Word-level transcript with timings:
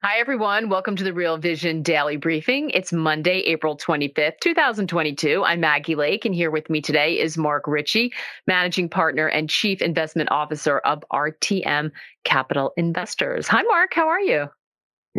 Hi, 0.00 0.20
everyone. 0.20 0.68
Welcome 0.68 0.94
to 0.94 1.02
the 1.02 1.12
Real 1.12 1.38
Vision 1.38 1.82
Daily 1.82 2.16
Briefing. 2.16 2.70
It's 2.70 2.92
Monday, 2.92 3.40
April 3.40 3.76
25th, 3.76 4.38
2022. 4.40 5.42
I'm 5.42 5.58
Maggie 5.58 5.96
Lake, 5.96 6.24
and 6.24 6.32
here 6.32 6.52
with 6.52 6.70
me 6.70 6.80
today 6.80 7.18
is 7.18 7.36
Mark 7.36 7.66
Ritchie, 7.66 8.12
Managing 8.46 8.88
Partner 8.88 9.26
and 9.26 9.50
Chief 9.50 9.82
Investment 9.82 10.30
Officer 10.30 10.78
of 10.78 11.02
RTM 11.12 11.90
Capital 12.22 12.72
Investors. 12.76 13.48
Hi, 13.48 13.62
Mark. 13.62 13.92
How 13.92 14.06
are 14.06 14.20
you? 14.20 14.46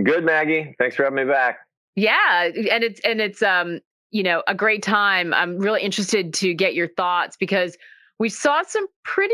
Good, 0.02 0.24
Maggie. 0.24 0.74
Thanks 0.80 0.96
for 0.96 1.04
having 1.04 1.18
me 1.18 1.30
back. 1.30 1.58
Yeah, 1.98 2.46
and 2.46 2.82
it's 2.82 3.02
and 3.02 3.20
it's 3.20 3.42
um 3.42 3.82
you 4.12 4.24
know 4.24 4.44
a 4.48 4.56
great 4.56 4.82
time. 4.82 5.34
I'm 5.34 5.58
really 5.58 5.82
interested 5.82 6.34
to 6.36 6.54
get 6.54 6.74
your 6.74 6.88
thoughts 6.88 7.36
because 7.38 7.76
we 8.20 8.28
saw 8.28 8.62
some 8.64 8.86
pretty 9.04 9.34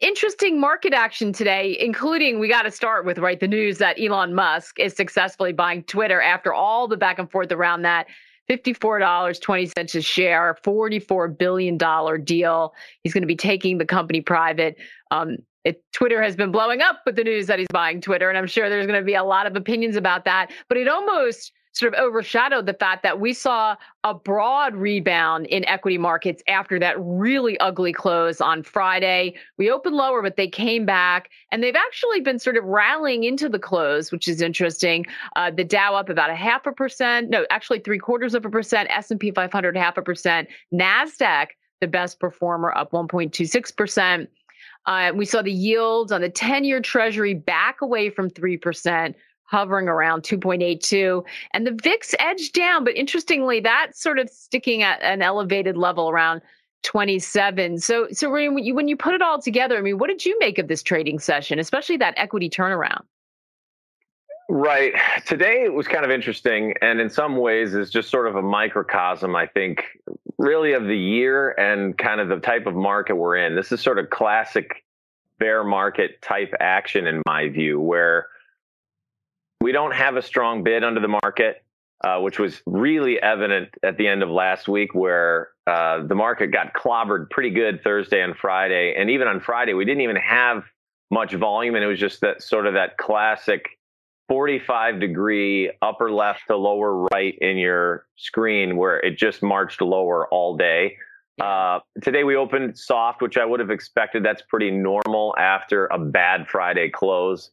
interesting 0.00 0.58
market 0.58 0.94
action 0.94 1.32
today, 1.32 1.76
including 1.78 2.40
we 2.40 2.48
got 2.48 2.62
to 2.62 2.70
start 2.70 3.04
with 3.04 3.18
right 3.18 3.38
the 3.38 3.46
news 3.46 3.76
that 3.78 4.00
Elon 4.00 4.34
Musk 4.34 4.80
is 4.80 4.96
successfully 4.96 5.52
buying 5.52 5.82
Twitter 5.84 6.20
after 6.20 6.52
all 6.52 6.88
the 6.88 6.96
back 6.96 7.18
and 7.18 7.30
forth 7.30 7.52
around 7.52 7.82
that. 7.82 8.06
$54.20 8.50 9.94
a 9.94 10.02
share, 10.02 10.56
$44 10.64 11.38
billion 11.38 11.78
deal. 12.24 12.74
He's 13.02 13.12
going 13.12 13.22
to 13.22 13.26
be 13.26 13.36
taking 13.36 13.78
the 13.78 13.84
company 13.84 14.20
private. 14.20 14.76
Um, 15.10 15.36
it, 15.64 15.82
Twitter 15.92 16.20
has 16.20 16.34
been 16.34 16.50
blowing 16.50 16.82
up 16.82 17.00
with 17.06 17.14
the 17.14 17.24
news 17.24 17.46
that 17.46 17.60
he's 17.60 17.68
buying 17.72 18.00
Twitter, 18.00 18.28
and 18.28 18.36
I'm 18.36 18.48
sure 18.48 18.68
there's 18.68 18.86
going 18.86 18.98
to 18.98 19.06
be 19.06 19.14
a 19.14 19.22
lot 19.22 19.46
of 19.46 19.54
opinions 19.54 19.94
about 19.94 20.24
that. 20.24 20.50
But 20.68 20.76
it 20.76 20.88
almost 20.88 21.52
sort 21.72 21.94
of 21.94 22.00
overshadowed 22.00 22.66
the 22.66 22.74
fact 22.74 23.02
that 23.02 23.18
we 23.18 23.32
saw 23.32 23.76
a 24.04 24.14
broad 24.14 24.74
rebound 24.74 25.46
in 25.46 25.64
equity 25.66 25.98
markets 25.98 26.42
after 26.46 26.78
that 26.78 26.94
really 26.98 27.58
ugly 27.58 27.92
close 27.92 28.40
on 28.40 28.62
Friday. 28.62 29.34
We 29.56 29.70
opened 29.70 29.96
lower, 29.96 30.22
but 30.22 30.36
they 30.36 30.48
came 30.48 30.84
back, 30.84 31.30
and 31.50 31.62
they've 31.62 31.74
actually 31.74 32.20
been 32.20 32.38
sort 32.38 32.56
of 32.56 32.64
rallying 32.64 33.24
into 33.24 33.48
the 33.48 33.58
close, 33.58 34.12
which 34.12 34.28
is 34.28 34.42
interesting. 34.42 35.06
Uh, 35.34 35.50
the 35.50 35.64
Dow 35.64 35.94
up 35.94 36.08
about 36.08 36.30
a 36.30 36.36
half 36.36 36.66
a 36.66 36.72
percent, 36.72 37.30
no, 37.30 37.46
actually 37.50 37.80
three 37.80 37.98
quarters 37.98 38.34
of 38.34 38.44
a 38.44 38.50
percent. 38.50 38.88
S 38.90 39.10
and 39.10 39.18
P 39.18 39.30
500 39.30 39.76
half 39.76 39.96
a 39.96 40.02
percent. 40.02 40.48
Nasdaq, 40.72 41.48
the 41.80 41.86
best 41.86 42.20
performer, 42.20 42.76
up 42.76 42.92
1.26 42.92 43.74
percent. 43.74 44.28
Uh, 44.86 45.12
we 45.14 45.24
saw 45.24 45.42
the 45.42 45.52
yields 45.52 46.10
on 46.10 46.20
the 46.20 46.28
10 46.28 46.64
year 46.64 46.80
treasury 46.80 47.34
back 47.34 47.80
away 47.80 48.10
from 48.10 48.28
3%, 48.28 49.14
hovering 49.52 49.86
around 49.86 50.22
2.82 50.22 51.22
and 51.52 51.66
the 51.66 51.78
VIX 51.82 52.14
edged 52.18 52.54
down 52.54 52.84
but 52.84 52.96
interestingly 52.96 53.60
that's 53.60 54.00
sort 54.00 54.18
of 54.18 54.28
sticking 54.30 54.82
at 54.82 55.00
an 55.02 55.20
elevated 55.20 55.76
level 55.76 56.08
around 56.08 56.40
27 56.84 57.78
so 57.78 58.08
so 58.12 58.30
when 58.30 58.58
you, 58.58 58.74
when 58.74 58.88
you 58.88 58.96
put 58.96 59.14
it 59.14 59.20
all 59.20 59.40
together 59.40 59.76
I 59.76 59.82
mean 59.82 59.98
what 59.98 60.08
did 60.08 60.24
you 60.24 60.38
make 60.40 60.58
of 60.58 60.68
this 60.68 60.82
trading 60.82 61.18
session 61.18 61.58
especially 61.58 61.98
that 61.98 62.14
equity 62.16 62.48
turnaround 62.48 63.02
Right. 64.48 64.92
Today 65.24 65.68
was 65.70 65.88
kind 65.88 66.04
of 66.04 66.10
interesting 66.10 66.74
and 66.82 67.00
in 67.00 67.08
some 67.08 67.36
ways 67.36 67.74
is 67.74 67.90
just 67.90 68.10
sort 68.10 68.26
of 68.26 68.36
a 68.36 68.42
microcosm 68.42 69.36
I 69.36 69.46
think 69.46 69.84
really 70.36 70.72
of 70.72 70.84
the 70.84 70.98
year 70.98 71.52
and 71.52 71.96
kind 71.96 72.20
of 72.20 72.28
the 72.28 72.36
type 72.36 72.66
of 72.66 72.74
market 72.74 73.16
we're 73.16 73.36
in. 73.36 73.54
This 73.54 73.70
is 73.70 73.80
sort 73.80 73.98
of 73.98 74.10
classic 74.10 74.84
bear 75.38 75.62
market 75.64 76.20
type 76.22 76.52
action 76.60 77.06
in 77.06 77.22
my 77.26 77.48
view 77.48 77.80
where 77.80 78.26
we 79.62 79.70
don't 79.70 79.94
have 79.94 80.16
a 80.16 80.22
strong 80.22 80.64
bid 80.64 80.82
under 80.82 81.00
the 81.00 81.08
market, 81.08 81.64
uh, 82.04 82.18
which 82.18 82.38
was 82.38 82.60
really 82.66 83.22
evident 83.22 83.68
at 83.84 83.96
the 83.96 84.08
end 84.08 84.22
of 84.22 84.28
last 84.28 84.66
week, 84.66 84.92
where 84.92 85.50
uh, 85.68 86.04
the 86.04 86.16
market 86.16 86.48
got 86.48 86.74
clobbered 86.74 87.30
pretty 87.30 87.50
good 87.50 87.80
Thursday 87.84 88.20
and 88.22 88.36
Friday. 88.36 88.94
And 88.98 89.08
even 89.08 89.28
on 89.28 89.38
Friday, 89.38 89.74
we 89.74 89.84
didn't 89.84 90.02
even 90.02 90.16
have 90.16 90.64
much 91.12 91.32
volume. 91.34 91.76
And 91.76 91.84
it 91.84 91.86
was 91.86 92.00
just 92.00 92.20
that 92.22 92.42
sort 92.42 92.66
of 92.66 92.74
that 92.74 92.96
classic 92.96 93.66
45 94.28 94.98
degree 94.98 95.70
upper 95.80 96.10
left 96.10 96.40
to 96.48 96.56
lower 96.56 97.06
right 97.12 97.36
in 97.40 97.56
your 97.56 98.06
screen 98.16 98.76
where 98.76 98.98
it 98.98 99.16
just 99.16 99.42
marched 99.42 99.80
lower 99.80 100.26
all 100.28 100.56
day. 100.56 100.96
Uh, 101.40 101.78
today 102.02 102.24
we 102.24 102.34
opened 102.34 102.76
soft, 102.76 103.22
which 103.22 103.36
I 103.36 103.44
would 103.44 103.60
have 103.60 103.70
expected. 103.70 104.24
That's 104.24 104.42
pretty 104.42 104.70
normal 104.70 105.34
after 105.38 105.86
a 105.86 105.98
bad 105.98 106.48
Friday 106.48 106.90
close. 106.90 107.50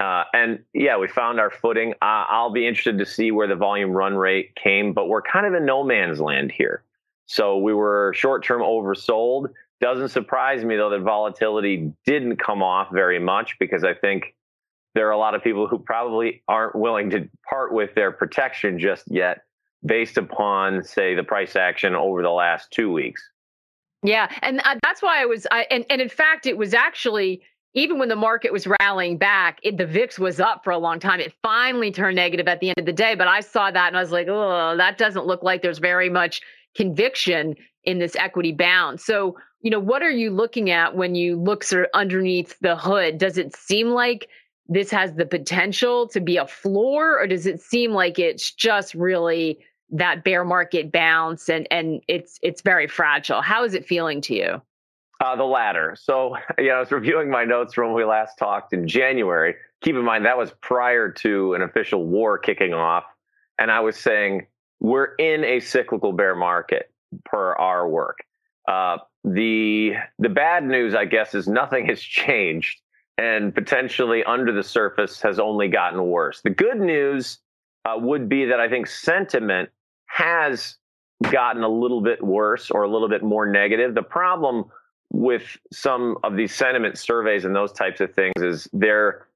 Uh, 0.00 0.24
and 0.32 0.60
yeah, 0.72 0.96
we 0.96 1.06
found 1.06 1.38
our 1.38 1.50
footing. 1.50 1.92
Uh, 2.00 2.24
I'll 2.28 2.50
be 2.50 2.66
interested 2.66 2.98
to 2.98 3.06
see 3.06 3.30
where 3.30 3.46
the 3.46 3.54
volume 3.54 3.90
run 3.90 4.16
rate 4.16 4.56
came, 4.56 4.94
but 4.94 5.08
we're 5.08 5.22
kind 5.22 5.44
of 5.44 5.52
in 5.52 5.66
no 5.66 5.84
man's 5.84 6.20
land 6.20 6.50
here. 6.50 6.82
So 7.26 7.58
we 7.58 7.74
were 7.74 8.14
short 8.16 8.42
term 8.42 8.62
oversold. 8.62 9.50
Doesn't 9.80 10.08
surprise 10.08 10.64
me 10.64 10.76
though 10.76 10.90
that 10.90 11.02
volatility 11.02 11.92
didn't 12.06 12.36
come 12.36 12.62
off 12.62 12.88
very 12.90 13.18
much 13.18 13.58
because 13.60 13.84
I 13.84 13.92
think 13.92 14.34
there 14.94 15.06
are 15.06 15.12
a 15.12 15.18
lot 15.18 15.34
of 15.34 15.44
people 15.44 15.68
who 15.68 15.78
probably 15.78 16.42
aren't 16.48 16.74
willing 16.74 17.10
to 17.10 17.28
part 17.48 17.72
with 17.72 17.94
their 17.94 18.10
protection 18.10 18.78
just 18.78 19.04
yet 19.10 19.42
based 19.84 20.16
upon, 20.16 20.82
say, 20.82 21.14
the 21.14 21.22
price 21.22 21.56
action 21.56 21.94
over 21.94 22.22
the 22.22 22.30
last 22.30 22.70
two 22.70 22.90
weeks. 22.90 23.22
Yeah, 24.02 24.30
and 24.42 24.60
uh, 24.64 24.76
that's 24.82 25.02
why 25.02 25.22
I 25.22 25.26
was, 25.26 25.46
I, 25.50 25.66
and 25.70 25.84
and 25.90 26.00
in 26.00 26.08
fact, 26.08 26.46
it 26.46 26.56
was 26.56 26.72
actually 26.72 27.42
even 27.74 27.98
when 27.98 28.08
the 28.08 28.16
market 28.16 28.52
was 28.52 28.66
rallying 28.80 29.16
back, 29.16 29.58
it, 29.62 29.76
the 29.76 29.86
VIX 29.86 30.18
was 30.18 30.40
up 30.40 30.64
for 30.64 30.70
a 30.70 30.78
long 30.78 30.98
time. 30.98 31.20
It 31.20 31.32
finally 31.42 31.92
turned 31.92 32.16
negative 32.16 32.48
at 32.48 32.60
the 32.60 32.70
end 32.70 32.78
of 32.78 32.86
the 32.86 32.92
day. 32.92 33.14
But 33.14 33.28
I 33.28 33.40
saw 33.40 33.70
that 33.70 33.88
and 33.88 33.96
I 33.96 34.00
was 34.00 34.10
like, 34.10 34.26
oh, 34.28 34.76
that 34.76 34.98
doesn't 34.98 35.26
look 35.26 35.42
like 35.42 35.62
there's 35.62 35.78
very 35.78 36.10
much 36.10 36.42
conviction 36.74 37.54
in 37.84 37.98
this 37.98 38.16
equity 38.16 38.52
bound. 38.52 39.00
So, 39.00 39.36
you 39.62 39.70
know, 39.70 39.78
what 39.78 40.02
are 40.02 40.10
you 40.10 40.30
looking 40.30 40.70
at 40.70 40.96
when 40.96 41.14
you 41.14 41.36
look 41.36 41.62
sort 41.62 41.84
of 41.84 41.90
underneath 41.94 42.58
the 42.60 42.76
hood? 42.76 43.18
Does 43.18 43.38
it 43.38 43.54
seem 43.54 43.88
like 43.88 44.28
this 44.68 44.90
has 44.90 45.14
the 45.14 45.26
potential 45.26 46.08
to 46.08 46.20
be 46.20 46.36
a 46.36 46.46
floor, 46.46 47.18
or 47.18 47.26
does 47.26 47.46
it 47.46 47.60
seem 47.60 47.92
like 47.92 48.18
it's 48.18 48.52
just 48.52 48.94
really 48.94 49.58
that 49.90 50.22
bear 50.22 50.44
market 50.44 50.92
bounce 50.92 51.48
and 51.48 51.66
and 51.72 52.00
it's 52.06 52.38
it's 52.42 52.62
very 52.62 52.86
fragile? 52.86 53.42
How 53.42 53.64
is 53.64 53.74
it 53.74 53.84
feeling 53.84 54.20
to 54.22 54.34
you? 54.34 54.62
Uh, 55.20 55.36
the 55.36 55.44
latter. 55.44 55.94
So, 56.00 56.36
yeah, 56.58 56.72
I 56.72 56.80
was 56.80 56.90
reviewing 56.90 57.30
my 57.30 57.44
notes 57.44 57.74
from 57.74 57.88
when 57.88 57.96
we 57.96 58.04
last 58.04 58.38
talked 58.38 58.72
in 58.72 58.88
January. 58.88 59.54
Keep 59.82 59.96
in 59.96 60.04
mind 60.04 60.24
that 60.24 60.38
was 60.38 60.52
prior 60.62 61.10
to 61.10 61.54
an 61.54 61.62
official 61.62 62.06
war 62.06 62.38
kicking 62.38 62.72
off, 62.72 63.04
and 63.58 63.70
I 63.70 63.80
was 63.80 63.96
saying 63.96 64.46
we're 64.80 65.14
in 65.16 65.44
a 65.44 65.60
cyclical 65.60 66.12
bear 66.12 66.34
market 66.34 66.90
per 67.24 67.54
our 67.54 67.88
work. 67.88 68.18
Uh, 68.66 68.98
the 69.24 69.92
the 70.18 70.28
bad 70.28 70.64
news, 70.64 70.94
I 70.94 71.04
guess, 71.04 71.34
is 71.34 71.46
nothing 71.46 71.86
has 71.88 72.00
changed, 72.00 72.80
and 73.18 73.54
potentially 73.54 74.24
under 74.24 74.52
the 74.52 74.62
surface 74.62 75.20
has 75.20 75.38
only 75.38 75.68
gotten 75.68 76.02
worse. 76.06 76.40
The 76.40 76.50
good 76.50 76.80
news 76.80 77.38
uh, 77.84 77.96
would 77.98 78.28
be 78.28 78.46
that 78.46 78.60
I 78.60 78.68
think 78.68 78.86
sentiment 78.86 79.68
has 80.06 80.76
gotten 81.30 81.62
a 81.62 81.68
little 81.68 82.00
bit 82.00 82.22
worse 82.24 82.70
or 82.70 82.82
a 82.82 82.88
little 82.88 83.08
bit 83.08 83.22
more 83.22 83.46
negative. 83.46 83.94
The 83.94 84.02
problem 84.02 84.64
with 85.12 85.56
some 85.72 86.16
of 86.22 86.36
these 86.36 86.54
sentiment 86.54 86.96
surveys 86.98 87.44
and 87.44 87.54
those 87.54 87.72
types 87.72 88.00
of 88.00 88.14
things 88.14 88.40
is 88.40 88.68
they're 88.72 89.26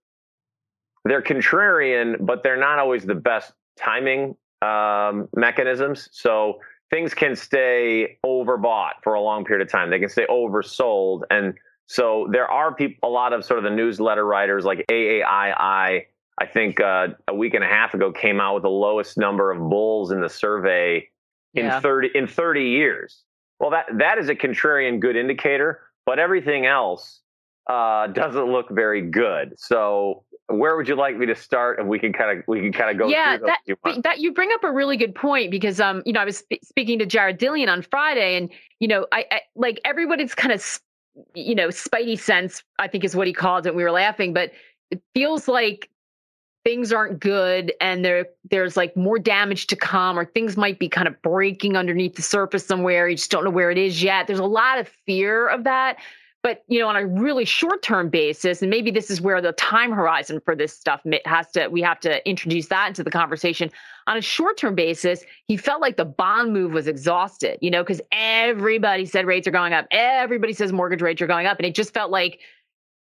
they're 1.05 1.23
contrarian, 1.23 2.17
but 2.25 2.43
they're 2.43 2.59
not 2.59 2.79
always 2.79 3.05
the 3.05 3.15
best 3.15 3.53
timing 3.77 4.37
um, 4.63 5.29
mechanisms. 5.37 6.09
So 6.13 6.61
things 6.91 7.13
can 7.13 7.37
stay 7.37 8.19
overbought 8.25 8.93
for 9.03 9.13
a 9.15 9.21
long 9.21 9.45
period 9.45 9.67
of 9.67 9.71
time. 9.71 9.91
They 9.91 9.99
can 9.99 10.09
stay 10.09 10.27
oversold, 10.31 11.23
and 11.31 11.55
so 11.87 12.29
there 12.33 12.51
are 12.51 12.75
people, 12.75 13.09
a 13.09 13.13
lot 13.13 13.33
of 13.33 13.45
sort 13.45 13.59
of 13.59 13.65
the 13.65 13.71
newsletter 13.71 14.25
writers 14.25 14.65
like 14.65 14.85
AAII. 14.91 16.07
I 16.37 16.47
think 16.47 16.81
uh, 16.81 17.09
a 17.29 17.35
week 17.35 17.55
and 17.55 17.63
a 17.63 17.69
half 17.69 17.95
ago 17.95 18.11
came 18.11 18.41
out 18.41 18.55
with 18.55 18.63
the 18.63 18.71
lowest 18.71 19.19
number 19.19 19.53
of 19.53 19.59
bulls 19.69 20.11
in 20.11 20.21
the 20.21 20.29
survey 20.29 21.09
yeah. 21.53 21.77
in 21.77 21.83
30 21.83 22.11
in 22.15 22.27
30 22.27 22.65
years. 22.65 23.23
Well, 23.65 23.71
that 23.71 23.87
that 23.97 24.19
is 24.19 24.29
a 24.29 24.35
contrarian 24.35 25.01
good 25.01 25.17
indicator, 25.17 25.81
but 26.05 26.19
everything 26.19 26.67
else 26.67 27.23
uh, 27.67 28.09
doesn't 28.09 28.53
look 28.53 28.69
very 28.69 29.01
good. 29.01 29.55
So, 29.57 30.25
where 30.49 30.77
would 30.77 30.87
you 30.87 30.97
like 30.97 31.17
me 31.17 31.25
to 31.25 31.35
start? 31.35 31.79
And 31.79 31.89
we 31.89 31.99
can 31.99 32.13
kind 32.13 32.39
of 32.39 32.45
we 32.47 32.61
can 32.61 32.75
kind 32.75 32.91
of 32.91 32.99
go. 32.99 33.09
Yeah, 33.09 33.39
that 33.39 33.61
you 33.65 33.77
that 34.03 34.19
you 34.19 34.35
bring 34.35 34.51
up 34.53 34.65
a 34.65 34.71
really 34.71 34.99
good 34.99 35.15
point 35.15 35.51
because 35.51 35.81
um 35.81 36.03
you 36.05 36.13
know 36.13 36.21
I 36.21 36.27
was 36.27 36.45
sp- 36.45 36.61
speaking 36.63 36.99
to 36.99 37.07
Jared 37.07 37.39
Dillian 37.39 37.69
on 37.69 37.81
Friday, 37.81 38.37
and 38.37 38.51
you 38.81 38.89
know 38.89 39.07
I, 39.13 39.25
I 39.31 39.41
like 39.57 39.81
everybody's 39.87 40.35
kind 40.35 40.53
of 40.53 40.81
you 41.35 41.55
know 41.55 41.69
spidey 41.69 42.19
sense 42.19 42.63
I 42.79 42.87
think 42.87 43.03
is 43.03 43.17
what 43.17 43.27
he 43.27 43.33
called 43.33 43.65
it. 43.65 43.75
We 43.75 43.83
were 43.83 43.93
laughing, 43.93 44.35
but 44.35 44.51
it 44.91 45.01
feels 45.15 45.49
like 45.49 45.89
things 46.65 46.93
aren't 46.93 47.21
good 47.21 47.73
and 47.81 48.05
there 48.05 48.27
there's 48.51 48.77
like 48.77 48.97
more 48.97 49.19
damage 49.19 49.67
to 49.67 49.77
come 49.77 50.19
or 50.19 50.25
things 50.25 50.57
might 50.57 50.79
be 50.79 50.89
kind 50.89 51.07
of 51.07 51.21
breaking 51.23 51.77
underneath 51.77 52.17
the 52.17 52.23
surface 52.23 52.67
somewhere 52.67 53.09
you 53.09 53.17
just 53.17 53.31
don't 53.31 53.45
know 53.45 53.51
where 53.51 53.71
it 53.71 53.79
is 53.79 54.03
yet. 54.03 54.27
There's 54.27 54.39
a 54.39 54.45
lot 54.45 54.79
of 54.79 54.89
fear 54.89 55.47
of 55.49 55.65
that 55.65 55.99
but 56.43 56.63
you 56.69 56.79
know 56.79 56.89
on 56.89 56.97
a 56.97 57.07
really 57.07 57.45
short 57.45 57.83
term 57.83 58.09
basis 58.09 58.63
and 58.63 58.71
maybe 58.71 58.91
this 58.91 59.11
is 59.11 59.21
where 59.21 59.41
the 59.41 59.53
time 59.53 59.93
horizon 59.93 60.41
for 60.45 60.57
this 60.57 60.73
stuff 60.73 61.03
has 61.25 61.51
to 61.51 61.69
we 61.69 61.83
have 61.83 62.01
to 62.01 62.27
introduce 62.29 62.69
that 62.69 62.89
into 62.89 63.05
the 63.05 63.11
conversation. 63.11 63.71
On 64.07 64.17
a 64.17 64.23
short 64.23 64.57
term 64.57 64.75
basis 64.75 65.23
he 65.47 65.57
felt 65.59 65.83
like 65.83 65.97
the 65.97 66.05
bond 66.05 66.53
move 66.53 66.73
was 66.73 66.87
exhausted 66.87 67.59
you 67.61 67.71
know 67.71 67.83
because 67.83 68.01
everybody 68.11 69.05
said 69.05 69.27
rates 69.27 69.47
are 69.47 69.51
going 69.51 69.75
up 69.75 69.87
everybody 69.91 70.55
says 70.55 70.73
mortgage 70.73 71.03
rates 71.03 71.21
are 71.21 71.27
going 71.27 71.47
up 71.47 71.59
and 71.59 71.67
it 71.67 71.75
just 71.75 71.93
felt 71.93 72.11
like 72.11 72.41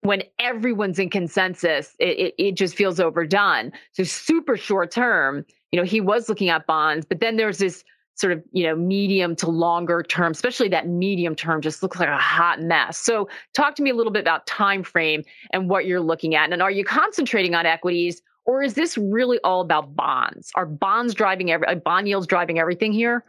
when 0.04 0.24
everyone's 0.40 1.00
in 1.00 1.10
consensus, 1.10 1.96
it, 2.00 2.18
it, 2.20 2.36
it, 2.38 2.56
just 2.56 2.76
feels 2.76 3.00
overdone. 3.00 3.72
So 3.94 4.04
super 4.04 4.58
short 4.58 4.92
term, 4.92 5.46
you 5.72 5.80
know, 5.80 5.86
he 5.86 6.02
was 6.02 6.30
looking 6.30 6.50
at 6.50 6.68
bonds, 6.68 7.06
but 7.06 7.20
then 7.20 7.38
there's 7.38 7.58
this 7.58 7.84
sort 8.16 8.34
of, 8.34 8.44
you 8.52 8.64
know, 8.64 8.76
medium 8.76 9.36
to 9.38 9.50
longer 9.50 10.04
term, 10.04 10.32
especially 10.32 10.68
that 10.70 10.88
medium 10.88 11.36
term 11.36 11.62
just 11.62 11.82
looks 11.82 12.00
like 12.00 12.10
a 12.10 12.18
hot 12.18 12.62
mess. 12.62 12.98
So 12.98 13.28
talk 13.54 13.76
to 13.76 13.84
me 13.84 13.90
a 13.90 13.96
little 13.96 14.12
bit 14.12 14.22
about 14.22 14.46
time 14.46 14.84
frame 14.84 15.24
and 15.52 15.70
what 15.70 15.86
you're 15.86 16.02
looking 16.02 16.36
at. 16.36 16.52
And 16.54 16.62
are 16.62 16.70
you 16.70 16.86
concentrating 16.86 17.56
on 17.56 17.66
equities 17.66 18.22
or 18.46 18.62
is 18.62 18.74
this 18.74 18.98
really 18.98 19.40
all 19.44 19.62
about 19.62 19.96
bonds? 19.96 20.52
Are 20.56 20.66
bonds 20.66 21.14
driving 21.14 21.50
every 21.52 21.66
uh, 21.66 21.76
bond 21.76 22.08
yields 22.08 22.28
driving 22.28 22.60
everything 22.60 22.92
here? 22.92 23.24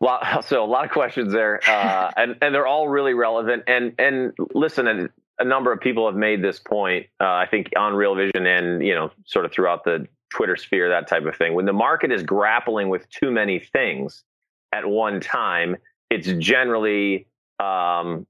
so 0.42 0.64
a 0.64 0.66
lot 0.66 0.84
of 0.84 0.90
questions 0.90 1.32
there, 1.32 1.60
uh, 1.68 2.10
and 2.16 2.36
and 2.42 2.54
they're 2.54 2.66
all 2.66 2.88
really 2.88 3.14
relevant. 3.14 3.64
And 3.66 3.94
and 3.98 4.32
listen, 4.54 4.86
and 4.86 5.10
a 5.38 5.44
number 5.44 5.72
of 5.72 5.80
people 5.80 6.06
have 6.06 6.16
made 6.16 6.42
this 6.42 6.58
point. 6.58 7.06
Uh, 7.20 7.26
I 7.26 7.46
think 7.50 7.70
on 7.76 7.94
Real 7.94 8.14
Vision 8.14 8.46
and 8.46 8.84
you 8.84 8.94
know 8.94 9.10
sort 9.26 9.44
of 9.44 9.52
throughout 9.52 9.84
the 9.84 10.06
Twitter 10.30 10.56
sphere, 10.56 10.88
that 10.88 11.08
type 11.08 11.24
of 11.24 11.36
thing. 11.36 11.54
When 11.54 11.66
the 11.66 11.72
market 11.72 12.12
is 12.12 12.22
grappling 12.22 12.88
with 12.88 13.08
too 13.10 13.30
many 13.30 13.58
things 13.58 14.24
at 14.72 14.86
one 14.86 15.20
time, 15.20 15.76
it's 16.10 16.28
generally 16.38 17.26
um, 17.58 18.26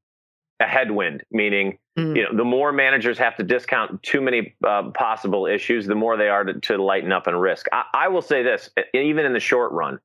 a 0.61 0.67
headwind. 0.67 1.25
Meaning, 1.33 1.79
mm. 1.99 2.17
you 2.17 2.23
know, 2.23 2.37
the 2.37 2.45
more 2.45 2.73
managers 2.73 3.19
have 3.19 3.37
to 3.37 3.43
discount 3.43 4.03
too 4.03 4.21
many 4.21 4.55
uh, 4.65 4.91
possible 4.91 5.47
issues, 5.47 5.87
the 5.87 5.97
more 5.97 6.17
they 6.17 6.29
are 6.29 6.45
to, 6.45 6.61
to 6.61 6.83
lighten 6.83 7.11
up 7.11 7.27
and 7.27 7.41
risk. 7.41 7.67
I, 7.73 7.85
I 7.95 8.09
will 8.09 8.23
say 8.23 8.43
this, 8.43 8.71
even 8.95 9.27
in 9.27 9.33
the 9.33 9.41
short 9.41 9.73
run 9.73 9.99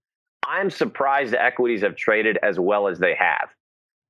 I'm 0.48 0.70
surprised 0.70 1.34
the 1.34 1.42
equities 1.42 1.82
have 1.82 1.96
traded 1.96 2.38
as 2.44 2.60
well 2.60 2.88
as 2.88 3.00
they 3.00 3.16
have. 3.16 3.50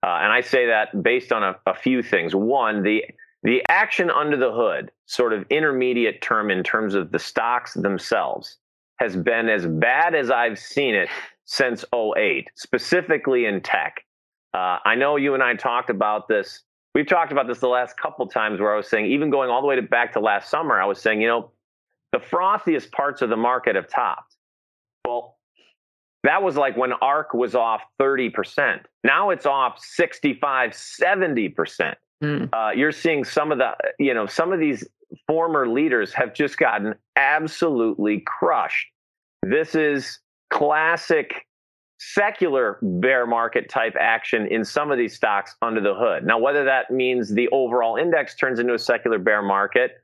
Uh, 0.04 0.20
and 0.22 0.34
I 0.34 0.42
say 0.42 0.68
that 0.68 1.02
based 1.02 1.32
on 1.32 1.44
a, 1.44 1.56
a, 1.66 1.74
few 1.74 2.04
things. 2.04 2.36
One, 2.36 2.84
the 2.84 3.06
the 3.44 3.64
action 3.70 4.10
under 4.10 4.38
the 4.38 4.52
hood, 4.52 4.92
sort 5.06 5.34
of 5.34 5.46
intermediate 5.50 6.22
term 6.22 6.50
in 6.50 6.64
terms 6.64 6.94
of 6.94 7.12
the 7.12 7.20
stocks 7.20 7.74
themselves, 7.74 8.58
has 8.98 9.16
been 9.16 9.50
as 9.50 9.66
bad 9.66 10.16
as 10.16 10.30
I've 10.30 10.60
seen 10.60 10.96
it 10.96 11.10
since 11.46 11.84
08, 11.94 12.50
specifically 12.56 13.46
in 13.46 13.62
tech. 13.62 14.06
Uh, 14.54 14.78
I 14.86 14.96
know 14.96 15.18
you 15.18 15.34
and 15.34 15.44
I 15.44 15.56
talked 15.56 15.90
about 15.90 16.28
this. 16.28 16.64
We've 16.96 17.08
talked 17.08 17.32
about 17.32 17.48
this 17.48 17.60
the 17.60 17.68
last 17.68 17.98
couple 17.98 18.28
times 18.28 18.60
where 18.60 18.74
I 18.74 18.78
was 18.78 18.88
saying, 18.88 19.08
even 19.08 19.30
going 19.30 19.50
all 19.50 19.62
the 19.62 19.68
way 19.68 19.76
to 19.76 19.82
back 19.82 20.14
to 20.14 20.20
last 20.20 20.50
summer, 20.50 20.80
I 20.80 20.86
was 20.86 21.02
saying, 21.02 21.22
you 21.22 21.28
know, 21.28 21.52
the 22.12 22.20
frothiest 22.20 22.92
parts 22.92 23.22
of 23.22 23.30
the 23.30 23.38
market 23.38 23.76
have 23.76 23.88
topped. 23.88 24.36
Well, 25.06 25.33
that 26.24 26.42
was 26.42 26.56
like 26.56 26.78
when 26.78 26.94
ARK 26.94 27.34
was 27.34 27.54
off 27.54 27.82
30%. 28.00 28.82
Now 29.04 29.30
it's 29.30 29.46
off 29.46 29.78
65, 29.80 30.72
70%. 30.72 31.96
Mm. 32.24 32.50
Uh, 32.54 32.72
you're 32.74 32.94
seeing 32.94 33.26
some 33.26 33.52
of 33.52 33.58
the, 33.58 33.76
you 34.00 34.14
know, 34.14 34.26
some 34.26 34.54
of 34.54 34.60
these 34.60 34.88
former 35.28 35.68
leaders 35.68 36.14
have 36.14 36.34
just 36.34 36.58
gotten 36.58 36.96
absolutely 37.18 38.24
crushed. 38.26 38.88
This 39.44 39.76
is 39.76 40.20
classic 40.50 41.46
secular 42.00 42.80
bear 42.82 43.26
market 43.26 43.70
type 43.70 43.96
action 44.00 44.48
in 44.48 44.64
some 44.64 44.92
of 44.92 44.98
these 44.98 45.16
stocks 45.16 45.56
under 45.62 45.82
the 45.82 45.94
hood. 45.94 46.26
Now, 46.26 46.38
whether 46.38 46.64
that 46.64 46.92
means 46.92 47.34
the 47.34 47.50
overall 47.50 47.98
index 47.98 48.36
turns 48.36 48.60
into 48.60 48.74
a 48.74 48.80
secular 48.80 49.20
bear 49.20 49.42
market, 49.42 50.02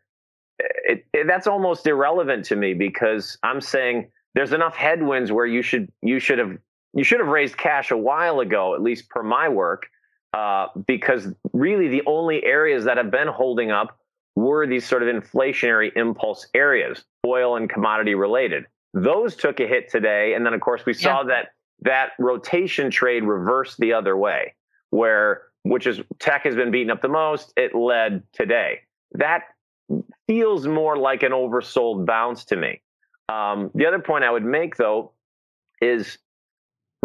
it, 0.60 1.06
it, 1.13 1.27
that's 1.27 1.48
almost 1.48 1.88
irrelevant 1.88 2.45
to 2.45 2.56
me 2.56 2.74
because 2.74 3.38
I'm 3.44 3.62
saying 3.62 4.10
there's 4.36 4.54
enough 4.54 4.76
headwinds 4.76 5.31
where 5.31 5.46
you 5.46 5.62
should 5.62 5.92
you 6.02 6.20
should 6.20 6.40
have 6.40 6.58
you 6.94 7.04
should 7.04 7.20
have 7.20 7.30
raised 7.30 7.58
cash 7.58 7.92
a 7.92 7.98
while 7.98 8.40
ago, 8.40 8.74
at 8.74 8.81
least 8.81 9.10
per 9.10 9.24
my 9.24 9.48
work, 9.50 9.88
uh, 10.34 10.68
because 10.88 11.28
really 11.54 11.88
the 11.88 12.02
only 12.06 12.44
areas 12.44 12.86
that 12.86 12.98
have 12.98 13.12
been 13.12 13.28
holding 13.28 13.72
up 13.72 14.00
were 14.36 14.66
these 14.66 14.86
sort 14.86 15.04
of 15.04 15.10
inflationary 15.10 15.92
impulse 15.96 16.48
areas, 16.54 17.04
oil 17.26 17.56
and 17.58 17.70
commodity 17.70 18.16
related. 18.16 18.66
Those 18.94 19.36
took 19.36 19.60
a 19.60 19.68
hit 19.68 19.90
today, 19.90 20.34
and 20.34 20.46
then 20.46 20.54
of 20.54 20.62
course 20.62 20.86
we 20.86 20.94
saw 20.94 21.22
yeah. 21.22 21.28
that 21.28 21.48
that 21.81 22.10
rotation 22.20 22.92
trade 22.92 23.24
reversed 23.24 23.78
the 23.78 23.94
other 23.94 24.18
way, 24.18 24.56
where 24.90 25.44
which 25.64 25.86
is 25.86 26.02
tech 26.20 26.44
has 26.44 26.56
been 26.56 26.72
beaten 26.72 26.90
up 26.90 27.02
the 27.02 27.10
most. 27.10 27.54
It 27.56 27.76
led 27.76 28.24
today. 28.34 28.81
That 29.14 29.44
feels 30.28 30.68
more 30.68 30.98
like 30.98 31.24
an 31.24 31.31
oversold 31.31 32.06
bounce 32.06 32.46
to 32.46 32.56
me. 32.56 32.81
Um, 33.30 33.70
the 33.76 33.86
other 33.86 34.00
point 34.00 34.24
I 34.24 34.31
would 34.31 34.44
make, 34.44 34.76
though, 34.76 35.12
is 35.81 36.18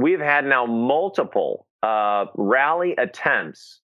we've 0.01 0.21
had 0.21 0.47
now 0.47 0.65
multiple 0.65 1.67
uh, 1.83 2.27
rally 2.35 2.95
attempts. 2.97 3.81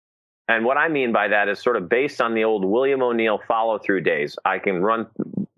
And 0.47 0.65
what 0.65 0.79
I 0.79 0.89
mean 0.89 1.13
by 1.13 1.29
that 1.29 1.49
is 1.49 1.59
sort 1.59 1.77
of 1.77 1.89
based 1.89 2.21
on 2.23 2.35
the 2.35 2.45
old 2.45 2.65
William 2.65 3.03
O'Neill 3.03 3.41
follow 3.49 3.79
through 3.79 4.03
days. 4.03 4.37
I 4.45 4.59
can 4.59 4.81
run 4.81 5.07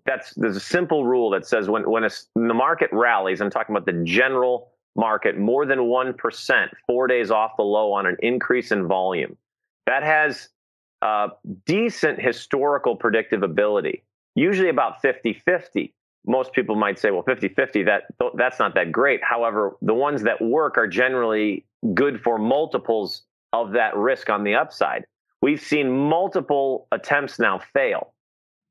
that's 0.05 0.33
there's 0.33 0.57
a 0.57 0.61
simple 0.61 1.05
rule 1.05 1.29
that 1.29 1.45
says 1.45 1.69
when 1.69 1.89
when, 1.89 2.03
a, 2.03 2.09
when 2.33 2.47
the 2.47 2.53
market 2.53 2.89
rallies, 2.91 3.39
I'm 3.39 3.51
talking 3.51 3.73
about 3.75 3.85
the 3.85 4.03
general 4.03 4.71
market, 4.95 5.37
more 5.37 5.65
than 5.65 5.79
1%, 5.79 6.69
four 6.85 7.07
days 7.07 7.31
off 7.31 7.51
the 7.55 7.63
low 7.63 7.93
on 7.93 8.05
an 8.05 8.17
increase 8.19 8.71
in 8.73 8.87
volume. 8.87 9.37
That 9.85 10.03
has 10.03 10.49
uh, 11.01 11.29
decent 11.65 12.19
historical 12.19 12.97
predictive 12.97 13.43
ability, 13.43 14.03
usually 14.35 14.67
about 14.67 15.01
50 15.01 15.33
50 15.33 15.93
most 16.25 16.53
people 16.53 16.75
might 16.75 16.99
say, 16.99 17.11
well, 17.11 17.23
50 17.23 17.49
50, 17.49 17.83
that, 17.83 18.03
that's 18.35 18.59
not 18.59 18.75
that 18.75 18.91
great. 18.91 19.21
However, 19.23 19.75
the 19.81 19.93
ones 19.93 20.23
that 20.23 20.41
work 20.41 20.77
are 20.77 20.87
generally 20.87 21.65
good 21.93 22.21
for 22.21 22.37
multiples 22.37 23.23
of 23.53 23.71
that 23.73 23.95
risk 23.95 24.29
on 24.29 24.43
the 24.43 24.55
upside. 24.55 25.05
We've 25.41 25.61
seen 25.61 25.91
multiple 25.91 26.87
attempts 26.91 27.39
now 27.39 27.59
fail. 27.73 28.13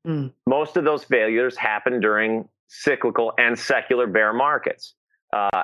Mm. 0.07 0.31
Most 0.47 0.77
of 0.77 0.85
those 0.85 1.03
failures 1.03 1.57
happen 1.57 1.99
during 1.99 2.47
cyclical 2.67 3.33
and 3.37 3.59
secular 3.59 4.07
bear 4.07 4.33
markets. 4.33 4.95
Uh, 5.33 5.63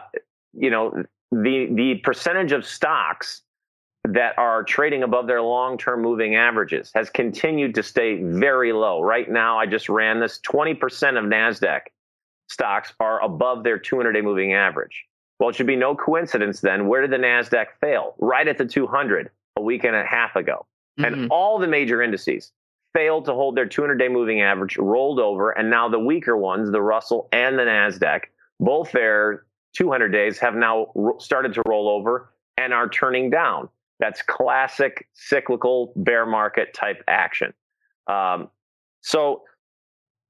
you 0.54 0.70
know, 0.70 1.04
the 1.32 1.68
the 1.74 1.96
percentage 2.04 2.52
of 2.52 2.66
stocks 2.66 3.42
that 4.14 4.38
are 4.38 4.64
trading 4.64 5.04
above 5.04 5.28
their 5.28 5.42
long 5.42 5.78
term 5.78 6.02
moving 6.02 6.36
averages 6.36 6.92
has 6.96 7.10
continued 7.10 7.76
to 7.76 7.84
stay 7.84 8.22
very 8.22 8.74
low. 8.74 9.02
Right 9.02 9.30
now, 9.30 9.58
I 9.58 9.66
just 9.66 9.90
ran 9.90 10.20
this 10.20 10.40
20% 10.42 10.74
of 11.18 11.26
NASDAQ 11.26 11.82
stocks 12.50 12.94
are 13.00 13.22
above 13.24 13.64
their 13.64 13.78
200 13.78 14.14
day 14.14 14.22
moving 14.22 14.54
average. 14.54 15.06
Well, 15.40 15.50
it 15.50 15.56
should 15.56 15.68
be 15.68 15.76
no 15.76 15.96
coincidence 15.96 16.62
then. 16.62 16.88
Where 16.88 17.02
did 17.02 17.12
the 17.12 17.24
NASDAQ 17.24 17.68
fail? 17.80 18.16
Right 18.20 18.48
at 18.48 18.58
the 18.58 18.66
200 18.66 19.30
a 19.58 19.62
week 19.62 19.84
and 19.84 19.96
a 19.96 20.06
half 20.06 20.36
ago. 20.36 20.66
Mm-hmm. 21.00 21.14
And 21.22 21.32
all 21.32 21.60
the 21.60 21.68
major 21.68 22.02
indices 22.02 22.52
failed 22.94 23.26
to 23.26 23.34
hold 23.34 23.56
their 23.56 23.68
200 23.68 23.96
day 23.96 24.10
moving 24.10 24.42
average, 24.42 24.78
rolled 24.78 25.20
over. 25.20 25.52
And 25.52 25.70
now 25.70 25.90
the 25.90 26.00
weaker 26.00 26.36
ones, 26.36 26.72
the 26.72 26.82
Russell 26.82 27.30
and 27.32 27.58
the 27.58 27.64
NASDAQ, 27.64 28.22
both 28.60 28.92
their 28.92 29.46
200 29.76 30.10
days 30.10 30.40
have 30.40 30.56
now 30.56 30.88
started 31.20 31.54
to 31.54 31.62
roll 31.68 31.90
over 31.90 32.34
and 32.58 32.74
are 32.74 32.90
turning 32.90 33.30
down. 33.30 33.70
That's 34.00 34.22
classic 34.22 35.08
cyclical 35.14 35.94
bear 35.96 36.26
market 36.26 36.74
type 36.74 37.04
action. 37.08 37.54
Um, 38.08 38.50
so 39.02 39.44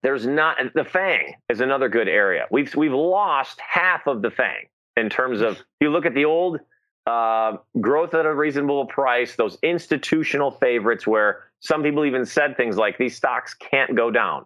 there's 0.03 0.25
not 0.25 0.57
the 0.73 0.85
FANG 0.85 1.35
is 1.49 1.59
another 1.59 1.89
good 1.89 2.07
area. 2.07 2.45
We've 2.51 2.73
we've 2.75 2.93
lost 2.93 3.59
half 3.59 4.07
of 4.07 4.21
the 4.21 4.31
FANG 4.31 4.67
in 4.95 5.09
terms 5.09 5.41
of 5.41 5.59
you 5.79 5.89
look 5.89 6.05
at 6.05 6.13
the 6.13 6.25
old 6.25 6.59
uh, 7.05 7.57
growth 7.79 8.13
at 8.13 8.25
a 8.25 8.33
reasonable 8.33 8.85
price, 8.85 9.35
those 9.35 9.57
institutional 9.63 10.51
favorites 10.51 11.07
where 11.07 11.43
some 11.59 11.83
people 11.83 12.05
even 12.05 12.25
said 12.25 12.57
things 12.57 12.77
like 12.77 12.97
these 12.97 13.15
stocks 13.15 13.53
can't 13.53 13.95
go 13.95 14.11
down. 14.11 14.45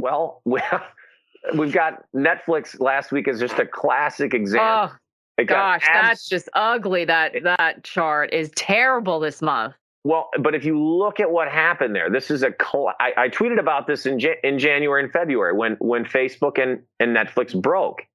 Well, 0.00 0.42
we've 1.54 1.72
got 1.72 2.04
Netflix 2.14 2.78
last 2.80 3.12
week 3.12 3.28
is 3.28 3.40
just 3.40 3.58
a 3.58 3.66
classic 3.66 4.34
example. 4.34 4.94
Oh 4.94 4.98
Gosh, 5.42 5.82
abs- 5.84 6.08
that's 6.08 6.28
just 6.28 6.48
ugly. 6.54 7.04
That 7.04 7.34
that 7.42 7.82
chart 7.82 8.32
is 8.32 8.50
terrible 8.54 9.20
this 9.20 9.42
month. 9.42 9.74
Well, 10.04 10.28
but 10.40 10.54
if 10.54 10.64
you 10.64 10.80
look 10.80 11.18
at 11.18 11.30
what 11.30 11.48
happened 11.48 11.94
there, 11.94 12.10
this 12.10 12.30
is 12.30 12.42
a. 12.42 12.52
I, 13.00 13.12
I 13.16 13.28
tweeted 13.28 13.58
about 13.58 13.86
this 13.86 14.06
in 14.06 14.20
in 14.44 14.58
January 14.58 15.02
and 15.02 15.12
February 15.12 15.54
when 15.54 15.76
when 15.80 16.04
Facebook 16.04 16.62
and 16.62 16.82
and 17.00 17.16
Netflix 17.16 17.60
broke, 17.60 18.06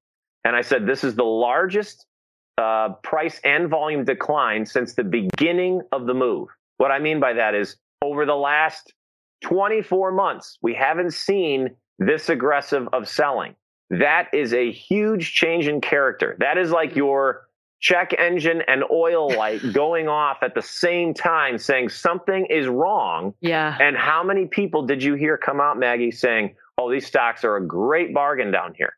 and 0.44 0.56
I 0.56 0.62
said 0.62 0.86
this 0.86 1.04
is 1.04 1.14
the 1.14 1.24
largest 1.24 2.06
uh, 2.56 2.90
price 3.02 3.40
and 3.44 3.68
volume 3.68 4.04
decline 4.04 4.64
since 4.64 4.94
the 4.94 5.04
beginning 5.04 5.82
of 5.92 6.06
the 6.06 6.14
move. 6.14 6.48
What 6.78 6.90
I 6.90 6.98
mean 6.98 7.20
by 7.20 7.34
that 7.34 7.54
is 7.54 7.76
over 8.02 8.24
the 8.24 8.36
last 8.36 8.94
24 9.42 10.12
months, 10.12 10.58
we 10.62 10.74
haven't 10.74 11.12
seen 11.12 11.70
this 11.98 12.28
aggressive 12.28 12.88
of 12.92 13.08
selling. 13.08 13.54
That 13.90 14.28
is 14.32 14.52
a 14.52 14.70
huge 14.70 15.34
change 15.34 15.66
in 15.66 15.80
character. 15.80 16.36
That 16.38 16.58
is 16.58 16.70
like 16.70 16.94
your 16.94 17.48
check 17.80 18.14
engine 18.18 18.62
and 18.68 18.84
oil 18.90 19.30
light 19.30 19.60
going 19.72 20.08
off 20.08 20.38
at 20.42 20.54
the 20.54 20.62
same 20.62 21.12
time 21.12 21.58
saying 21.58 21.88
something 21.88 22.46
is 22.46 22.68
wrong. 22.68 23.34
Yeah. 23.40 23.76
And 23.80 23.96
how 23.96 24.22
many 24.22 24.46
people 24.46 24.86
did 24.86 25.02
you 25.02 25.14
hear 25.14 25.36
come 25.36 25.60
out, 25.60 25.78
Maggie, 25.78 26.12
saying, 26.12 26.54
oh, 26.78 26.90
these 26.90 27.06
stocks 27.06 27.44
are 27.44 27.56
a 27.56 27.66
great 27.66 28.14
bargain 28.14 28.50
down 28.50 28.74
here? 28.74 28.96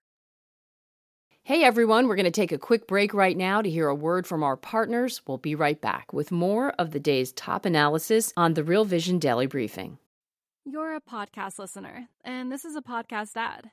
Hey 1.45 1.65
everyone, 1.65 2.07
we're 2.07 2.15
going 2.15 2.25
to 2.25 2.31
take 2.31 2.53
a 2.53 2.59
quick 2.59 2.87
break 2.87 3.13
right 3.13 3.37
now 3.37 3.63
to 3.63 3.69
hear 3.69 3.89
a 3.89 3.97
word 3.97 4.29
from 4.29 4.45
our 4.45 4.57
partners. 4.57 5.23
We'll 5.27 5.39
be 5.39 5.57
right 5.57 5.81
back 5.81 6.13
with 6.13 6.31
more 6.31 6.71
of 6.79 6.93
the 6.93 7.01
day's 7.01 7.33
top 7.33 7.67
analysis 7.67 8.33
on 8.37 8.55
the 8.55 8.63
Real 8.63 8.85
Vision 8.85 9.19
Daily 9.19 9.49
Briefing. 9.49 9.99
You're 10.65 10.95
a 10.95 11.01
podcast 11.01 11.59
listener, 11.59 12.07
and 12.23 12.53
this 12.53 12.65
is 12.65 12.77
a 12.77 12.81
podcast 12.81 13.33
ad. 13.35 13.73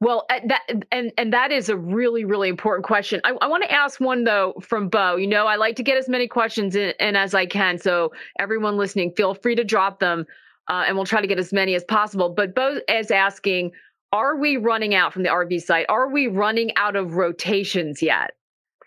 Well, 0.00 0.26
uh, 0.30 0.40
that 0.46 0.62
and 0.92 1.12
and 1.18 1.32
that 1.32 1.50
is 1.50 1.68
a 1.68 1.76
really 1.76 2.24
really 2.24 2.48
important 2.48 2.86
question. 2.86 3.20
I, 3.24 3.32
I 3.40 3.48
want 3.48 3.64
to 3.64 3.72
ask 3.72 3.98
one 4.00 4.24
though 4.24 4.54
from 4.60 4.88
Bo. 4.88 5.16
You 5.16 5.26
know, 5.26 5.46
I 5.46 5.56
like 5.56 5.74
to 5.76 5.82
get 5.82 5.96
as 5.96 6.08
many 6.08 6.28
questions 6.28 6.76
in, 6.76 6.94
in 7.00 7.16
as 7.16 7.34
I 7.34 7.46
can. 7.46 7.78
So 7.78 8.12
everyone 8.38 8.76
listening, 8.76 9.12
feel 9.16 9.34
free 9.34 9.56
to 9.56 9.64
drop 9.64 9.98
them, 9.98 10.24
uh, 10.68 10.84
and 10.86 10.96
we'll 10.96 11.06
try 11.06 11.20
to 11.20 11.26
get 11.26 11.38
as 11.38 11.52
many 11.52 11.74
as 11.74 11.82
possible. 11.84 12.28
But 12.28 12.54
Bo 12.54 12.80
is 12.88 13.10
asking, 13.10 13.72
are 14.12 14.36
we 14.36 14.56
running 14.56 14.94
out 14.94 15.12
from 15.12 15.24
the 15.24 15.30
RV 15.30 15.62
site? 15.62 15.86
Are 15.88 16.08
we 16.08 16.28
running 16.28 16.74
out 16.76 16.94
of 16.94 17.14
rotations 17.14 18.00
yet? 18.00 18.37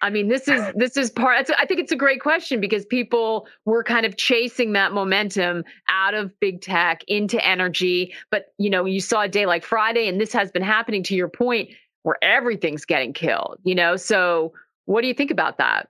I 0.01 0.10
mean, 0.10 0.27
this 0.27 0.48
is 0.48 0.74
this 0.75 0.98
is 0.98 1.10
part. 1.12 1.50
I 1.58 1.65
think 1.65 1.79
it's 1.79 1.91
a 1.91 1.96
great 1.96 2.22
question 2.22 2.60
because 2.60 2.86
people 2.86 3.48
were 3.65 3.84
kind 3.84 4.05
of 4.05 4.17
chasing 4.17 4.74
that 4.74 4.93
momentum 4.93 5.63
out 5.89 6.13
of 6.13 6.38
big 6.39 6.62
tech 6.62 7.03
into 7.08 7.43
energy. 7.46 8.13
But 8.31 8.53
you 8.58 8.70
know, 8.70 8.86
you 8.86 9.00
saw 9.00 9.22
a 9.22 9.27
day 9.27 9.46
like 9.46 9.63
Friday, 9.63 10.08
and 10.08 10.20
this 10.20 10.34
has 10.34 10.51
been 10.51 10.63
happening. 10.63 11.03
To 11.03 11.15
your 11.15 11.29
point, 11.29 11.70
where 12.03 12.17
everything's 12.22 12.86
getting 12.86 13.13
killed. 13.13 13.60
You 13.63 13.75
know, 13.75 13.96
so 13.96 14.53
what 14.86 15.01
do 15.01 15.08
you 15.08 15.13
think 15.13 15.31
about 15.31 15.58
that? 15.60 15.88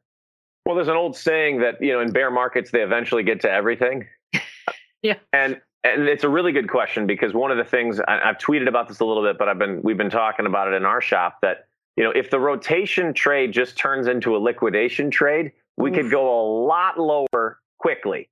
Well, 0.66 0.76
there's 0.76 0.90
an 0.90 0.96
old 0.96 1.16
saying 1.16 1.60
that 1.62 1.82
you 1.82 1.94
know 1.94 2.02
in 2.02 2.12
bear 2.12 2.32
markets 2.32 2.72
they 2.72 2.82
eventually 2.82 3.24
get 3.24 3.42
to 3.42 3.52
everything. 3.52 4.08
yeah, 5.02 5.16
and 5.32 5.62
and 5.84 6.08
it's 6.08 6.24
a 6.24 6.30
really 6.30 6.52
good 6.52 6.70
question 6.70 7.08
because 7.08 7.34
one 7.34 7.50
of 7.50 7.58
the 7.58 7.64
things 7.64 8.00
I, 8.08 8.20
I've 8.30 8.38
tweeted 8.38 8.68
about 8.68 8.88
this 8.88 9.00
a 9.00 9.06
little 9.06 9.24
bit, 9.24 9.38
but 9.38 9.48
I've 9.48 9.58
been 9.58 9.82
we've 9.82 9.98
been 9.98 10.10
talking 10.10 10.46
about 10.46 10.68
it 10.68 10.74
in 10.74 10.86
our 10.86 11.02
shop 11.02 11.40
that 11.42 11.68
you 11.98 12.04
know, 12.04 12.12
if 12.12 12.30
the 12.30 12.40
rotation 12.40 13.14
trade 13.14 13.52
just 13.52 13.78
turns 13.78 14.08
into 14.08 14.36
a 14.36 14.40
liquidation 14.40 15.12
trade, 15.12 15.52
we 15.78 15.90
Oof. 15.90 15.96
could 15.96 16.12
go 16.12 16.40
a 16.40 16.44
lot 16.66 17.00
lower 17.00 17.60
quickly. 17.80 18.30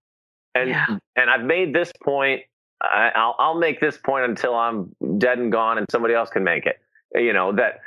And 0.55 0.69
yeah. 0.69 0.97
and 1.15 1.29
I've 1.29 1.43
made 1.43 1.73
this 1.73 1.91
point. 2.03 2.41
I, 2.81 3.11
I'll 3.13 3.35
I'll 3.37 3.59
make 3.59 3.79
this 3.79 3.97
point 3.97 4.25
until 4.25 4.55
I'm 4.55 4.95
dead 5.17 5.37
and 5.37 5.51
gone, 5.51 5.77
and 5.77 5.85
somebody 5.91 6.13
else 6.13 6.29
can 6.29 6.43
make 6.43 6.65
it. 6.65 6.79
You 7.13 7.33
know 7.33 7.51
that 7.53 7.81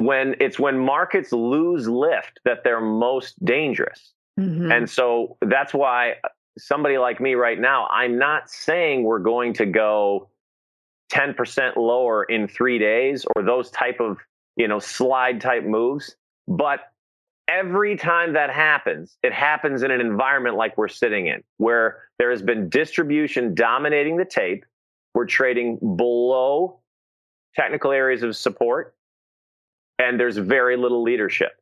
when 0.00 0.34
it's 0.40 0.58
when 0.58 0.78
markets 0.78 1.32
lose 1.32 1.88
lift 1.88 2.40
that 2.44 2.64
they're 2.64 2.80
most 2.80 3.42
dangerous. 3.44 4.12
Mm-hmm. 4.38 4.70
And 4.70 4.88
so 4.88 5.36
that's 5.42 5.74
why 5.74 6.14
somebody 6.58 6.98
like 6.98 7.20
me 7.20 7.34
right 7.34 7.58
now, 7.58 7.86
I'm 7.88 8.18
not 8.18 8.50
saying 8.50 9.02
we're 9.02 9.18
going 9.18 9.52
to 9.54 9.66
go 9.66 10.28
10% 11.12 11.76
lower 11.76 12.24
in 12.24 12.46
three 12.46 12.78
days 12.78 13.24
or 13.34 13.42
those 13.42 13.70
type 13.70 14.00
of 14.00 14.18
you 14.58 14.68
know, 14.68 14.78
slide 14.78 15.40
type 15.40 15.64
moves. 15.64 16.16
But 16.46 16.80
every 17.46 17.96
time 17.96 18.34
that 18.34 18.50
happens, 18.50 19.16
it 19.22 19.32
happens 19.32 19.82
in 19.82 19.90
an 19.90 20.00
environment 20.00 20.56
like 20.56 20.76
we're 20.76 20.88
sitting 20.88 21.28
in, 21.28 21.42
where 21.56 22.02
there 22.18 22.30
has 22.30 22.42
been 22.42 22.68
distribution 22.68 23.54
dominating 23.54 24.18
the 24.18 24.24
tape. 24.26 24.66
We're 25.14 25.26
trading 25.26 25.78
below 25.96 26.80
technical 27.56 27.92
areas 27.92 28.22
of 28.22 28.36
support, 28.36 28.94
and 29.98 30.20
there's 30.20 30.36
very 30.36 30.76
little 30.76 31.02
leadership. 31.02 31.52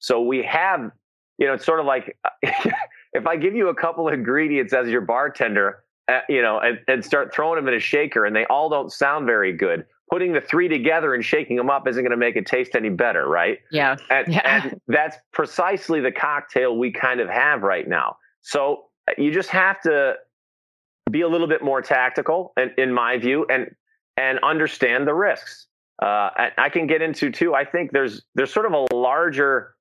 So 0.00 0.22
we 0.22 0.42
have, 0.42 0.90
you 1.38 1.46
know, 1.46 1.54
it's 1.54 1.66
sort 1.66 1.80
of 1.80 1.86
like 1.86 2.16
if 2.42 3.26
I 3.26 3.36
give 3.36 3.54
you 3.54 3.68
a 3.68 3.74
couple 3.74 4.08
of 4.08 4.14
ingredients 4.14 4.72
as 4.72 4.88
your 4.88 5.00
bartender, 5.02 5.84
uh, 6.08 6.20
you 6.28 6.40
know, 6.40 6.58
and, 6.60 6.78
and 6.88 7.04
start 7.04 7.34
throwing 7.34 7.56
them 7.56 7.68
in 7.68 7.74
a 7.74 7.80
shaker 7.80 8.24
and 8.24 8.34
they 8.34 8.46
all 8.46 8.68
don't 8.70 8.90
sound 8.90 9.26
very 9.26 9.52
good 9.52 9.84
putting 10.10 10.32
the 10.32 10.40
three 10.40 10.68
together 10.68 11.14
and 11.14 11.24
shaking 11.24 11.56
them 11.56 11.70
up 11.70 11.86
isn't 11.86 12.02
going 12.02 12.10
to 12.10 12.16
make 12.16 12.36
it 12.36 12.46
taste 12.46 12.74
any 12.74 12.88
better, 12.88 13.28
right? 13.28 13.58
Yeah. 13.70 13.96
And, 14.10 14.32
yeah. 14.32 14.62
and 14.64 14.80
that's 14.88 15.16
precisely 15.32 16.00
the 16.00 16.12
cocktail 16.12 16.76
we 16.76 16.90
kind 16.92 17.20
of 17.20 17.28
have 17.28 17.62
right 17.62 17.86
now. 17.86 18.16
So 18.40 18.84
uh, 19.08 19.12
you 19.18 19.32
just 19.32 19.50
have 19.50 19.80
to 19.82 20.14
be 21.10 21.22
a 21.22 21.28
little 21.28 21.46
bit 21.46 21.62
more 21.62 21.82
tactical, 21.82 22.52
in, 22.56 22.72
in 22.78 22.92
my 22.92 23.18
view, 23.18 23.46
and 23.50 23.74
and 24.16 24.40
understand 24.40 25.06
the 25.06 25.14
risks. 25.14 25.68
Uh, 26.02 26.30
I 26.58 26.68
can 26.70 26.86
get 26.86 27.02
into 27.02 27.30
too. 27.30 27.54
I 27.54 27.64
think 27.64 27.92
there's 27.92 28.22
there's 28.34 28.52
sort 28.52 28.66
of 28.66 28.72
a 28.72 28.94
larger 28.94 29.74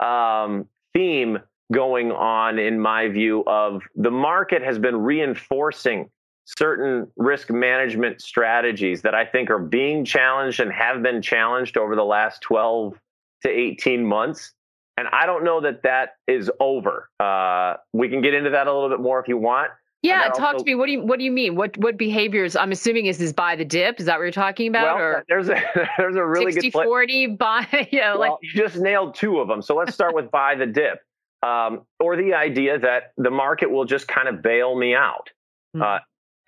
um, 0.00 0.66
theme 0.94 1.38
going 1.72 2.10
on 2.10 2.58
in 2.58 2.80
my 2.80 3.08
view 3.08 3.44
of 3.46 3.82
the 3.94 4.10
market 4.10 4.62
has 4.62 4.78
been 4.78 4.96
reinforcing 4.96 6.10
certain 6.58 7.06
risk 7.16 7.50
management 7.50 8.20
strategies 8.20 9.02
that 9.02 9.14
I 9.14 9.24
think 9.24 9.50
are 9.50 9.58
being 9.58 10.04
challenged 10.04 10.60
and 10.60 10.72
have 10.72 11.02
been 11.02 11.22
challenged 11.22 11.76
over 11.76 11.94
the 11.94 12.04
last 12.04 12.42
12 12.42 12.98
to 13.42 13.48
18 13.48 14.04
months. 14.04 14.52
And 14.96 15.08
I 15.12 15.26
don't 15.26 15.44
know 15.44 15.60
that 15.62 15.82
that 15.84 16.16
is 16.26 16.50
over. 16.60 17.08
Uh, 17.18 17.76
we 17.92 18.08
can 18.08 18.20
get 18.20 18.34
into 18.34 18.50
that 18.50 18.66
a 18.66 18.72
little 18.72 18.90
bit 18.90 19.00
more 19.00 19.20
if 19.20 19.28
you 19.28 19.38
want. 19.38 19.70
Yeah, 20.02 20.28
talk 20.28 20.54
also, 20.54 20.58
to 20.58 20.64
me. 20.64 20.74
What 20.74 20.86
do 20.86 20.92
you 20.92 21.02
What 21.02 21.18
do 21.18 21.24
you 21.24 21.30
mean? 21.30 21.56
What 21.56 21.76
What 21.76 21.98
behaviors? 21.98 22.56
I'm 22.56 22.72
assuming 22.72 23.06
is 23.06 23.18
this 23.18 23.32
buy 23.32 23.54
the 23.54 23.66
dip. 23.66 24.00
Is 24.00 24.06
that 24.06 24.16
what 24.16 24.22
you're 24.22 24.32
talking 24.32 24.68
about? 24.68 24.96
Well, 24.96 25.04
or 25.04 25.24
there's 25.28 25.50
a 25.50 25.62
there's 25.98 26.16
a 26.16 26.24
really 26.24 26.52
60, 26.52 26.70
good 26.70 26.84
40 26.84 27.26
buy. 27.28 27.66
You 27.90 28.00
know, 28.00 28.18
well, 28.18 28.30
like 28.30 28.38
you 28.42 28.50
just 28.54 28.76
nailed 28.76 29.14
two 29.14 29.40
of 29.40 29.48
them. 29.48 29.60
So 29.60 29.74
let's 29.74 29.92
start 29.92 30.14
with 30.14 30.30
buy 30.30 30.54
the 30.54 30.66
dip, 30.66 31.02
um, 31.42 31.82
or 31.98 32.16
the 32.16 32.32
idea 32.32 32.78
that 32.78 33.12
the 33.18 33.30
market 33.30 33.70
will 33.70 33.84
just 33.84 34.08
kind 34.08 34.26
of 34.26 34.40
bail 34.40 34.74
me 34.74 34.94
out. 34.94 35.28
Mm-hmm. 35.76 35.82
Uh, 35.82 35.98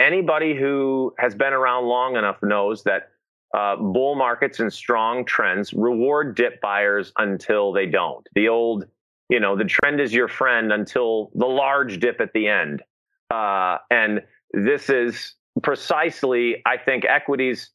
anybody 0.02 0.54
who 0.54 1.14
has 1.18 1.34
been 1.34 1.52
around 1.52 1.86
long 1.86 2.16
enough 2.16 2.36
knows 2.42 2.82
that 2.84 3.10
uh, 3.56 3.76
bull 3.76 4.14
markets 4.14 4.60
and 4.60 4.72
strong 4.72 5.24
trends 5.24 5.72
reward 5.72 6.34
dip 6.34 6.60
buyers 6.60 7.12
until 7.18 7.72
they 7.72 7.86
don't. 7.86 8.26
The 8.34 8.48
old, 8.48 8.86
you 9.28 9.40
know, 9.40 9.56
the 9.56 9.64
trend 9.64 10.00
is 10.00 10.12
your 10.12 10.28
friend 10.28 10.72
until 10.72 11.30
the 11.34 11.46
large 11.46 12.00
dip 12.00 12.20
at 12.20 12.32
the 12.32 12.48
end. 12.48 12.82
Uh, 13.30 13.78
and 13.90 14.22
this 14.52 14.90
is 14.90 15.34
precisely, 15.62 16.62
I 16.66 16.78
think, 16.78 17.04
equities 17.04 17.70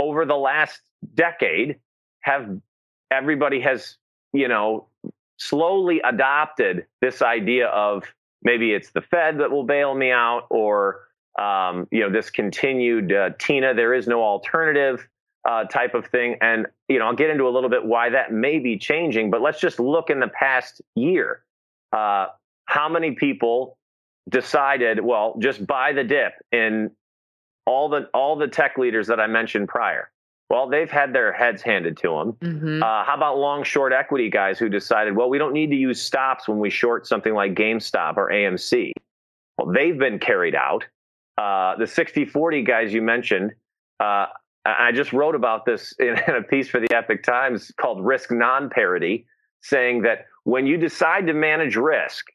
over 0.00 0.24
the 0.24 0.36
last 0.36 0.80
decade 1.14 1.78
have 2.20 2.48
everybody 3.10 3.60
has, 3.60 3.96
you 4.32 4.48
know, 4.48 4.88
slowly 5.36 6.00
adopted 6.02 6.86
this 7.02 7.20
idea 7.20 7.66
of 7.68 8.04
maybe 8.42 8.72
it's 8.72 8.90
the 8.90 9.02
Fed 9.02 9.38
that 9.40 9.50
will 9.50 9.64
bail 9.64 9.94
me 9.94 10.10
out 10.10 10.46
or 10.50 11.00
um, 11.38 11.88
you 11.90 12.00
know, 12.00 12.10
this 12.10 12.30
continued 12.30 13.12
uh, 13.12 13.30
Tina, 13.38 13.74
there 13.74 13.94
is 13.94 14.06
no 14.06 14.22
alternative 14.22 15.06
uh, 15.44 15.64
type 15.64 15.94
of 15.94 16.06
thing. 16.06 16.36
And, 16.40 16.66
you 16.88 16.98
know, 16.98 17.06
I'll 17.06 17.16
get 17.16 17.30
into 17.30 17.48
a 17.48 17.50
little 17.50 17.70
bit 17.70 17.84
why 17.84 18.10
that 18.10 18.32
may 18.32 18.58
be 18.58 18.78
changing, 18.78 19.30
but 19.30 19.42
let's 19.42 19.60
just 19.60 19.78
look 19.78 20.10
in 20.10 20.20
the 20.20 20.28
past 20.28 20.80
year. 20.94 21.42
Uh, 21.92 22.28
how 22.66 22.88
many 22.88 23.12
people 23.12 23.76
decided, 24.28 25.00
well, 25.00 25.36
just 25.38 25.66
buy 25.66 25.92
the 25.92 26.04
dip 26.04 26.32
in 26.50 26.90
all 27.66 27.88
the 27.88 28.08
all 28.12 28.36
the 28.36 28.48
tech 28.48 28.78
leaders 28.78 29.06
that 29.08 29.20
I 29.20 29.26
mentioned 29.26 29.68
prior? 29.68 30.10
Well, 30.50 30.68
they've 30.68 30.90
had 30.90 31.12
their 31.12 31.32
heads 31.32 31.62
handed 31.62 31.96
to 31.98 32.08
them. 32.08 32.32
Mm-hmm. 32.34 32.82
Uh, 32.82 33.04
how 33.04 33.14
about 33.16 33.38
long 33.38 33.64
short 33.64 33.92
equity 33.92 34.28
guys 34.30 34.58
who 34.58 34.68
decided, 34.68 35.16
well, 35.16 35.28
we 35.28 35.38
don't 35.38 35.54
need 35.54 35.70
to 35.70 35.76
use 35.76 36.00
stops 36.00 36.46
when 36.46 36.58
we 36.58 36.70
short 36.70 37.06
something 37.06 37.32
like 37.32 37.54
GameStop 37.54 38.16
or 38.16 38.30
AMC? 38.30 38.92
Well, 39.56 39.72
they've 39.72 39.98
been 39.98 40.18
carried 40.18 40.54
out. 40.54 40.84
Uh, 41.36 41.76
the 41.76 41.86
60 41.86 42.24
40 42.26 42.62
guys 42.62 42.92
you 42.92 43.02
mentioned, 43.02 43.52
uh, 44.00 44.26
I 44.64 44.92
just 44.92 45.12
wrote 45.12 45.34
about 45.34 45.64
this 45.66 45.94
in, 45.98 46.08
in 46.28 46.36
a 46.36 46.42
piece 46.42 46.68
for 46.68 46.80
the 46.80 46.92
Epoch 46.94 47.22
Times 47.22 47.72
called 47.80 48.04
Risk 48.04 48.30
Non 48.30 48.70
Parity, 48.70 49.26
saying 49.62 50.02
that 50.02 50.26
when 50.44 50.66
you 50.66 50.76
decide 50.76 51.26
to 51.26 51.34
manage 51.34 51.76
risk 51.76 52.26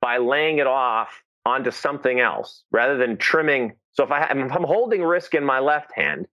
by 0.00 0.18
laying 0.18 0.58
it 0.58 0.66
off 0.66 1.22
onto 1.44 1.70
something 1.70 2.20
else 2.20 2.64
rather 2.70 2.96
than 2.96 3.16
trimming. 3.16 3.72
So 3.92 4.04
if, 4.04 4.10
I, 4.10 4.24
if 4.24 4.52
I'm 4.52 4.64
holding 4.64 5.02
risk 5.02 5.34
in 5.34 5.44
my 5.44 5.58
left 5.58 5.92
hand 5.94 6.26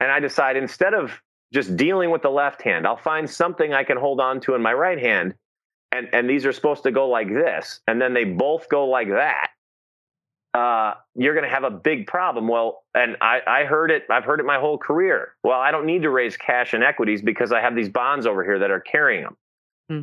and 0.00 0.10
I 0.10 0.20
decide 0.20 0.56
instead 0.56 0.94
of 0.94 1.12
just 1.52 1.76
dealing 1.76 2.10
with 2.10 2.22
the 2.22 2.30
left 2.30 2.62
hand, 2.62 2.86
I'll 2.86 2.96
find 2.96 3.28
something 3.28 3.72
I 3.72 3.84
can 3.84 3.96
hold 3.96 4.20
on 4.20 4.40
to 4.42 4.54
in 4.54 4.62
my 4.62 4.72
right 4.72 4.98
hand 4.98 5.34
and 5.94 6.08
and 6.12 6.28
these 6.28 6.44
are 6.44 6.52
supposed 6.52 6.82
to 6.82 6.90
go 6.90 7.08
like 7.08 7.28
this, 7.28 7.80
and 7.86 8.00
then 8.00 8.12
they 8.14 8.24
both 8.24 8.68
go 8.68 8.86
like 8.86 9.08
that, 9.08 9.50
uh, 10.54 10.94
you're 11.16 11.34
going 11.34 11.44
to 11.44 11.50
have 11.50 11.64
a 11.64 11.70
big 11.70 12.06
problem. 12.06 12.46
Well, 12.46 12.84
and 12.94 13.16
I, 13.20 13.40
I 13.46 13.64
heard 13.64 13.90
it. 13.90 14.04
I've 14.08 14.24
heard 14.24 14.38
it 14.38 14.46
my 14.46 14.58
whole 14.58 14.78
career. 14.78 15.34
Well, 15.42 15.60
I 15.60 15.72
don't 15.72 15.84
need 15.84 16.02
to 16.02 16.10
raise 16.10 16.36
cash 16.36 16.74
and 16.74 16.84
equities 16.84 17.22
because 17.22 17.50
I 17.50 17.60
have 17.60 17.74
these 17.74 17.88
bonds 17.88 18.24
over 18.24 18.44
here 18.44 18.60
that 18.60 18.70
are 18.70 18.80
carrying 18.80 19.24
them. 19.24 19.36
Hmm. 19.90 20.02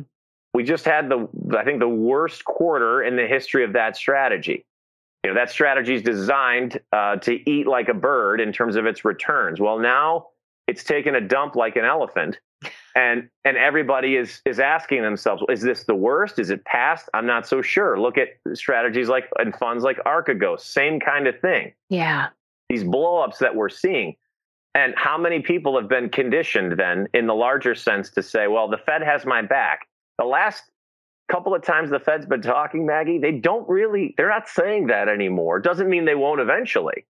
We 0.54 0.62
just 0.62 0.84
had 0.84 1.08
the, 1.08 1.26
I 1.56 1.64
think, 1.64 1.80
the 1.80 1.88
worst 1.88 2.44
quarter 2.44 3.02
in 3.02 3.16
the 3.16 3.26
history 3.26 3.64
of 3.64 3.72
that 3.72 3.96
strategy. 3.96 4.66
You 5.24 5.30
know, 5.30 5.34
that 5.36 5.50
strategy 5.50 5.94
is 5.94 6.02
designed 6.02 6.80
uh, 6.92 7.16
to 7.16 7.50
eat 7.50 7.66
like 7.66 7.88
a 7.88 7.94
bird 7.94 8.40
in 8.40 8.52
terms 8.52 8.76
of 8.76 8.84
its 8.84 9.04
returns. 9.04 9.60
Well, 9.60 9.78
now 9.78 10.26
it's 10.72 10.84
taken 10.84 11.14
a 11.14 11.20
dump 11.20 11.54
like 11.54 11.76
an 11.76 11.84
elephant 11.84 12.38
and 12.96 13.28
and 13.44 13.58
everybody 13.58 14.16
is 14.16 14.40
is 14.46 14.58
asking 14.58 15.02
themselves 15.02 15.42
is 15.50 15.60
this 15.60 15.84
the 15.84 15.94
worst? 15.94 16.38
Is 16.38 16.48
it 16.48 16.64
past? 16.64 17.10
I'm 17.12 17.26
not 17.26 17.46
so 17.46 17.60
sure. 17.60 18.00
Look 18.00 18.16
at 18.16 18.28
strategies 18.54 19.10
like 19.10 19.28
and 19.38 19.54
funds 19.54 19.84
like 19.84 19.98
archegos 20.06 20.60
same 20.60 20.98
kind 20.98 21.26
of 21.26 21.38
thing. 21.40 21.74
Yeah. 21.90 22.28
These 22.70 22.84
blowups 22.84 23.38
that 23.38 23.54
we're 23.54 23.68
seeing. 23.68 24.16
And 24.74 24.94
how 24.96 25.18
many 25.18 25.40
people 25.40 25.78
have 25.78 25.90
been 25.90 26.08
conditioned 26.08 26.78
then 26.78 27.06
in 27.12 27.26
the 27.26 27.34
larger 27.34 27.74
sense 27.74 28.08
to 28.12 28.22
say 28.22 28.46
well 28.46 28.68
the 28.68 28.78
fed 28.78 29.02
has 29.02 29.26
my 29.26 29.42
back. 29.42 29.88
The 30.16 30.24
last 30.24 30.64
couple 31.30 31.54
of 31.54 31.62
times 31.62 31.90
the 31.90 32.00
fed's 32.00 32.26
been 32.26 32.42
talking 32.42 32.86
maggie 32.86 33.18
they 33.18 33.32
don't 33.32 33.68
really 33.68 34.14
they're 34.16 34.30
not 34.30 34.48
saying 34.48 34.86
that 34.86 35.08
anymore. 35.08 35.60
Doesn't 35.60 35.90
mean 35.90 36.06
they 36.06 36.14
won't 36.14 36.40
eventually 36.40 37.04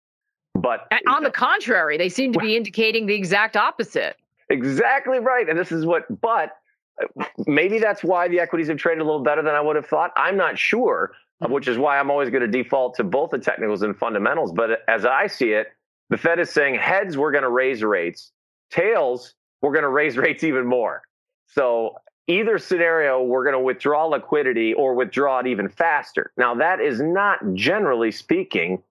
but 0.61 0.91
on 1.07 1.23
the 1.23 1.31
contrary 1.31 1.97
they 1.97 2.09
seem 2.09 2.31
to 2.33 2.39
be 2.39 2.55
indicating 2.55 3.05
the 3.05 3.15
exact 3.15 3.57
opposite 3.57 4.15
Exactly 4.49 5.19
right. 5.19 5.47
And 5.47 5.57
this 5.57 5.71
is 5.71 5.85
what, 5.85 6.05
but 6.21 6.57
uh, 7.01 7.25
maybe 7.45 7.79
that's 7.79 8.03
why 8.03 8.27
the 8.27 8.39
equities 8.39 8.67
have 8.67 8.77
traded 8.77 9.01
a 9.01 9.05
little 9.05 9.23
better 9.23 9.43
than 9.43 9.53
I 9.55 9.61
would 9.61 9.75
have 9.75 9.85
thought. 9.85 10.11
I'm 10.17 10.37
not 10.37 10.57
sure, 10.57 11.11
hmm. 11.43 11.51
which 11.51 11.67
is 11.67 11.77
why 11.77 11.99
I'm 11.99 12.09
always 12.09 12.29
going 12.29 12.41
to 12.41 12.47
default 12.47 12.95
to 12.95 13.03
both 13.03 13.29
the 13.29 13.39
technicals 13.39 13.83
and 13.83 13.97
fundamentals. 13.97 14.51
But 14.51 14.81
as 14.87 15.05
I 15.05 15.27
see 15.27 15.51
it, 15.51 15.67
the 16.09 16.17
Fed 16.17 16.39
is 16.39 16.49
saying 16.49 16.75
heads, 16.75 17.17
we're 17.17 17.31
going 17.31 17.43
to 17.43 17.49
raise 17.49 17.83
rates, 17.83 18.31
tails, 18.71 19.35
we're 19.61 19.71
going 19.71 19.83
to 19.83 19.89
raise 19.89 20.17
rates 20.17 20.43
even 20.43 20.65
more. 20.65 21.03
So 21.45 21.95
either 22.27 22.57
scenario, 22.57 23.21
we're 23.21 23.43
going 23.43 23.53
to 23.53 23.59
withdraw 23.59 24.05
liquidity 24.05 24.73
or 24.73 24.95
withdraw 24.95 25.39
it 25.39 25.47
even 25.47 25.69
faster. 25.69 26.31
Now, 26.37 26.55
that 26.55 26.79
is 26.79 26.99
not 26.99 27.39
generally 27.53 28.11
speaking 28.11 28.81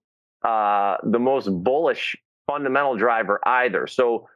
uh, 0.42 0.96
the 1.02 1.18
most 1.18 1.48
bullish 1.62 2.16
fundamental 2.46 2.96
driver 2.96 3.40
either. 3.46 3.86
So 3.86 4.28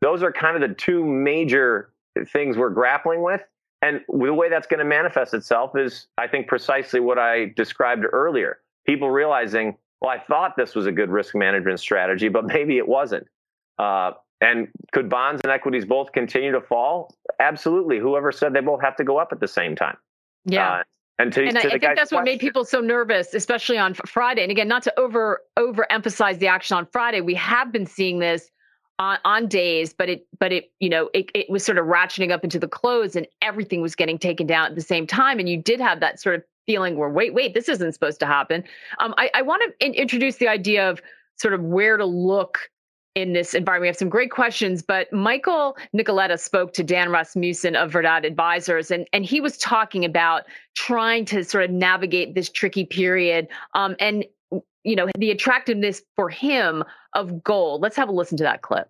those 0.00 0.22
are 0.22 0.32
kind 0.32 0.62
of 0.62 0.68
the 0.68 0.74
two 0.74 1.04
major 1.04 1.92
things 2.32 2.56
we're 2.56 2.70
grappling 2.70 3.22
with. 3.22 3.42
And 3.82 4.00
the 4.08 4.32
way 4.32 4.48
that's 4.48 4.66
going 4.66 4.78
to 4.78 4.84
manifest 4.84 5.34
itself 5.34 5.76
is, 5.76 6.06
I 6.16 6.26
think, 6.26 6.48
precisely 6.48 7.00
what 7.00 7.18
I 7.18 7.52
described 7.56 8.04
earlier. 8.10 8.58
People 8.86 9.10
realizing, 9.10 9.76
well, 10.00 10.10
I 10.10 10.18
thought 10.18 10.56
this 10.56 10.74
was 10.74 10.86
a 10.86 10.92
good 10.92 11.10
risk 11.10 11.34
management 11.34 11.80
strategy, 11.80 12.28
but 12.28 12.46
maybe 12.46 12.78
it 12.78 12.88
wasn't. 12.88 13.26
Uh, 13.78 14.12
and 14.40 14.68
could 14.92 15.08
bonds 15.08 15.40
and 15.44 15.52
equities 15.52 15.84
both 15.84 16.12
continue 16.12 16.52
to 16.52 16.60
fall? 16.60 17.14
Absolutely. 17.40 17.98
Whoever 17.98 18.32
said 18.32 18.52
they 18.52 18.60
both 18.60 18.80
have 18.82 18.96
to 18.96 19.04
go 19.04 19.18
up 19.18 19.28
at 19.32 19.40
the 19.40 19.48
same 19.48 19.76
time? 19.76 19.96
Yeah. 20.44 20.70
Uh, 20.70 20.82
and, 21.18 21.32
to, 21.32 21.44
and 21.44 21.52
to 21.52 21.56
I, 21.56 21.60
I 21.60 21.70
think 21.70 21.82
that's 21.82 21.96
question, 21.96 22.16
what 22.16 22.24
made 22.24 22.40
people 22.40 22.64
so 22.64 22.80
nervous, 22.80 23.32
especially 23.34 23.78
on 23.78 23.94
Friday. 23.94 24.42
And 24.42 24.50
again, 24.50 24.68
not 24.68 24.82
to 24.84 25.00
over 25.00 25.40
overemphasize 25.58 26.38
the 26.38 26.48
action 26.48 26.76
on 26.76 26.86
Friday, 26.86 27.20
we 27.20 27.34
have 27.34 27.72
been 27.72 27.86
seeing 27.86 28.18
this 28.18 28.50
on, 28.98 29.18
on 29.24 29.48
days, 29.48 29.92
but 29.92 30.08
it 30.08 30.26
but 30.38 30.52
it 30.52 30.72
you 30.80 30.88
know 30.88 31.08
it, 31.14 31.30
it 31.34 31.48
was 31.48 31.64
sort 31.64 31.78
of 31.78 31.86
ratcheting 31.86 32.30
up 32.30 32.44
into 32.44 32.58
the 32.58 32.68
close 32.68 33.16
and 33.16 33.26
everything 33.42 33.80
was 33.80 33.94
getting 33.94 34.18
taken 34.18 34.46
down 34.46 34.66
at 34.66 34.74
the 34.74 34.82
same 34.82 35.06
time. 35.06 35.38
And 35.38 35.48
you 35.48 35.56
did 35.56 35.80
have 35.80 36.00
that 36.00 36.20
sort 36.20 36.34
of 36.36 36.44
feeling 36.66 36.96
where 36.96 37.08
wait 37.08 37.32
wait 37.32 37.54
this 37.54 37.68
isn't 37.68 37.92
supposed 37.92 38.20
to 38.20 38.26
happen. 38.26 38.64
Um, 38.98 39.14
I, 39.16 39.30
I 39.34 39.42
want 39.42 39.62
to 39.62 39.86
in- 39.86 39.94
introduce 39.94 40.36
the 40.36 40.48
idea 40.48 40.88
of 40.88 41.00
sort 41.36 41.54
of 41.54 41.62
where 41.62 41.96
to 41.96 42.06
look 42.06 42.70
in 43.16 43.32
this 43.32 43.54
environment. 43.54 43.80
We 43.80 43.86
have 43.88 43.96
some 43.96 44.10
great 44.10 44.30
questions, 44.30 44.82
but 44.82 45.10
Michael 45.12 45.76
Nicoletta 45.96 46.38
spoke 46.38 46.74
to 46.74 46.84
Dan 46.84 47.10
Rasmussen 47.10 47.74
of 47.74 47.90
Verdad 47.90 48.26
Advisors, 48.26 48.90
and, 48.90 49.08
and 49.12 49.24
he 49.24 49.40
was 49.40 49.56
talking 49.56 50.04
about 50.04 50.42
trying 50.74 51.24
to 51.24 51.42
sort 51.42 51.64
of 51.64 51.70
navigate 51.70 52.34
this 52.34 52.50
tricky 52.50 52.84
period. 52.84 53.48
Um, 53.74 53.96
and 53.98 54.24
you 54.84 54.94
know, 54.94 55.08
the 55.18 55.32
attractiveness 55.32 56.02
for 56.14 56.28
him 56.28 56.84
of 57.14 57.42
gold. 57.42 57.80
Let's 57.82 57.96
have 57.96 58.08
a 58.08 58.12
listen 58.12 58.36
to 58.36 58.44
that 58.44 58.62
clip 58.62 58.88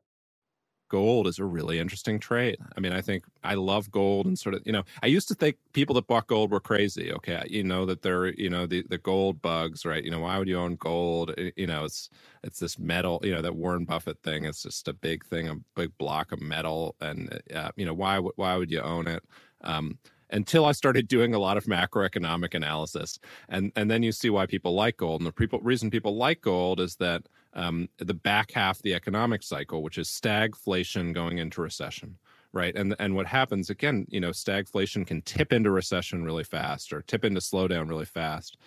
gold 0.88 1.26
is 1.26 1.38
a 1.38 1.44
really 1.44 1.78
interesting 1.78 2.18
trade. 2.18 2.58
I 2.76 2.80
mean, 2.80 2.92
I 2.92 3.00
think 3.00 3.24
I 3.42 3.54
love 3.54 3.90
gold 3.90 4.26
and 4.26 4.38
sort 4.38 4.54
of, 4.54 4.62
you 4.64 4.72
know, 4.72 4.84
I 5.02 5.06
used 5.06 5.28
to 5.28 5.34
think 5.34 5.56
people 5.72 5.94
that 5.94 6.06
bought 6.06 6.26
gold 6.26 6.50
were 6.50 6.60
crazy. 6.60 7.12
Okay. 7.12 7.42
You 7.48 7.64
know, 7.64 7.86
that 7.86 8.02
they're, 8.02 8.28
you 8.34 8.50
know, 8.50 8.66
the, 8.66 8.84
the 8.88 8.98
gold 8.98 9.42
bugs, 9.42 9.84
right? 9.84 10.04
You 10.04 10.10
know, 10.10 10.20
why 10.20 10.38
would 10.38 10.48
you 10.48 10.58
own 10.58 10.76
gold? 10.76 11.34
You 11.56 11.66
know, 11.66 11.84
it's, 11.84 12.10
it's 12.42 12.58
this 12.58 12.78
metal, 12.78 13.20
you 13.22 13.34
know, 13.34 13.42
that 13.42 13.56
Warren 13.56 13.84
Buffett 13.84 14.22
thing. 14.22 14.44
It's 14.44 14.62
just 14.62 14.88
a 14.88 14.92
big 14.92 15.24
thing, 15.26 15.48
a 15.48 15.56
big 15.74 15.96
block 15.98 16.32
of 16.32 16.40
metal. 16.40 16.94
And, 17.00 17.40
uh, 17.54 17.70
you 17.76 17.86
know, 17.86 17.94
why, 17.94 18.18
why 18.18 18.56
would 18.56 18.70
you 18.70 18.80
own 18.80 19.06
it? 19.06 19.22
Um, 19.62 19.98
until 20.30 20.64
I 20.64 20.72
started 20.72 21.08
doing 21.08 21.34
a 21.34 21.38
lot 21.38 21.56
of 21.56 21.66
macroeconomic 21.66 22.54
analysis. 22.54 23.18
And 23.48 23.72
and 23.76 23.90
then 23.90 24.02
you 24.02 24.12
see 24.12 24.30
why 24.30 24.46
people 24.46 24.74
like 24.74 24.96
gold. 24.96 25.20
And 25.20 25.26
the 25.28 25.32
people, 25.32 25.60
reason 25.60 25.90
people 25.90 26.16
like 26.16 26.40
gold 26.40 26.80
is 26.80 26.96
that 26.96 27.28
um, 27.56 27.88
the 27.98 28.14
back 28.14 28.52
half 28.52 28.76
of 28.76 28.82
the 28.82 28.94
economic 28.94 29.42
cycle, 29.42 29.82
which 29.82 29.98
is 29.98 30.08
stagflation 30.08 31.12
going 31.12 31.38
into 31.38 31.60
recession, 31.60 32.18
right? 32.52 32.76
And 32.76 32.94
and 32.98 33.16
what 33.16 33.26
happens 33.26 33.70
again, 33.70 34.06
you 34.08 34.20
know, 34.20 34.30
stagflation 34.30 35.06
can 35.06 35.22
tip 35.22 35.52
into 35.52 35.70
recession 35.70 36.24
really 36.24 36.44
fast 36.44 36.92
or 36.92 37.02
tip 37.02 37.24
into 37.24 37.40
slowdown 37.40 37.88
really 37.88 38.04
fast. 38.04 38.58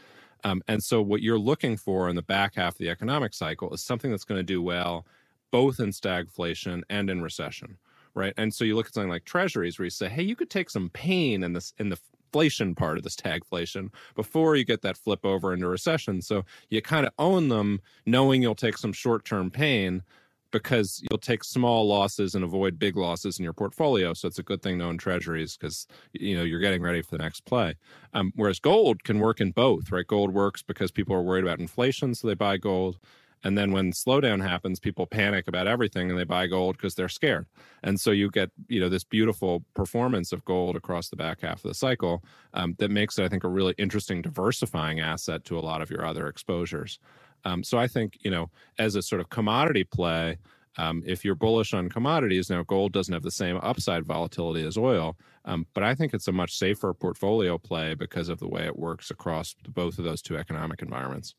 Um, 0.44 0.62
and 0.68 0.84
so 0.84 1.02
what 1.02 1.22
you're 1.22 1.40
looking 1.40 1.78
for 1.78 2.10
in 2.10 2.16
the 2.16 2.22
back 2.22 2.56
half 2.56 2.74
of 2.74 2.78
the 2.80 2.90
economic 2.90 3.34
cycle 3.34 3.74
is 3.74 3.84
something 3.84 4.10
that's 4.12 4.26
going 4.26 4.40
to 4.40 4.44
do 4.44 4.62
well 4.62 5.06
both 5.52 5.80
in 5.80 5.90
stagflation 5.90 6.84
and 6.90 7.10
in 7.10 7.22
recession 7.22 7.78
right? 8.16 8.34
And 8.38 8.54
so 8.54 8.66
you 8.66 8.76
look 8.76 8.88
at 8.88 8.94
something 8.94 9.10
like 9.10 9.26
treasuries 9.26 9.78
where 9.78 9.86
you 9.86 9.92
say, 9.92 10.10
hey, 10.10 10.24
you 10.24 10.36
could 10.36 10.50
take 10.50 10.70
some 10.70 10.90
pain 10.90 11.44
in 11.44 11.54
this 11.54 11.74
in 11.78 11.90
the 11.90 11.98
inflation 12.30 12.76
part 12.76 12.98
of 12.98 13.04
this 13.04 13.16
stagflation 13.16 13.90
before 14.16 14.56
you 14.56 14.64
get 14.64 14.82
that 14.84 14.98
flip 14.98 15.26
over 15.26 15.54
into 15.54 15.68
recession. 15.68 16.22
So 16.22 16.46
you 16.70 16.82
kind 16.82 17.06
of 17.06 17.14
own 17.18 17.50
them 17.50 17.82
knowing 18.06 18.42
you'll 18.42 18.56
take 18.56 18.78
some 18.78 18.94
short-term 18.94 19.50
pain 19.50 20.04
because 20.52 21.04
you'll 21.10 21.20
take 21.20 21.44
small 21.44 21.88
losses 21.88 22.34
and 22.34 22.44
avoid 22.44 22.80
big 22.80 22.98
losses 22.98 23.38
in 23.38 23.44
your 23.44 23.54
portfolio. 23.54 24.14
So 24.14 24.28
it's 24.28 24.40
a 24.40 24.44
good 24.44 24.62
thing 24.62 24.80
to 24.80 24.86
own 24.86 24.98
treasuries 24.98 25.58
because 25.58 25.88
you 26.14 26.36
know 26.36 26.44
you're 26.44 26.60
getting 26.60 26.82
ready 26.82 27.02
for 27.02 27.18
the 27.18 27.24
next 27.24 27.46
play. 27.46 27.76
Um, 28.14 28.32
whereas 28.36 28.60
gold 28.60 29.04
can 29.04 29.20
work 29.20 29.42
in 29.42 29.52
both, 29.52 29.92
right? 29.92 30.08
Gold 30.08 30.34
works 30.34 30.64
because 30.64 30.92
people 30.92 31.16
are 31.16 31.22
worried 31.22 31.44
about 31.44 31.60
inflation, 31.60 32.16
so 32.16 32.28
they 32.28 32.34
buy 32.34 32.58
gold. 32.58 32.98
And 33.44 33.58
then 33.58 33.72
when 33.72 33.92
slowdown 33.92 34.42
happens, 34.42 34.80
people 34.80 35.06
panic 35.06 35.48
about 35.48 35.68
everything 35.68 36.10
and 36.10 36.20
they 36.20 36.26
buy 36.26 36.48
gold 36.48 36.78
because 36.78 36.96
they're 36.96 37.10
scared. 37.10 37.48
And 37.84 38.00
so 38.00 38.12
you 38.12 38.30
get, 38.30 38.52
you 38.68 38.80
know, 38.80 38.90
this 38.90 39.04
beautiful 39.04 39.64
performance 39.74 40.32
of 40.32 40.44
gold 40.46 40.76
across 40.76 41.10
the 41.10 41.16
back 41.16 41.42
half 41.42 41.64
of 41.64 41.70
the 41.70 41.74
cycle 41.74 42.24
um, 42.54 42.76
that 42.80 42.92
makes 42.92 43.18
it, 43.18 43.24
I 43.24 43.30
think, 43.30 43.44
a 43.44 43.50
really 43.50 43.76
interesting 43.78 44.22
diversifying 44.22 45.00
asset 45.00 45.46
to 45.46 45.58
a 45.58 45.62
lot 45.62 45.82
of 45.82 45.90
your 45.90 46.06
other 46.06 46.28
exposures. 46.28 47.00
Um, 47.46 47.64
so 47.64 47.78
I 47.78 47.88
think, 47.88 48.18
you 48.22 48.32
know, 48.32 48.50
as 48.78 48.96
a 48.96 49.02
sort 49.02 49.22
of 49.22 49.30
commodity 49.30 49.86
play, 49.86 50.38
um, 50.78 51.04
if 51.06 51.26
you're 51.26 51.36
bullish 51.36 51.74
on 51.74 51.90
commodities, 51.90 52.50
now 52.50 52.64
gold 52.64 52.94
doesn't 52.94 53.14
have 53.14 53.24
the 53.24 53.32
same 53.32 53.58
upside 53.62 54.06
volatility 54.06 54.66
as 54.66 54.78
oil, 54.78 55.18
um, 55.46 55.66
but 55.74 55.84
I 55.84 55.96
think 55.96 56.14
it's 56.14 56.28
a 56.28 56.32
much 56.32 56.58
safer 56.58 56.94
portfolio 56.94 57.58
play 57.58 57.96
because 57.96 58.30
of 58.30 58.40
the 58.40 58.48
way 58.48 58.66
it 58.66 58.78
works 58.78 59.12
across 59.12 59.56
both 59.68 59.98
of 59.98 60.06
those 60.06 60.22
two 60.22 60.38
economic 60.38 60.82
environments. 60.82 61.36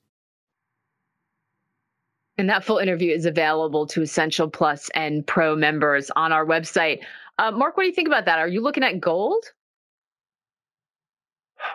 And 2.40 2.48
that 2.48 2.64
full 2.64 2.78
interview 2.78 3.12
is 3.12 3.26
available 3.26 3.86
to 3.88 4.00
Essential 4.00 4.48
Plus 4.48 4.88
and 4.94 5.26
Pro 5.26 5.54
members 5.54 6.10
on 6.16 6.32
our 6.32 6.46
website. 6.46 7.00
Uh, 7.38 7.50
Mark, 7.50 7.76
what 7.76 7.82
do 7.82 7.88
you 7.88 7.94
think 7.94 8.08
about 8.08 8.24
that? 8.24 8.38
Are 8.38 8.48
you 8.48 8.62
looking 8.62 8.82
at 8.82 8.98
gold? 8.98 9.44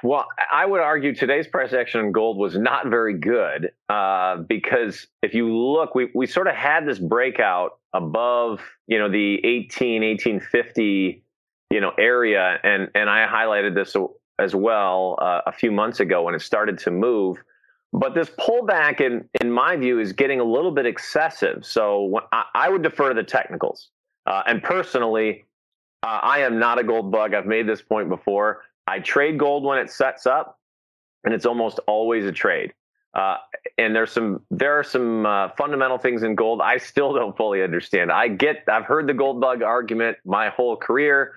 Well, 0.01 0.25
I 0.51 0.65
would 0.65 0.81
argue 0.81 1.13
today's 1.13 1.45
price 1.45 1.71
action 1.71 2.01
on 2.01 2.11
gold 2.11 2.39
was 2.39 2.57
not 2.57 2.87
very 2.87 3.15
good 3.15 3.73
uh, 3.89 4.37
because 4.37 5.05
if 5.21 5.35
you 5.35 5.55
look, 5.55 5.93
we, 5.93 6.09
we 6.15 6.25
sort 6.25 6.47
of 6.47 6.55
had 6.55 6.87
this 6.87 6.97
breakout 6.97 7.77
above, 7.93 8.59
you 8.87 8.97
know, 8.97 9.07
the 9.07 9.35
18, 9.45 10.01
1850, 10.01 11.23
you 11.69 11.79
know, 11.79 11.91
area. 11.99 12.57
And, 12.63 12.89
and 12.95 13.07
I 13.07 13.27
highlighted 13.27 13.75
this 13.75 13.95
as 14.39 14.55
well 14.55 15.19
uh, 15.21 15.41
a 15.45 15.51
few 15.51 15.71
months 15.71 15.99
ago 15.99 16.23
when 16.23 16.33
it 16.33 16.41
started 16.41 16.79
to 16.79 16.89
move. 16.89 17.37
But 17.95 18.13
this 18.13 18.29
pullback, 18.29 18.99
in 18.99 19.27
in 19.41 19.49
my 19.49 19.77
view, 19.77 19.99
is 19.99 20.11
getting 20.11 20.41
a 20.41 20.43
little 20.43 20.71
bit 20.71 20.85
excessive. 20.85 21.65
So 21.65 22.19
I, 22.33 22.43
I, 22.53 22.69
would 22.69 22.83
defer 22.83 23.09
to 23.09 23.15
the 23.15 23.23
technicals. 23.23 23.89
Uh, 24.25 24.43
and 24.45 24.61
personally, 24.61 25.45
uh, 26.03 26.19
I 26.21 26.39
am 26.39 26.59
not 26.59 26.77
a 26.77 26.83
gold 26.83 27.09
bug. 27.09 27.33
I've 27.33 27.45
made 27.45 27.67
this 27.67 27.81
point 27.81 28.09
before. 28.09 28.63
I 28.85 28.99
trade 28.99 29.39
gold 29.39 29.63
when 29.63 29.77
it 29.77 29.89
sets 29.89 30.25
up, 30.25 30.59
and 31.23 31.33
it's 31.33 31.45
almost 31.45 31.79
always 31.87 32.25
a 32.25 32.33
trade. 32.33 32.73
Uh, 33.13 33.37
and 33.77 33.95
there's 33.95 34.11
some 34.11 34.41
there 34.51 34.77
are 34.77 34.83
some 34.83 35.25
uh, 35.25 35.49
fundamental 35.57 35.97
things 35.97 36.23
in 36.23 36.35
gold 36.35 36.59
I 36.61 36.77
still 36.77 37.13
don't 37.13 37.35
fully 37.37 37.63
understand. 37.63 38.11
I 38.11 38.27
get 38.27 38.65
I've 38.67 38.83
heard 38.83 39.07
the 39.07 39.13
gold 39.13 39.39
bug 39.39 39.63
argument 39.63 40.17
my 40.25 40.49
whole 40.49 40.75
career, 40.75 41.35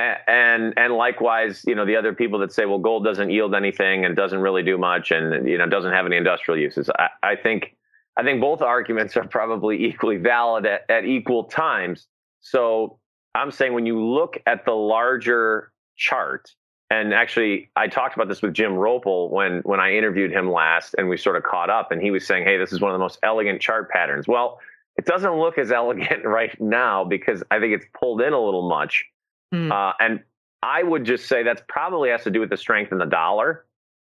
and 0.00 0.74
and 0.76 0.94
likewise, 0.94 1.64
you 1.66 1.74
know, 1.74 1.84
the 1.84 1.96
other 1.96 2.12
people 2.12 2.38
that 2.40 2.52
say, 2.52 2.64
well, 2.64 2.78
gold 2.78 3.04
doesn't 3.04 3.30
yield 3.30 3.54
anything 3.54 4.04
and 4.04 4.16
doesn't 4.16 4.40
really 4.40 4.62
do 4.62 4.78
much, 4.78 5.10
and 5.10 5.48
you 5.48 5.58
know, 5.58 5.66
doesn't 5.66 5.92
have 5.92 6.06
any 6.06 6.16
industrial 6.16 6.58
uses. 6.58 6.88
I, 6.98 7.08
I 7.22 7.36
think 7.36 7.76
I 8.16 8.22
think 8.22 8.40
both 8.40 8.62
arguments 8.62 9.16
are 9.16 9.26
probably 9.26 9.84
equally 9.88 10.16
valid 10.16 10.66
at, 10.66 10.88
at 10.88 11.04
equal 11.04 11.44
times. 11.44 12.06
So 12.40 12.98
I'm 13.34 13.50
saying 13.50 13.74
when 13.74 13.86
you 13.86 14.02
look 14.02 14.38
at 14.46 14.64
the 14.64 14.72
larger 14.72 15.72
chart, 15.96 16.54
and 16.88 17.12
actually 17.12 17.70
I 17.76 17.88
talked 17.88 18.14
about 18.14 18.28
this 18.28 18.42
with 18.42 18.54
Jim 18.54 18.72
Roppel 18.72 19.30
when 19.30 19.60
when 19.60 19.80
I 19.80 19.94
interviewed 19.94 20.32
him 20.32 20.50
last, 20.50 20.94
and 20.98 21.08
we 21.08 21.16
sort 21.16 21.36
of 21.36 21.42
caught 21.42 21.70
up, 21.70 21.92
and 21.92 22.00
he 22.00 22.10
was 22.10 22.26
saying, 22.26 22.44
hey, 22.44 22.56
this 22.56 22.72
is 22.72 22.80
one 22.80 22.90
of 22.90 22.94
the 22.94 23.02
most 23.02 23.18
elegant 23.22 23.60
chart 23.60 23.90
patterns. 23.90 24.26
Well, 24.26 24.60
it 24.96 25.04
doesn't 25.04 25.34
look 25.34 25.58
as 25.58 25.72
elegant 25.72 26.24
right 26.24 26.58
now 26.60 27.04
because 27.04 27.42
I 27.50 27.58
think 27.58 27.74
it's 27.74 27.86
pulled 27.98 28.20
in 28.20 28.32
a 28.32 28.40
little 28.40 28.68
much. 28.68 29.06
Mm. 29.52 29.70
Uh, 29.72 29.92
and 29.98 30.20
I 30.62 30.82
would 30.82 31.04
just 31.04 31.26
say 31.26 31.42
that's 31.42 31.62
probably 31.68 32.10
has 32.10 32.24
to 32.24 32.30
do 32.30 32.40
with 32.40 32.50
the 32.50 32.56
strength 32.56 32.92
in 32.92 32.98
the 32.98 33.06
dollar. 33.06 33.64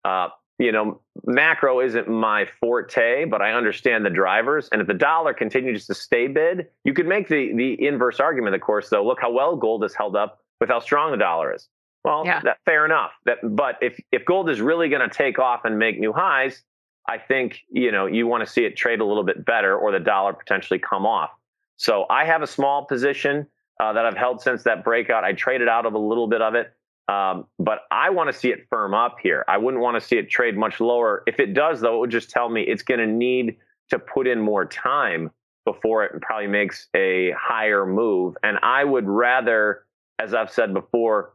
Uh, 0.05 0.29
you 0.59 0.73
know, 0.73 1.01
macro 1.25 1.81
isn't 1.81 2.07
my 2.07 2.47
forte, 2.61 3.25
but 3.25 3.41
I 3.41 3.53
understand 3.55 4.05
the 4.05 4.11
drivers. 4.11 4.69
And 4.71 4.83
if 4.83 4.87
the 4.87 4.95
dollar 4.95 5.33
continues 5.33 5.87
to 5.87 5.95
stay 5.95 6.29
bid, 6.29 6.69
you 6.85 6.93
could 6.93 7.07
make 7.07 7.29
the 7.29 7.55
the 7.55 7.87
inverse 7.87 8.21
argument, 8.21 8.55
of 8.55 8.61
course, 8.61 8.91
though. 8.91 9.05
Look 9.05 9.21
how 9.21 9.33
well 9.33 9.57
gold 9.57 9.83
has 9.83 9.95
held 9.95 10.17
up 10.17 10.41
with 10.61 10.69
how 10.69 10.81
strong 10.81 11.13
the 11.13 11.17
dollar 11.17 11.55
is. 11.55 11.69
Well, 12.05 12.25
yeah. 12.25 12.41
that, 12.45 12.59
fair 12.67 12.85
enough. 12.85 13.13
That, 13.25 13.39
but 13.43 13.77
if 13.81 13.99
if 14.13 14.25
gold 14.27 14.51
is 14.51 14.61
really 14.61 14.91
going 14.91 15.09
to 15.09 15.15
take 15.15 15.39
off 15.39 15.65
and 15.65 15.79
make 15.79 15.99
new 15.99 16.13
highs, 16.13 16.63
I 17.09 17.17
think 17.17 17.61
you 17.71 17.91
know 17.91 18.05
you 18.05 18.27
want 18.27 18.45
to 18.45 18.51
see 18.51 18.65
it 18.65 18.77
trade 18.77 19.01
a 19.01 19.05
little 19.05 19.25
bit 19.25 19.45
better, 19.47 19.77
or 19.77 19.93
the 19.93 20.01
dollar 20.01 20.35
potentially 20.35 20.79
come 20.79 21.07
off. 21.07 21.31
So 21.77 22.05
I 22.11 22.27
have 22.27 22.43
a 22.43 22.47
small 22.47 22.85
position 22.85 23.47
uh, 23.81 23.95
that 23.95 24.05
I've 24.05 24.17
held 24.17 24.43
since 24.43 24.63
that 24.65 24.85
breakout. 24.85 25.25
I 25.25 25.33
traded 25.33 25.69
out 25.69 25.87
of 25.87 25.95
a 25.95 25.99
little 25.99 26.29
bit 26.29 26.43
of 26.43 26.55
it, 26.55 26.73
um, 27.09 27.47
but 27.59 27.81
I 27.91 28.11
want 28.11 28.31
to 28.31 28.39
see 28.39 28.51
it 28.51 28.67
firm 28.69 28.93
up 28.93 29.17
here. 29.23 29.45
I 29.49 29.57
wouldn't 29.57 29.83
want 29.83 30.01
to 30.01 30.07
see 30.07 30.17
it 30.17 30.29
trade 30.29 30.57
much 30.57 30.81
lower. 30.81 31.23
If 31.27 31.41
it 31.41 31.55
does, 31.55 31.81
though, 31.81 31.97
it 31.97 32.01
would 32.01 32.11
just 32.11 32.31
tell 32.31 32.51
me 32.51 32.63
it's 32.63 32.83
going 32.83 33.01
to 33.01 33.07
need 33.07 33.57
to 33.89 33.99
put 33.99 34.27
in 34.27 34.41
more 34.41 34.67
time 34.67 35.31
before 35.65 36.05
it 36.05 36.21
probably 36.21 36.47
makes 36.47 36.89
a 36.95 37.33
higher 37.39 37.87
move. 37.87 38.37
And 38.43 38.59
I 38.63 38.85
would 38.85 39.09
rather, 39.09 39.87
as 40.19 40.35
I've 40.35 40.51
said 40.51 40.75
before, 40.75 41.33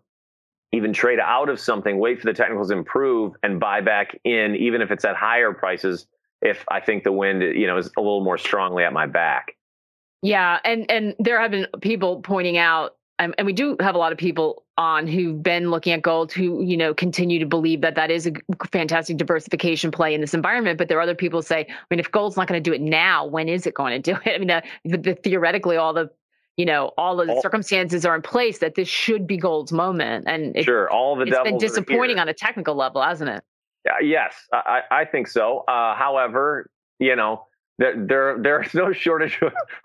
even 0.72 0.94
trade 0.94 1.20
out 1.20 1.50
of 1.50 1.60
something, 1.60 1.98
wait 1.98 2.20
for 2.20 2.28
the 2.28 2.34
technicals 2.34 2.70
improve, 2.70 3.34
and 3.42 3.60
buy 3.60 3.82
back 3.82 4.20
in, 4.24 4.56
even 4.56 4.82
if 4.82 4.92
it's 4.92 5.06
at 5.06 5.16
higher 5.16 5.52
prices. 5.54 6.06
If 6.42 6.64
I 6.70 6.80
think 6.80 7.04
the 7.04 7.12
wind, 7.12 7.42
you 7.42 7.66
know, 7.66 7.78
is 7.78 7.90
a 7.98 8.02
little 8.02 8.24
more 8.24 8.38
strongly 8.38 8.84
at 8.84 8.94
my 8.94 9.08
back. 9.08 9.55
Yeah, 10.26 10.60
and 10.66 10.90
and 10.90 11.16
there 11.20 11.40
have 11.40 11.52
been 11.52 11.68
people 11.82 12.20
pointing 12.22 12.58
out, 12.58 12.96
um, 13.20 13.36
and 13.38 13.46
we 13.46 13.54
do 13.54 13.78
have 13.80 13.94
a 13.94 14.00
lot 14.00 14.12
of 14.12 14.18
people 14.18 14.64
on 14.76 15.06
who've 15.06 15.42
been 15.42 15.70
looking 15.70 15.94
at 15.94 16.02
gold 16.02 16.32
who 16.32 16.64
you 16.64 16.76
know 16.76 16.96
continue 16.96 17.38
to 17.38 17.46
believe 17.46 17.82
that 17.82 17.94
that 17.94 18.10
is 18.10 18.26
a 18.26 18.32
fantastic 18.72 19.18
diversification 19.18 19.92
play 19.92 20.16
in 20.16 20.22
this 20.22 20.34
environment. 20.34 20.80
But 20.80 20.90
there 20.90 20.98
are 20.98 21.02
other 21.02 21.14
people 21.14 21.42
who 21.42 21.46
say, 21.46 21.68
I 21.70 21.86
mean, 21.92 22.00
if 22.00 22.12
gold's 22.12 22.38
not 22.38 22.48
going 22.48 22.62
to 22.62 22.70
do 22.70 22.74
it 22.74 22.82
now, 22.82 23.24
when 23.24 23.48
is 23.48 23.68
it 23.68 23.76
going 23.76 24.02
to 24.02 24.14
do 24.14 24.20
it? 24.26 24.34
I 24.36 24.38
mean, 24.40 24.62
the, 24.84 24.98
the, 24.98 25.14
theoretically, 25.14 25.78
all 25.78 25.94
the 25.94 26.10
you 26.58 26.66
know 26.66 26.92
all 26.98 27.18
the 27.18 27.32
all, 27.32 27.42
circumstances 27.44 28.04
are 28.04 28.16
in 28.16 28.24
place 28.24 28.58
that 28.60 28.74
this 28.74 28.88
should 28.88 29.28
be 29.28 29.38
gold's 29.38 29.72
moment, 29.72 30.26
and 30.28 30.58
it, 30.58 30.64
sure, 30.64 30.90
all 30.90 31.16
the 31.16 31.26
it's 31.26 31.40
been 31.44 31.60
disappointing 31.60 32.18
on 32.18 32.30
a 32.30 32.34
technical 32.34 32.74
level, 32.74 33.00
hasn't 33.00 33.30
it? 33.30 33.44
Uh, 33.88 34.00
yes, 34.02 34.34
I, 34.52 34.82
I 34.90 35.06
think 35.06 35.28
so. 35.28 35.60
Uh, 35.68 35.96
however, 35.96 36.72
you 36.98 37.16
know 37.16 37.46
there, 37.78 37.96
there 38.06 38.38
there's 38.42 38.74
no 38.74 38.92
shortage 39.04 39.40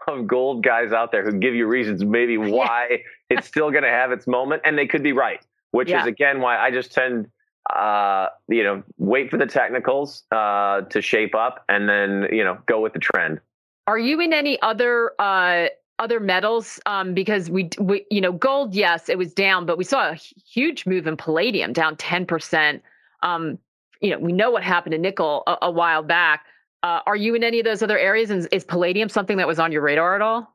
of 0.08 0.26
gold 0.26 0.62
guys 0.62 0.92
out 0.92 1.12
there 1.12 1.24
who 1.24 1.38
give 1.38 1.54
you 1.54 1.66
reasons 1.66 2.04
maybe 2.04 2.36
why 2.38 3.02
it's 3.28 3.46
still 3.46 3.70
going 3.70 3.84
to 3.84 3.90
have 3.90 4.12
its 4.12 4.26
moment 4.26 4.62
and 4.64 4.78
they 4.78 4.86
could 4.86 5.02
be 5.02 5.12
right 5.12 5.44
which 5.72 5.90
yeah. 5.90 6.00
is 6.00 6.06
again 6.06 6.40
why 6.40 6.58
i 6.58 6.70
just 6.70 6.92
tend 6.92 7.30
uh, 7.74 8.28
you 8.48 8.62
know 8.62 8.82
wait 8.98 9.30
for 9.30 9.36
the 9.36 9.46
technicals 9.46 10.24
uh, 10.32 10.82
to 10.82 11.00
shape 11.00 11.34
up 11.34 11.64
and 11.68 11.88
then 11.88 12.26
you 12.32 12.44
know 12.44 12.58
go 12.66 12.80
with 12.80 12.92
the 12.92 12.98
trend. 12.98 13.40
Are 13.86 13.98
you 13.98 14.20
in 14.20 14.32
any 14.32 14.60
other 14.62 15.12
uh, 15.18 15.66
other 15.98 16.20
metals? 16.20 16.80
Um, 16.86 17.14
because 17.14 17.50
we, 17.50 17.68
we 17.78 18.04
you 18.10 18.20
know 18.20 18.32
gold 18.32 18.74
yes 18.74 19.08
it 19.08 19.18
was 19.18 19.32
down 19.34 19.66
but 19.66 19.78
we 19.78 19.84
saw 19.84 20.10
a 20.10 20.14
huge 20.14 20.86
move 20.86 21.06
in 21.06 21.16
palladium 21.16 21.72
down 21.72 21.96
10% 21.96 22.80
um, 23.22 23.58
you 24.00 24.10
know 24.10 24.18
we 24.18 24.32
know 24.32 24.50
what 24.50 24.62
happened 24.62 24.92
to 24.92 24.98
nickel 24.98 25.42
a, 25.46 25.56
a 25.62 25.70
while 25.70 26.02
back 26.02 26.46
uh, 26.82 27.00
are 27.06 27.16
you 27.16 27.34
in 27.34 27.44
any 27.44 27.60
of 27.60 27.64
those 27.64 27.82
other 27.82 27.98
areas? 27.98 28.30
And 28.30 28.46
is 28.52 28.64
palladium 28.64 29.08
something 29.08 29.36
that 29.36 29.46
was 29.46 29.58
on 29.58 29.72
your 29.72 29.82
radar 29.82 30.14
at 30.14 30.22
all? 30.22 30.54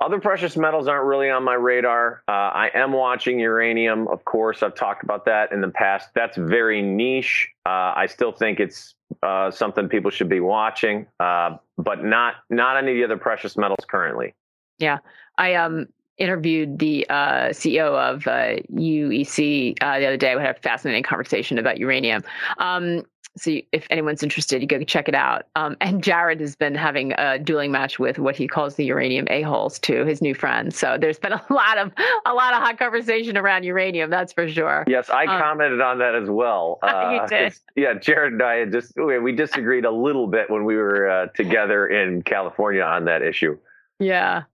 Other 0.00 0.20
precious 0.20 0.56
metals 0.56 0.86
aren't 0.86 1.06
really 1.06 1.28
on 1.28 1.42
my 1.42 1.54
radar. 1.54 2.22
Uh, 2.28 2.30
I 2.30 2.70
am 2.72 2.92
watching 2.92 3.40
uranium, 3.40 4.06
of 4.08 4.24
course. 4.24 4.62
I've 4.62 4.76
talked 4.76 5.02
about 5.02 5.24
that 5.24 5.50
in 5.50 5.60
the 5.60 5.70
past. 5.70 6.10
That's 6.14 6.36
very 6.36 6.80
niche. 6.80 7.48
Uh, 7.66 7.92
I 7.96 8.06
still 8.06 8.30
think 8.30 8.60
it's 8.60 8.94
uh, 9.24 9.50
something 9.50 9.88
people 9.88 10.12
should 10.12 10.28
be 10.28 10.38
watching, 10.38 11.06
uh, 11.18 11.56
but 11.76 12.04
not 12.04 12.36
not 12.48 12.76
any 12.76 12.92
of 12.92 12.96
the 12.96 13.04
other 13.04 13.20
precious 13.20 13.56
metals 13.56 13.84
currently. 13.88 14.34
Yeah, 14.78 14.98
I 15.36 15.54
um 15.54 15.88
interviewed 16.18 16.78
the 16.78 17.08
uh, 17.08 17.48
CEO 17.50 17.96
of 17.96 18.24
UEC 18.24 19.76
uh, 19.80 19.98
the 19.98 20.06
other 20.06 20.16
day. 20.16 20.34
We 20.36 20.42
had 20.42 20.56
a 20.56 20.60
fascinating 20.60 21.04
conversation 21.04 21.58
about 21.58 21.78
uranium. 21.78 22.22
Um, 22.58 23.04
so 23.40 23.58
if 23.72 23.86
anyone's 23.90 24.22
interested, 24.22 24.60
you 24.60 24.68
go 24.68 24.82
check 24.82 25.08
it 25.08 25.14
out. 25.14 25.46
Um, 25.56 25.76
and 25.80 26.02
Jared 26.02 26.40
has 26.40 26.56
been 26.56 26.74
having 26.74 27.12
a 27.18 27.38
dueling 27.38 27.72
match 27.72 27.98
with 27.98 28.18
what 28.18 28.36
he 28.36 28.48
calls 28.48 28.76
the 28.76 28.84
uranium 28.84 29.26
a 29.30 29.42
holes 29.42 29.78
too, 29.78 30.04
his 30.04 30.20
new 30.20 30.34
friend. 30.34 30.74
So 30.74 30.96
there's 31.00 31.18
been 31.18 31.32
a 31.32 31.44
lot 31.50 31.78
of 31.78 31.92
a 32.26 32.34
lot 32.34 32.54
of 32.54 32.62
hot 32.62 32.78
conversation 32.78 33.36
around 33.36 33.64
uranium. 33.64 34.10
That's 34.10 34.32
for 34.32 34.48
sure. 34.48 34.84
Yes, 34.86 35.10
I 35.10 35.24
um, 35.24 35.40
commented 35.40 35.80
on 35.80 35.98
that 35.98 36.14
as 36.14 36.28
well. 36.28 36.78
Uh, 36.88 37.20
you 37.22 37.28
did. 37.28 37.54
Yeah, 37.76 37.94
Jared 37.94 38.32
and 38.32 38.42
I 38.42 38.54
had 38.54 38.72
just 38.72 38.96
we 38.96 39.30
disagreed 39.32 39.84
a 39.84 39.90
little 39.90 40.26
bit 40.26 40.48
when 40.48 40.64
we 40.64 40.74
were 40.74 41.08
uh, 41.08 41.26
together 41.28 41.86
in 41.86 42.22
California 42.22 42.82
on 42.82 43.04
that 43.04 43.20
issue. 43.22 43.58
Yeah. 43.98 44.44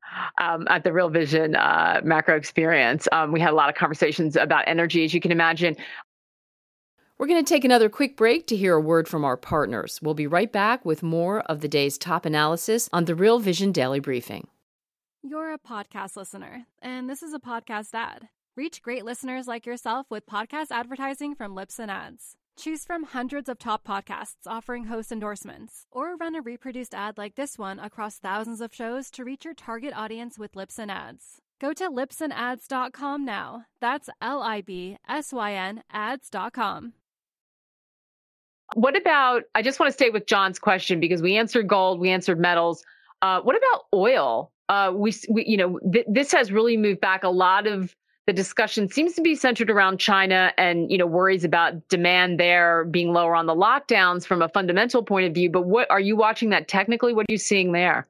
Um, 0.40 0.66
at 0.70 0.84
the 0.84 0.92
Real 0.92 1.10
Vision 1.10 1.54
uh, 1.54 2.00
macro 2.04 2.36
experience, 2.36 3.08
um, 3.12 3.32
we 3.32 3.40
had 3.40 3.50
a 3.50 3.56
lot 3.56 3.68
of 3.68 3.74
conversations 3.74 4.36
about 4.36 4.64
energy, 4.66 5.04
as 5.04 5.12
you 5.12 5.20
can 5.20 5.32
imagine. 5.32 5.76
We're 7.16 7.28
going 7.28 7.44
to 7.44 7.48
take 7.48 7.64
another 7.64 7.88
quick 7.88 8.16
break 8.16 8.48
to 8.48 8.56
hear 8.56 8.74
a 8.74 8.80
word 8.80 9.06
from 9.06 9.24
our 9.24 9.36
partners. 9.36 10.00
We'll 10.02 10.14
be 10.14 10.26
right 10.26 10.50
back 10.50 10.84
with 10.84 11.02
more 11.04 11.42
of 11.42 11.60
the 11.60 11.68
day's 11.68 11.96
top 11.96 12.26
analysis 12.26 12.88
on 12.92 13.04
the 13.04 13.14
Real 13.14 13.38
Vision 13.38 13.70
Daily 13.70 14.00
Briefing. 14.00 14.48
You're 15.22 15.52
a 15.52 15.58
podcast 15.58 16.16
listener, 16.16 16.66
and 16.82 17.08
this 17.08 17.22
is 17.22 17.32
a 17.32 17.38
podcast 17.38 17.94
ad. 17.94 18.28
Reach 18.56 18.82
great 18.82 19.04
listeners 19.04 19.46
like 19.46 19.64
yourself 19.64 20.06
with 20.10 20.26
podcast 20.26 20.66
advertising 20.72 21.36
from 21.36 21.54
Libsyn 21.54 21.88
Ads. 21.88 22.34
Choose 22.56 22.84
from 22.84 23.04
hundreds 23.04 23.48
of 23.48 23.58
top 23.60 23.86
podcasts 23.86 24.46
offering 24.46 24.84
host 24.86 25.12
endorsements, 25.12 25.86
or 25.92 26.16
run 26.16 26.34
a 26.34 26.42
reproduced 26.42 26.94
ad 26.94 27.16
like 27.16 27.36
this 27.36 27.56
one 27.56 27.78
across 27.78 28.18
thousands 28.18 28.60
of 28.60 28.74
shows 28.74 29.08
to 29.12 29.24
reach 29.24 29.44
your 29.44 29.54
target 29.54 29.92
audience 29.94 30.36
with 30.36 30.52
Libsyn 30.52 30.90
Ads. 30.90 31.40
Go 31.60 31.72
to 31.72 31.88
libsynads.com 31.88 33.24
now. 33.24 33.66
That's 33.80 34.10
L 34.20 34.42
I 34.42 34.60
B 34.60 34.98
S 35.08 35.32
Y 35.32 35.52
N 35.54 35.82
ads.com. 35.92 36.92
What 38.74 38.96
about? 38.96 39.44
I 39.54 39.62
just 39.62 39.80
want 39.80 39.88
to 39.88 39.92
stay 39.92 40.10
with 40.10 40.26
John's 40.26 40.58
question 40.58 41.00
because 41.00 41.22
we 41.22 41.36
answered 41.36 41.68
gold, 41.68 42.00
we 42.00 42.10
answered 42.10 42.38
metals. 42.38 42.84
Uh, 43.22 43.40
what 43.40 43.56
about 43.56 43.86
oil? 43.94 44.50
Uh, 44.68 44.92
we, 44.94 45.14
we, 45.28 45.44
you 45.46 45.56
know, 45.56 45.78
th- 45.92 46.06
this 46.08 46.32
has 46.32 46.50
really 46.50 46.76
moved 46.76 47.00
back. 47.00 47.22
A 47.24 47.28
lot 47.28 47.66
of 47.66 47.94
the 48.26 48.32
discussion 48.32 48.88
seems 48.88 49.14
to 49.14 49.22
be 49.22 49.34
centered 49.34 49.70
around 49.70 49.98
China 49.98 50.52
and 50.56 50.90
you 50.90 50.96
know 50.96 51.06
worries 51.06 51.44
about 51.44 51.88
demand 51.88 52.40
there 52.40 52.84
being 52.84 53.12
lower 53.12 53.34
on 53.34 53.46
the 53.46 53.54
lockdowns 53.54 54.26
from 54.26 54.40
a 54.40 54.48
fundamental 54.48 55.02
point 55.02 55.26
of 55.26 55.34
view. 55.34 55.50
But 55.50 55.66
what 55.66 55.90
are 55.90 56.00
you 56.00 56.16
watching 56.16 56.50
that 56.50 56.68
technically? 56.68 57.12
What 57.12 57.26
are 57.28 57.32
you 57.32 57.38
seeing 57.38 57.72
there? 57.72 58.06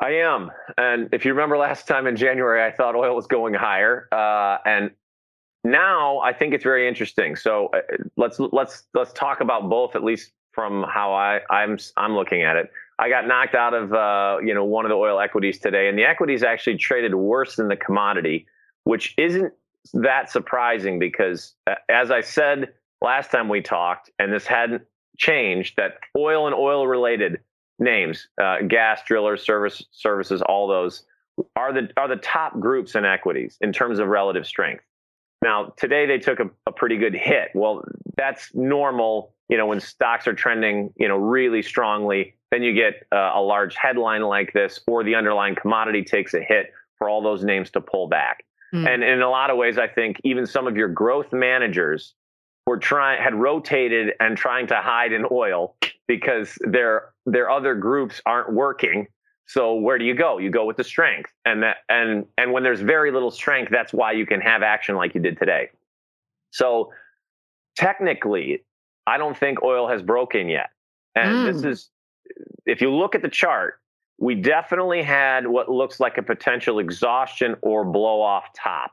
I 0.00 0.10
am, 0.14 0.50
and 0.78 1.08
if 1.12 1.24
you 1.24 1.32
remember 1.32 1.56
last 1.56 1.86
time 1.86 2.08
in 2.08 2.16
January, 2.16 2.64
I 2.64 2.72
thought 2.72 2.96
oil 2.96 3.14
was 3.14 3.26
going 3.28 3.54
higher, 3.54 4.08
uh, 4.10 4.58
and 4.66 4.90
now 5.64 6.18
I 6.18 6.32
think 6.32 6.54
it's 6.54 6.64
very 6.64 6.88
interesting. 6.88 7.36
So 7.36 7.70
uh, 7.74 7.80
let's 8.16 8.38
let's 8.38 8.84
let's 8.94 9.12
talk 9.12 9.40
about 9.40 9.68
both 9.68 9.94
at 9.96 10.02
least 10.02 10.32
from 10.52 10.84
how 10.88 11.12
I 11.12 11.40
I'm 11.50 11.78
I'm 11.96 12.14
looking 12.14 12.42
at 12.42 12.56
it. 12.56 12.70
I 12.98 13.08
got 13.08 13.26
knocked 13.26 13.54
out 13.54 13.74
of 13.74 13.92
uh, 13.92 14.38
you 14.44 14.54
know 14.54 14.64
one 14.64 14.84
of 14.84 14.90
the 14.90 14.96
oil 14.96 15.20
equities 15.20 15.58
today, 15.58 15.88
and 15.88 15.98
the 15.98 16.04
equities 16.04 16.42
actually 16.42 16.76
traded 16.76 17.14
worse 17.14 17.56
than 17.56 17.68
the 17.68 17.76
commodity, 17.76 18.46
which 18.84 19.14
isn't 19.16 19.52
that 19.94 20.30
surprising 20.30 20.98
because 20.98 21.54
uh, 21.66 21.74
as 21.88 22.10
I 22.10 22.20
said 22.20 22.72
last 23.00 23.30
time 23.30 23.48
we 23.48 23.60
talked, 23.60 24.10
and 24.18 24.32
this 24.32 24.46
hadn't 24.46 24.82
changed, 25.18 25.74
that 25.76 25.94
oil 26.16 26.46
and 26.46 26.54
oil 26.54 26.86
related 26.86 27.40
names, 27.78 28.28
uh, 28.40 28.58
gas 28.66 29.00
drillers, 29.06 29.44
service 29.44 29.84
services, 29.90 30.42
all 30.42 30.68
those 30.68 31.04
are 31.56 31.72
the 31.72 31.88
are 31.96 32.08
the 32.08 32.16
top 32.16 32.58
groups 32.60 32.94
in 32.94 33.04
equities 33.04 33.56
in 33.60 33.72
terms 33.72 33.98
of 33.98 34.08
relative 34.08 34.46
strength. 34.46 34.84
Now, 35.42 35.74
today 35.76 36.06
they 36.06 36.18
took 36.18 36.40
a, 36.40 36.48
a 36.66 36.72
pretty 36.72 36.96
good 36.96 37.14
hit. 37.14 37.50
Well, 37.54 37.84
that's 38.16 38.54
normal. 38.54 39.34
You 39.48 39.56
know, 39.58 39.66
when 39.66 39.80
stocks 39.80 40.26
are 40.26 40.34
trending, 40.34 40.92
you 40.96 41.08
know, 41.08 41.16
really 41.16 41.62
strongly, 41.62 42.36
then 42.50 42.62
you 42.62 42.72
get 42.72 43.06
uh, 43.12 43.32
a 43.34 43.42
large 43.42 43.74
headline 43.74 44.22
like 44.22 44.52
this, 44.52 44.80
or 44.86 45.02
the 45.02 45.14
underlying 45.14 45.56
commodity 45.56 46.04
takes 46.04 46.32
a 46.32 46.40
hit 46.40 46.72
for 46.96 47.08
all 47.08 47.22
those 47.22 47.42
names 47.44 47.70
to 47.72 47.80
pull 47.80 48.08
back. 48.08 48.44
Mm. 48.72 48.88
And 48.88 49.04
in 49.04 49.20
a 49.20 49.28
lot 49.28 49.50
of 49.50 49.56
ways, 49.56 49.78
I 49.78 49.88
think 49.88 50.20
even 50.24 50.46
some 50.46 50.66
of 50.66 50.76
your 50.76 50.88
growth 50.88 51.32
managers 51.32 52.14
were 52.66 52.78
trying 52.78 53.20
had 53.20 53.34
rotated 53.34 54.14
and 54.20 54.36
trying 54.36 54.68
to 54.68 54.76
hide 54.76 55.12
in 55.12 55.26
oil 55.30 55.76
because 56.06 56.56
their 56.60 57.12
their 57.26 57.50
other 57.50 57.74
groups 57.74 58.20
aren't 58.24 58.52
working. 58.52 59.08
So 59.46 59.74
where 59.74 59.98
do 59.98 60.04
you 60.04 60.14
go? 60.14 60.38
You 60.38 60.50
go 60.50 60.64
with 60.64 60.76
the 60.76 60.84
strength, 60.84 61.30
and 61.44 61.62
that 61.62 61.78
and 61.88 62.26
and 62.38 62.52
when 62.52 62.62
there's 62.62 62.80
very 62.80 63.10
little 63.10 63.30
strength, 63.30 63.70
that's 63.70 63.92
why 63.92 64.12
you 64.12 64.24
can 64.24 64.40
have 64.40 64.62
action 64.62 64.96
like 64.96 65.14
you 65.14 65.20
did 65.20 65.38
today. 65.38 65.68
So 66.52 66.92
technically, 67.76 68.64
I 69.06 69.18
don't 69.18 69.36
think 69.36 69.62
oil 69.62 69.88
has 69.88 70.02
broken 70.02 70.48
yet. 70.48 70.70
And 71.14 71.34
mm. 71.34 71.52
this 71.52 71.64
is, 71.64 71.90
if 72.66 72.80
you 72.80 72.90
look 72.90 73.14
at 73.14 73.22
the 73.22 73.28
chart, 73.28 73.80
we 74.18 74.34
definitely 74.34 75.02
had 75.02 75.46
what 75.46 75.68
looks 75.68 75.98
like 75.98 76.18
a 76.18 76.22
potential 76.22 76.78
exhaustion 76.78 77.56
or 77.62 77.84
blow 77.84 78.20
off 78.20 78.44
top. 78.54 78.92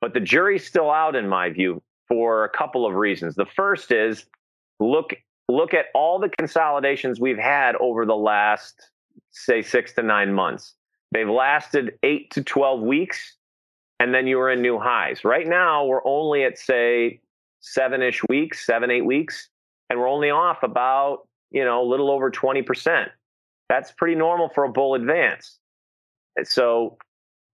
But 0.00 0.14
the 0.14 0.20
jury's 0.20 0.66
still 0.66 0.90
out, 0.90 1.16
in 1.16 1.28
my 1.28 1.50
view, 1.50 1.82
for 2.06 2.44
a 2.44 2.48
couple 2.48 2.86
of 2.86 2.94
reasons. 2.94 3.34
The 3.34 3.46
first 3.46 3.90
is 3.90 4.26
look 4.78 5.14
look 5.48 5.74
at 5.74 5.86
all 5.94 6.18
the 6.18 6.28
consolidations 6.28 7.18
we've 7.18 7.38
had 7.38 7.74
over 7.76 8.04
the 8.04 8.14
last, 8.14 8.90
say, 9.30 9.62
six 9.62 9.92
to 9.94 10.02
nine 10.02 10.32
months. 10.32 10.74
They've 11.12 11.28
lasted 11.28 11.98
eight 12.02 12.30
to 12.32 12.42
12 12.42 12.80
weeks, 12.82 13.36
and 13.98 14.14
then 14.14 14.26
you 14.26 14.36
were 14.36 14.50
in 14.50 14.60
new 14.60 14.78
highs. 14.78 15.24
Right 15.24 15.46
now, 15.46 15.84
we're 15.86 16.06
only 16.06 16.44
at, 16.44 16.58
say, 16.58 17.20
seven 17.60 18.02
ish 18.02 18.22
weeks, 18.28 18.64
seven, 18.64 18.90
eight 18.90 19.04
weeks, 19.04 19.48
and 19.90 19.98
we're 19.98 20.08
only 20.08 20.30
off 20.30 20.62
about, 20.62 21.26
you 21.50 21.64
know, 21.64 21.82
a 21.82 21.86
little 21.88 22.10
over 22.10 22.30
20%. 22.30 23.08
That's 23.68 23.92
pretty 23.92 24.14
normal 24.14 24.48
for 24.48 24.64
a 24.64 24.68
bull 24.70 24.94
advance. 24.94 25.58
So 26.44 26.98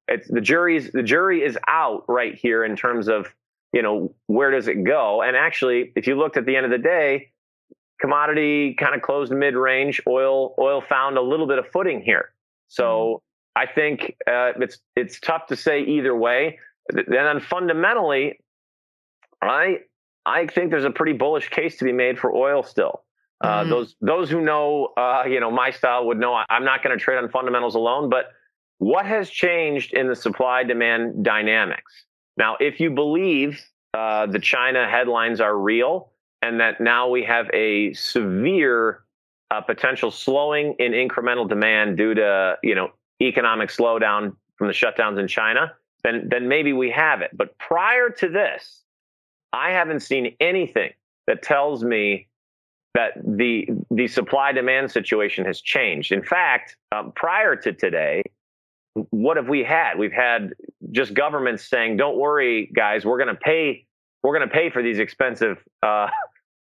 it's 0.09 0.29
the 0.29 0.41
jury's 0.41 0.91
the 0.93 1.03
jury 1.03 1.43
is 1.43 1.59
out 1.67 2.05
right 2.09 2.35
here 2.35 2.65
in 2.65 2.77
terms 2.77 3.09
of 3.09 3.35
you 3.73 3.83
know 3.83 4.15
where 4.27 4.51
does 4.51 4.69
it 4.69 4.85
go 4.85 5.23
and 5.23 5.37
actually 5.37 5.93
if 5.97 6.07
you 6.07 6.17
looked 6.17 6.37
at 6.37 6.47
the 6.47 6.57
end 6.57 6.65
of 6.65 6.71
the 6.71 6.79
day 6.79 7.31
commodity 8.05 8.75
kind 8.75 8.95
of 8.95 9.03
closed 9.03 9.33
mid 9.33 9.55
range 9.55 10.01
oil 10.07 10.55
oil 10.59 10.81
found 10.81 11.17
a 11.17 11.23
little 11.23 11.47
bit 11.47 11.59
of 11.59 11.67
footing 11.73 12.03
here 12.03 12.33
so 12.69 13.23
mm-hmm. 13.57 13.63
i 13.63 13.73
think 13.73 14.17
uh, 14.27 14.53
it's 14.61 14.79
it's 14.97 15.19
tough 15.21 15.47
to 15.47 15.57
say 15.57 15.83
either 15.83 16.15
way 16.15 16.59
and 16.93 17.07
then 17.09 17.41
fundamentally 17.41 18.39
i 19.41 19.79
I 20.27 20.47
think 20.47 20.71
there's 20.71 20.85
a 20.85 20.91
pretty 20.91 21.13
bullish 21.13 21.51
case 21.51 21.77
to 21.79 21.85
be 21.85 21.93
made 21.93 22.19
for 22.19 22.35
oil 22.35 22.63
still. 22.63 23.03
Uh, 23.41 23.61
mm-hmm. 23.61 23.71
Those 23.71 23.97
those 24.01 24.31
who 24.31 24.41
know, 24.41 24.93
uh, 24.97 25.25
you 25.29 25.41
know, 25.41 25.51
my 25.51 25.71
style 25.71 26.07
would 26.07 26.19
know 26.19 26.35
I'm 26.49 26.65
not 26.65 26.83
going 26.83 26.97
to 26.97 27.03
trade 27.03 27.19
on 27.19 27.29
fundamentals 27.29 27.75
alone. 27.75 28.09
But 28.09 28.27
what 28.79 29.07
has 29.07 29.29
changed 29.29 29.93
in 29.93 30.09
the 30.09 30.17
supply 30.17 30.65
demand 30.65 31.25
dynamics? 31.25 32.07
Now, 32.37 32.57
if 32.59 32.81
you 32.81 32.91
believe 32.91 33.63
uh, 33.93 34.27
the 34.27 34.39
China 34.39 34.89
headlines 34.89 35.41
are 35.41 35.57
real 35.57 36.11
and 36.45 36.61
that 36.61 36.79
now 36.79 37.09
we 37.09 37.25
have 37.25 37.49
a 37.55 37.95
severe 37.95 39.03
uh, 39.51 39.63
potential 39.63 40.11
slowing 40.11 40.75
in 40.79 40.93
incremental 40.93 41.49
demand 41.49 41.97
due 41.97 42.15
to 42.15 42.57
you 42.63 42.75
know 42.75 42.91
economic 43.23 43.71
slowdown 43.71 44.37
from 44.57 44.67
the 44.67 44.73
shutdowns 44.75 45.19
in 45.19 45.27
China, 45.27 45.73
then 46.03 46.29
then 46.29 46.47
maybe 46.47 46.73
we 46.73 46.91
have 46.91 47.23
it. 47.23 47.31
But 47.33 47.57
prior 47.59 48.11
to 48.11 48.29
this, 48.29 48.83
I 49.53 49.71
haven't 49.71 50.01
seen 50.01 50.37
anything 50.39 50.93
that 51.27 51.43
tells 51.43 51.83
me 51.83 52.29
that 52.93 53.13
the 53.25 53.69
the 53.91 54.07
supply 54.07 54.53
demand 54.53 54.91
situation 54.91 55.47
has 55.47 55.63
changed. 55.63 56.13
In 56.13 56.23
fact, 56.23 56.77
um, 56.93 57.13
prior 57.17 57.57
to 57.57 57.73
today, 57.73 58.23
what 59.11 59.39
have 59.39 59.49
we 59.49 59.65
had? 59.65 59.99
We've 59.99 60.13
had 60.13 60.53
just 60.91 61.15
governments 61.15 61.65
saying, 61.65 61.97
"Don't 61.97 62.19
worry, 62.19 62.71
guys, 62.75 63.07
we're 63.07 63.19
going 63.19 63.35
to 63.35 63.41
pay 63.41 63.87
we're 64.25 64.37
going 64.37 64.49
to 64.49 64.53
pay 64.53 64.71
for 64.71 64.83
these 64.83 64.99
expensive 64.99 65.59
uh, 65.83 66.09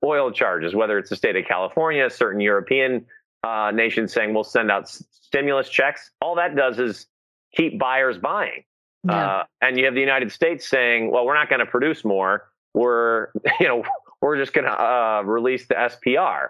oil 0.05 0.31
charges." 0.31 0.75
Whether 0.75 0.99
it's 0.99 1.11
the 1.11 1.17
state 1.17 1.37
of 1.37 1.45
California, 1.47 2.09
certain 2.11 2.41
European 2.41 3.07
uh, 3.45 3.71
nations 3.75 4.13
saying 4.13 4.35
we'll 4.35 4.45
send 4.45 4.71
out 4.71 4.85
s- 4.85 5.05
stimulus 5.11 5.69
checks. 5.69 6.11
All 6.21 6.35
that 6.37 6.57
does 6.57 6.79
is 6.79 7.07
keep 7.55 7.79
buyers 7.79 8.19
buying. 8.19 8.65
Yeah. 9.05 9.15
Uh, 9.15 9.45
and 9.61 9.79
you 9.79 9.85
have 9.85 9.95
the 9.95 10.01
United 10.01 10.33
States 10.33 10.69
saying, 10.69 11.11
"Well, 11.11 11.25
we're 11.25 11.35
not 11.35 11.49
going 11.49 11.61
to 11.61 11.67
produce 11.67 12.05
more." 12.05 12.49
we're 12.75 13.29
you 13.61 13.69
know 13.69 13.83
we're 14.21 14.37
just 14.37 14.53
going 14.53 14.65
to 14.65 14.73
uh, 14.73 15.23
release 15.25 15.67
the 15.67 15.75
SPR. 15.75 16.49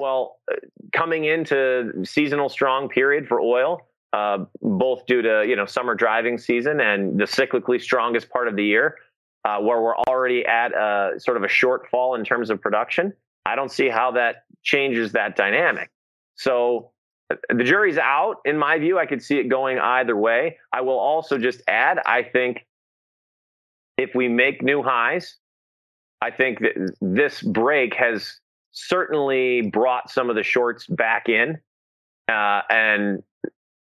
Well, 0.00 0.38
uh, 0.50 0.56
coming 0.92 1.24
into 1.24 2.04
seasonal 2.04 2.48
strong 2.48 2.88
period 2.88 3.28
for 3.28 3.40
oil, 3.40 3.86
uh, 4.12 4.44
both 4.60 5.06
due 5.06 5.22
to 5.22 5.44
you 5.46 5.56
know 5.56 5.66
summer 5.66 5.94
driving 5.94 6.38
season 6.38 6.80
and 6.80 7.18
the 7.18 7.24
cyclically 7.24 7.80
strongest 7.80 8.30
part 8.30 8.48
of 8.48 8.56
the 8.56 8.64
year, 8.64 8.96
uh, 9.44 9.58
where 9.58 9.80
we're 9.80 9.96
already 9.96 10.44
at 10.46 10.72
a 10.72 11.18
sort 11.18 11.36
of 11.36 11.42
a 11.42 11.48
shortfall 11.48 12.18
in 12.18 12.24
terms 12.24 12.50
of 12.50 12.60
production. 12.60 13.12
I 13.44 13.56
don't 13.56 13.72
see 13.72 13.88
how 13.88 14.12
that 14.12 14.44
changes 14.62 15.12
that 15.12 15.36
dynamic. 15.36 15.90
So 16.36 16.92
uh, 17.30 17.36
the 17.50 17.64
jury's 17.64 17.98
out. 17.98 18.36
In 18.44 18.56
my 18.56 18.78
view, 18.78 18.98
I 18.98 19.06
could 19.06 19.22
see 19.22 19.38
it 19.38 19.48
going 19.48 19.78
either 19.78 20.16
way. 20.16 20.58
I 20.72 20.82
will 20.82 20.98
also 20.98 21.38
just 21.38 21.62
add, 21.66 21.98
I 22.06 22.22
think 22.22 22.66
if 23.98 24.14
we 24.14 24.28
make 24.28 24.62
new 24.62 24.82
highs, 24.82 25.36
I 26.20 26.30
think 26.30 26.60
that 26.60 26.94
this 27.00 27.42
break 27.42 27.94
has 27.94 28.38
certainly 28.70 29.62
brought 29.62 30.10
some 30.10 30.30
of 30.30 30.36
the 30.36 30.42
shorts 30.44 30.86
back 30.86 31.28
in. 31.28 31.58
Uh, 32.28 32.62
and 32.70 33.22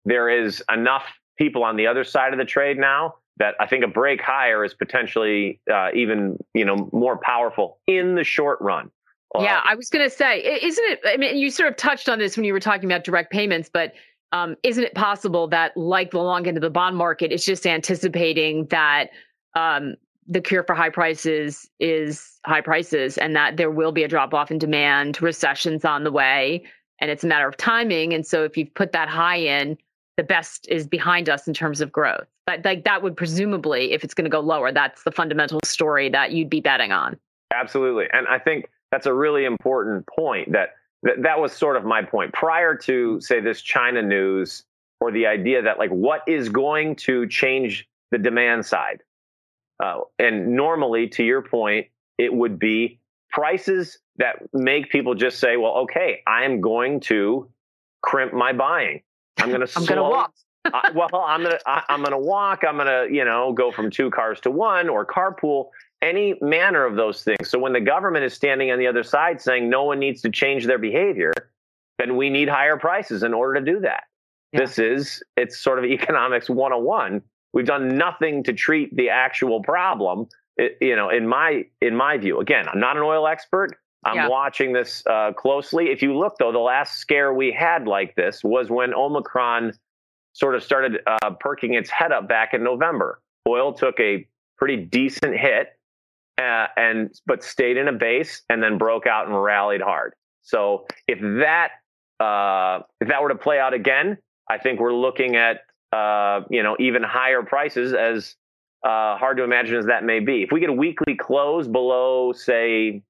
there 0.04 0.28
is 0.28 0.62
enough 0.72 1.04
people 1.36 1.64
on 1.64 1.76
the 1.76 1.88
other 1.88 2.04
side 2.04 2.32
of 2.32 2.38
the 2.38 2.44
trade 2.44 2.78
now 2.78 3.16
that 3.38 3.54
I 3.60 3.66
think 3.66 3.84
a 3.84 3.88
break 3.88 4.20
higher 4.20 4.64
is 4.64 4.74
potentially 4.74 5.60
uh, 5.72 5.90
even 5.94 6.38
you 6.54 6.64
know 6.64 6.88
more 6.92 7.18
powerful 7.18 7.78
in 7.86 8.14
the 8.14 8.24
short 8.24 8.60
run. 8.60 8.90
Yeah, 9.38 9.58
uh, 9.58 9.62
I 9.64 9.74
was 9.74 9.88
going 9.88 10.08
to 10.08 10.14
say, 10.14 10.42
isn't 10.62 10.84
it? 10.84 11.00
I 11.06 11.16
mean, 11.16 11.36
you 11.36 11.50
sort 11.50 11.70
of 11.70 11.76
touched 11.76 12.08
on 12.08 12.18
this 12.18 12.36
when 12.36 12.44
you 12.44 12.52
were 12.52 12.60
talking 12.60 12.84
about 12.90 13.04
direct 13.04 13.32
payments, 13.32 13.70
but 13.72 13.94
um, 14.32 14.56
isn't 14.62 14.84
it 14.84 14.94
possible 14.94 15.48
that, 15.48 15.76
like 15.76 16.10
the 16.10 16.18
long 16.18 16.46
end 16.46 16.56
of 16.56 16.62
the 16.62 16.70
bond 16.70 16.96
market, 16.96 17.32
it's 17.32 17.44
just 17.44 17.66
anticipating 17.66 18.66
that 18.66 19.10
um, 19.54 19.94
the 20.26 20.40
cure 20.40 20.64
for 20.64 20.74
high 20.74 20.90
prices 20.90 21.68
is 21.80 22.38
high 22.46 22.60
prices 22.60 23.18
and 23.18 23.36
that 23.36 23.56
there 23.56 23.70
will 23.70 23.92
be 23.92 24.04
a 24.04 24.08
drop 24.08 24.32
off 24.34 24.50
in 24.50 24.58
demand, 24.58 25.20
recessions 25.20 25.84
on 25.84 26.04
the 26.04 26.12
way, 26.12 26.64
and 27.00 27.10
it's 27.10 27.24
a 27.24 27.26
matter 27.26 27.48
of 27.48 27.56
timing. 27.56 28.14
And 28.14 28.26
so 28.26 28.44
if 28.44 28.56
you 28.56 28.66
put 28.66 28.92
that 28.92 29.08
high 29.08 29.36
in, 29.36 29.76
the 30.22 30.26
best 30.26 30.66
is 30.68 30.86
behind 30.86 31.28
us 31.28 31.48
in 31.48 31.54
terms 31.54 31.80
of 31.80 31.90
growth. 31.90 32.26
But 32.46 32.64
like 32.64 32.84
that 32.84 33.02
would 33.02 33.16
presumably, 33.16 33.92
if 33.92 34.04
it's 34.04 34.14
going 34.14 34.24
to 34.24 34.30
go 34.30 34.40
lower, 34.40 34.72
that's 34.72 35.04
the 35.04 35.12
fundamental 35.12 35.60
story 35.64 36.08
that 36.10 36.32
you'd 36.32 36.50
be 36.50 36.60
betting 36.60 36.92
on. 36.92 37.18
Absolutely. 37.54 38.06
And 38.12 38.26
I 38.28 38.38
think 38.38 38.68
that's 38.90 39.06
a 39.06 39.14
really 39.14 39.44
important 39.44 40.06
point 40.06 40.52
that 40.52 40.76
that, 41.02 41.22
that 41.22 41.40
was 41.40 41.52
sort 41.52 41.76
of 41.76 41.84
my 41.84 42.02
point 42.02 42.32
prior 42.32 42.76
to 42.76 43.20
say 43.20 43.40
this 43.40 43.60
China 43.60 44.02
news 44.02 44.64
or 45.00 45.10
the 45.10 45.26
idea 45.26 45.62
that 45.62 45.78
like 45.78 45.90
what 45.90 46.22
is 46.26 46.48
going 46.48 46.94
to 46.96 47.26
change 47.26 47.88
the 48.10 48.18
demand 48.18 48.64
side 48.64 49.02
uh, 49.82 50.02
and 50.18 50.54
normally, 50.54 51.08
to 51.08 51.24
your 51.24 51.42
point, 51.42 51.88
it 52.16 52.32
would 52.32 52.58
be 52.58 53.00
prices 53.30 53.98
that 54.16 54.36
make 54.52 54.90
people 54.90 55.14
just 55.14 55.40
say, 55.40 55.56
well, 55.56 55.72
okay, 55.72 56.22
I 56.26 56.44
am 56.44 56.60
going 56.60 57.00
to 57.00 57.50
crimp 58.00 58.32
my 58.32 58.52
buying. 58.52 59.02
I'm 59.42 59.48
going 59.50 59.66
to 59.66 59.72
I'm 59.76 59.86
to 59.86 60.02
walk. 60.02 60.34
I, 60.64 60.90
well, 60.94 61.24
I'm 61.26 61.42
going 61.42 61.56
to, 61.56 61.60
I'm 61.66 62.00
going 62.00 62.12
to 62.12 62.18
walk. 62.18 62.62
I'm 62.66 62.76
going 62.76 62.86
to, 62.86 63.12
you 63.12 63.24
know, 63.24 63.52
go 63.52 63.72
from 63.72 63.90
two 63.90 64.10
cars 64.10 64.40
to 64.40 64.50
one 64.50 64.88
or 64.88 65.04
carpool, 65.04 65.70
any 66.00 66.36
manner 66.40 66.84
of 66.84 66.94
those 66.94 67.24
things. 67.24 67.50
So 67.50 67.58
when 67.58 67.72
the 67.72 67.80
government 67.80 68.24
is 68.24 68.32
standing 68.32 68.70
on 68.70 68.78
the 68.78 68.86
other 68.86 69.02
side 69.02 69.40
saying 69.40 69.68
no 69.68 69.82
one 69.84 69.98
needs 69.98 70.22
to 70.22 70.30
change 70.30 70.66
their 70.66 70.78
behavior, 70.78 71.32
then 71.98 72.16
we 72.16 72.30
need 72.30 72.48
higher 72.48 72.76
prices 72.76 73.24
in 73.24 73.34
order 73.34 73.58
to 73.58 73.72
do 73.72 73.80
that. 73.80 74.04
Yeah. 74.52 74.60
This 74.60 74.78
is, 74.78 75.22
it's 75.36 75.58
sort 75.58 75.78
of 75.80 75.84
economics 75.90 76.48
101 76.48 77.22
We've 77.52 77.66
done 77.66 77.96
nothing 77.96 78.42
to 78.44 78.52
treat 78.52 78.94
the 78.96 79.10
actual 79.10 79.62
problem. 79.62 80.28
It, 80.56 80.78
you 80.80 80.96
know, 80.96 81.10
in 81.10 81.26
my 81.26 81.64
in 81.80 81.96
my 81.96 82.18
view, 82.18 82.40
again, 82.40 82.66
I'm 82.68 82.80
not 82.80 82.96
an 82.96 83.02
oil 83.02 83.26
expert. 83.26 83.76
I'm 84.04 84.16
yeah. 84.16 84.28
watching 84.28 84.72
this 84.72 85.02
uh, 85.06 85.32
closely. 85.32 85.90
If 85.90 86.02
you 86.02 86.16
look, 86.16 86.36
though, 86.38 86.52
the 86.52 86.58
last 86.58 86.98
scare 86.98 87.32
we 87.32 87.52
had 87.52 87.86
like 87.86 88.14
this 88.16 88.42
was 88.42 88.68
when 88.68 88.92
Omicron 88.94 89.72
sort 90.32 90.54
of 90.54 90.62
started 90.62 91.00
uh, 91.06 91.30
perking 91.38 91.74
its 91.74 91.90
head 91.90 92.10
up 92.10 92.28
back 92.28 92.54
in 92.54 92.64
November. 92.64 93.20
Oil 93.48 93.72
took 93.72 93.98
a 94.00 94.26
pretty 94.58 94.76
decent 94.76 95.38
hit, 95.38 95.78
uh, 96.38 96.66
and 96.76 97.12
but 97.26 97.44
stayed 97.44 97.76
in 97.76 97.88
a 97.88 97.92
base 97.92 98.42
and 98.48 98.62
then 98.62 98.78
broke 98.78 99.06
out 99.06 99.26
and 99.26 99.40
rallied 99.40 99.82
hard. 99.82 100.14
So 100.42 100.86
if 101.06 101.20
that 101.20 101.72
uh, 102.18 102.82
if 103.00 103.08
that 103.08 103.22
were 103.22 103.28
to 103.28 103.36
play 103.36 103.60
out 103.60 103.74
again, 103.74 104.18
I 104.50 104.58
think 104.58 104.80
we're 104.80 104.94
looking 104.94 105.36
at 105.36 105.60
uh, 105.92 106.40
you 106.48 106.62
know, 106.62 106.76
even 106.80 107.02
higher 107.02 107.42
prices 107.42 107.92
as 107.92 108.34
uh, 108.84 109.16
hard 109.16 109.36
to 109.36 109.44
imagine 109.44 109.76
as 109.76 109.86
that 109.86 110.04
may 110.04 110.20
be. 110.20 110.42
If 110.42 110.50
we 110.50 110.60
get 110.60 110.70
a 110.70 110.74
weekly 110.74 111.14
close 111.14 111.68
below, 111.68 112.32
say, 112.32 113.02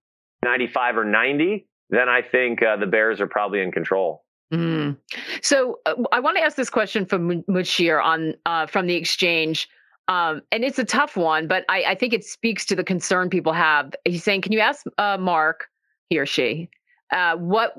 95 0.45 0.99
or 0.99 1.05
90, 1.05 1.67
then 1.91 2.09
I 2.09 2.23
think 2.23 2.63
uh, 2.63 2.77
the 2.77 2.87
Bears 2.87 3.21
are 3.21 3.27
probably 3.27 3.61
in 3.61 3.73
control. 3.73 4.25
Mm. 4.53 4.99
So 5.41 5.79
uh, 5.87 5.95
I 6.13 6.21
want 6.21 6.37
to 6.37 6.43
ask 6.43 6.57
this 6.57 6.71
question 6.71 7.07
from 7.07 7.43
Mushir 7.45 8.03
on 8.03 8.35
uh, 8.45 8.67
from 8.67 8.87
the 8.87 8.95
exchange. 8.95 9.69
Um, 10.09 10.43
and 10.51 10.65
it's 10.65 10.79
a 10.79 10.85
tough 10.85 11.17
one, 11.17 11.47
but 11.47 11.65
I, 11.69 11.85
I, 11.85 11.95
think 11.95 12.13
it 12.13 12.25
speaks 12.25 12.67
to 12.67 12.77
the 12.77 12.83
concern 12.83 13.31
people 13.31 13.53
have. 13.53 13.95
He's 14.05 14.25
saying, 14.25 14.43
Can 14.43 14.53
you 14.53 14.59
ask 14.59 14.85
uh, 14.99 15.17
Mark, 15.17 15.69
he 16.11 16.19
or 16.19 16.27
she, 16.27 16.69
uh, 17.13 17.37
what 17.37 17.77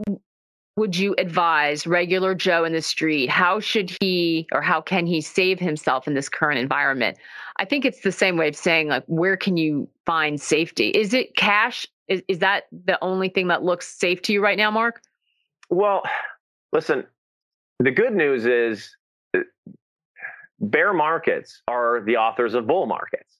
would 0.77 0.97
you 0.97 1.13
advise 1.17 1.85
regular 1.85 2.33
Joe 2.33 2.63
in 2.63 2.73
the 2.73 2.81
street? 2.81 3.29
How 3.29 3.59
should 3.59 3.95
he 3.99 4.47
or 4.53 4.61
how 4.61 4.81
can 4.81 5.05
he 5.05 5.21
save 5.21 5.59
himself 5.59 6.07
in 6.07 6.13
this 6.13 6.29
current 6.29 6.59
environment? 6.59 7.17
I 7.57 7.65
think 7.65 7.85
it's 7.85 8.01
the 8.01 8.11
same 8.11 8.37
way 8.37 8.47
of 8.47 8.55
saying, 8.55 8.87
like, 8.87 9.03
where 9.07 9.37
can 9.37 9.57
you 9.57 9.87
find 10.05 10.41
safety? 10.41 10.89
Is 10.89 11.13
it 11.13 11.35
cash? 11.35 11.87
Is, 12.07 12.23
is 12.27 12.39
that 12.39 12.63
the 12.71 13.01
only 13.03 13.29
thing 13.29 13.47
that 13.47 13.63
looks 13.63 13.87
safe 13.87 14.21
to 14.23 14.33
you 14.33 14.41
right 14.41 14.57
now, 14.57 14.71
Mark? 14.71 15.01
Well, 15.69 16.03
listen, 16.71 17.05
the 17.79 17.91
good 17.91 18.13
news 18.13 18.45
is 18.45 18.95
uh, 19.35 19.41
bear 20.59 20.93
markets 20.93 21.61
are 21.67 22.01
the 22.05 22.17
authors 22.17 22.53
of 22.53 22.67
bull 22.67 22.85
markets. 22.85 23.37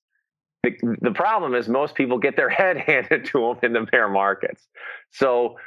The, 0.63 0.97
the 1.01 1.11
problem 1.11 1.55
is 1.55 1.67
most 1.67 1.95
people 1.95 2.17
get 2.17 2.35
their 2.35 2.49
head 2.61 2.77
handed 2.77 3.25
to 3.25 3.39
them 3.39 3.57
in 3.63 3.73
the 3.73 3.89
bear 3.91 4.07
markets. 4.07 4.67
So 5.11 5.57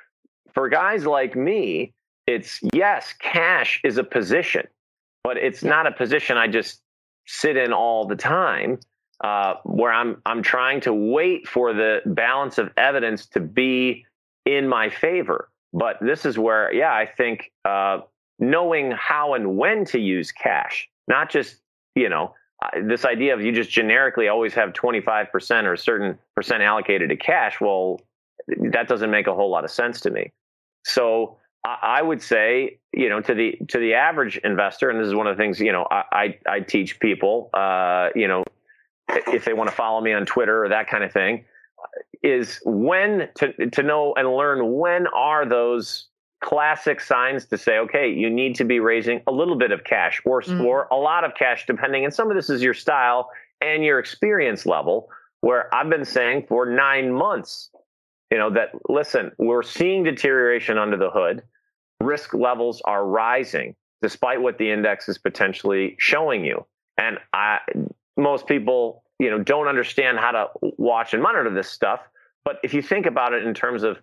for 0.54 0.68
guys 0.68 1.04
like 1.04 1.36
me, 1.36 1.94
it's 2.26 2.60
yes, 2.72 3.14
cash 3.20 3.80
is 3.84 3.98
a 3.98 4.04
position, 4.04 4.66
but 5.22 5.36
it's 5.36 5.62
not 5.62 5.86
a 5.86 5.92
position 5.92 6.36
I 6.36 6.48
just 6.48 6.80
sit 7.26 7.56
in 7.56 7.72
all 7.72 8.06
the 8.06 8.16
time. 8.16 8.78
Uh, 9.22 9.54
where 9.64 9.92
I'm 9.92 10.20
I'm 10.26 10.42
trying 10.42 10.80
to 10.82 10.92
wait 10.92 11.48
for 11.48 11.72
the 11.72 12.02
balance 12.04 12.58
of 12.58 12.70
evidence 12.76 13.24
to 13.28 13.40
be 13.40 14.04
in 14.44 14.68
my 14.68 14.90
favor. 14.90 15.48
But 15.72 15.96
this 16.02 16.26
is 16.26 16.38
where, 16.38 16.72
yeah, 16.72 16.94
I 16.94 17.06
think 17.06 17.50
uh, 17.64 18.00
knowing 18.38 18.90
how 18.90 19.34
and 19.34 19.56
when 19.56 19.86
to 19.86 19.98
use 19.98 20.32
cash, 20.32 20.88
not 21.08 21.30
just 21.30 21.62
you 21.94 22.10
know 22.10 22.34
this 22.82 23.04
idea 23.04 23.34
of 23.34 23.42
you 23.42 23.52
just 23.52 23.70
generically 23.70 24.28
always 24.28 24.54
have 24.54 24.72
25% 24.72 25.64
or 25.64 25.72
a 25.74 25.78
certain 25.78 26.18
percent 26.34 26.62
allocated 26.62 27.10
to 27.10 27.16
cash. 27.16 27.60
Well, 27.60 28.00
that 28.70 28.88
doesn't 28.88 29.10
make 29.10 29.26
a 29.26 29.34
whole 29.34 29.50
lot 29.50 29.64
of 29.64 29.70
sense 29.70 30.00
to 30.02 30.10
me. 30.10 30.32
So 30.84 31.36
I 31.82 32.02
would 32.02 32.22
say, 32.22 32.78
you 32.92 33.08
know, 33.08 33.20
to 33.20 33.34
the 33.34 33.58
to 33.68 33.78
the 33.78 33.94
average 33.94 34.36
investor, 34.38 34.90
and 34.90 35.00
this 35.00 35.08
is 35.08 35.14
one 35.14 35.26
of 35.26 35.36
the 35.36 35.42
things, 35.42 35.58
you 35.60 35.72
know, 35.72 35.86
I 35.90 36.04
I, 36.12 36.38
I 36.48 36.60
teach 36.60 37.00
people, 37.00 37.50
uh, 37.54 38.08
you 38.14 38.28
know, 38.28 38.44
if 39.08 39.44
they 39.44 39.52
want 39.52 39.70
to 39.70 39.74
follow 39.74 40.00
me 40.00 40.12
on 40.12 40.26
Twitter 40.26 40.64
or 40.64 40.68
that 40.68 40.88
kind 40.88 41.02
of 41.02 41.12
thing, 41.12 41.44
is 42.22 42.60
when 42.64 43.28
to 43.36 43.68
to 43.70 43.82
know 43.82 44.14
and 44.14 44.32
learn 44.32 44.76
when 44.78 45.06
are 45.08 45.44
those 45.46 46.06
classic 46.40 47.00
signs 47.00 47.46
to 47.46 47.58
say, 47.58 47.78
okay, 47.78 48.10
you 48.10 48.30
need 48.30 48.54
to 48.56 48.64
be 48.64 48.78
raising 48.78 49.20
a 49.26 49.32
little 49.32 49.56
bit 49.56 49.72
of 49.72 49.82
cash 49.84 50.20
or 50.24 50.42
mm. 50.42 50.64
or 50.64 50.86
a 50.92 50.96
lot 50.96 51.24
of 51.24 51.34
cash, 51.34 51.66
depending. 51.66 52.04
And 52.04 52.14
some 52.14 52.30
of 52.30 52.36
this 52.36 52.48
is 52.48 52.62
your 52.62 52.74
style 52.74 53.30
and 53.60 53.84
your 53.84 53.98
experience 53.98 54.66
level. 54.66 55.08
Where 55.40 55.72
I've 55.74 55.90
been 55.90 56.04
saying 56.04 56.46
for 56.48 56.66
nine 56.66 57.12
months, 57.12 57.70
you 58.30 58.38
know 58.38 58.50
that 58.50 58.70
listen 58.88 59.32
we're 59.38 59.62
seeing 59.62 60.04
deterioration 60.04 60.78
under 60.78 60.96
the 60.96 61.10
hood 61.10 61.42
risk 62.00 62.34
levels 62.34 62.82
are 62.84 63.04
rising 63.04 63.74
despite 64.02 64.40
what 64.40 64.58
the 64.58 64.70
index 64.70 65.08
is 65.08 65.18
potentially 65.18 65.96
showing 65.98 66.44
you. 66.44 66.64
And 66.98 67.18
i 67.32 67.58
most 68.16 68.46
people 68.46 69.02
you 69.18 69.30
know 69.30 69.38
don't 69.42 69.68
understand 69.68 70.18
how 70.18 70.30
to 70.32 70.46
watch 70.62 71.14
and 71.14 71.22
monitor 71.22 71.50
this 71.50 71.68
stuff. 71.68 72.00
But 72.44 72.56
if 72.62 72.74
you 72.74 72.82
think 72.82 73.06
about 73.06 73.32
it 73.32 73.44
in 73.44 73.54
terms 73.54 73.82
of 73.82 73.98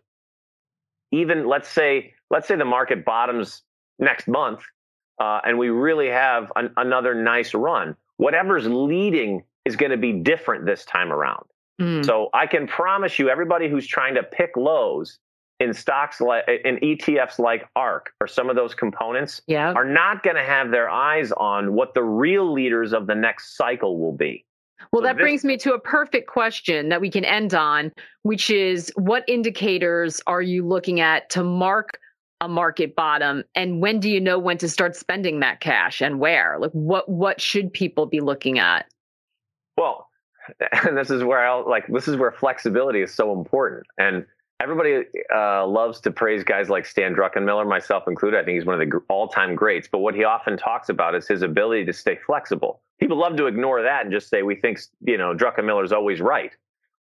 even 1.12 1.47
let's 1.47 1.69
say 1.69 2.13
let's 2.29 2.47
say 2.47 2.56
the 2.56 2.65
market 2.65 3.06
bottoms 3.06 3.62
next 3.99 4.27
month 4.27 4.62
uh, 5.19 5.39
and 5.45 5.58
we 5.58 5.69
really 5.69 6.10
have 6.10 6.51
an, 6.56 6.71
another 6.77 7.13
nice 7.13 7.53
run 7.53 7.95
whatever's 8.17 8.67
leading 8.67 9.43
is 9.65 9.75
going 9.75 9.91
to 9.91 9.97
be 9.97 10.13
different 10.13 10.65
this 10.65 10.86
time 10.86 11.12
around. 11.12 11.45
Mm. 11.82 12.06
So 12.06 12.29
I 12.34 12.47
can 12.47 12.67
promise 12.67 13.17
you, 13.17 13.29
everybody 13.29 13.69
who's 13.69 13.88
trying 13.88 14.15
to 14.15 14.23
pick 14.23 14.56
lows 14.56 15.19
in 15.60 15.74
stocks 15.74 16.20
like 16.20 16.44
in 16.66 16.78
ETFs 16.78 17.39
like 17.39 17.68
ARK 17.76 18.13
or 18.20 18.28
some 18.28 18.50
of 18.50 18.56
those 18.56 18.74
components 18.74 19.42
yeah. 19.48 19.72
are 19.74 19.86
not 19.86 20.24
going 20.24 20.36
to 20.36 20.44
have 20.44 20.72
their 20.72 20.89
eyes 20.89 21.32
on 21.34 21.74
what 21.74 21.94
the 21.94 22.04
real 22.04 22.52
leaders 22.52 22.94
of 22.94 23.08
the 23.08 23.16
next 23.16 23.56
cycle 23.56 24.00
will 24.00 24.16
be. 24.16 24.46
Well, 24.92 25.02
so 25.02 25.08
that 25.08 25.16
this, 25.16 25.24
brings 25.24 25.46
me 25.46 25.58
to 25.58 25.74
a 25.74 25.80
perfect 25.80 26.28
question 26.28 26.89
that 26.89 27.00
we 27.00 27.10
can 27.10 27.24
end 27.24 27.54
on, 27.54 27.92
which 28.24 28.50
is 28.50 28.92
what 28.96 29.24
indicators 29.28 30.22
are 30.28 30.42
you 30.42 30.68
looking 30.68 31.00
at 31.00 31.30
to 31.32 31.44
mark 31.44 32.00
a 32.42 32.48
market 32.48 32.94
bottom 32.94 33.44
and 33.56 33.82
when 33.82 34.02
do 34.02 34.10
you 34.10 34.20
know 34.20 34.38
when 34.38 34.58
to 34.58 34.68
start 34.68 34.98
spending 34.98 35.39
that 35.39 35.62
cash 35.62 36.02
and 36.02 36.20
where? 36.20 36.58
Like 36.60 36.72
what 36.72 37.08
what 37.08 37.39
should 37.39 37.72
people 37.72 38.06
be 38.06 38.20
looking 38.20 38.60
at? 38.60 38.86
Well, 39.78 40.10
and 40.86 40.98
this 40.98 41.10
is 41.10 41.24
where 41.24 41.39
I 41.39 41.62
like 41.62 41.88
this 41.88 42.08
is 42.08 42.18
where 42.18 42.32
flexibility 42.32 43.02
is 43.02 43.13
so 43.13 43.32
important. 43.32 43.86
And 43.98 44.26
everybody 44.63 45.06
uh, 45.36 45.67
loves 45.67 45.99
to 45.99 46.12
praise 46.12 46.43
guys 46.43 46.69
like 46.69 46.86
Stan 46.86 47.13
Druckenmiller, 47.13 47.67
myself 47.67 48.08
included. 48.08 48.39
I 48.39 48.45
think 48.45 48.56
he's 48.56 48.65
one 48.65 48.82
of 48.82 48.89
the 48.89 48.97
all-time 49.10 49.56
greats. 49.56 49.89
But 49.91 49.99
what 49.99 50.15
he 50.15 50.23
often 50.23 50.58
talks 50.58 50.88
about 50.88 51.15
is 51.15 51.28
his 51.28 51.41
ability 51.41 51.86
to 51.86 51.93
stay 51.93 52.17
flexible. 52.26 52.82
People 52.99 53.17
love 53.17 53.36
to 53.36 53.47
ignore 53.47 53.82
that 53.82 54.04
and 54.04 54.12
just 54.12 54.30
say 54.30 54.41
we 54.41 54.56
think 54.56 54.80
you 55.02 55.17
know 55.17 55.36
Druckenmiller 55.36 55.84
is 55.84 55.91
always 55.91 56.21
right. 56.21 56.52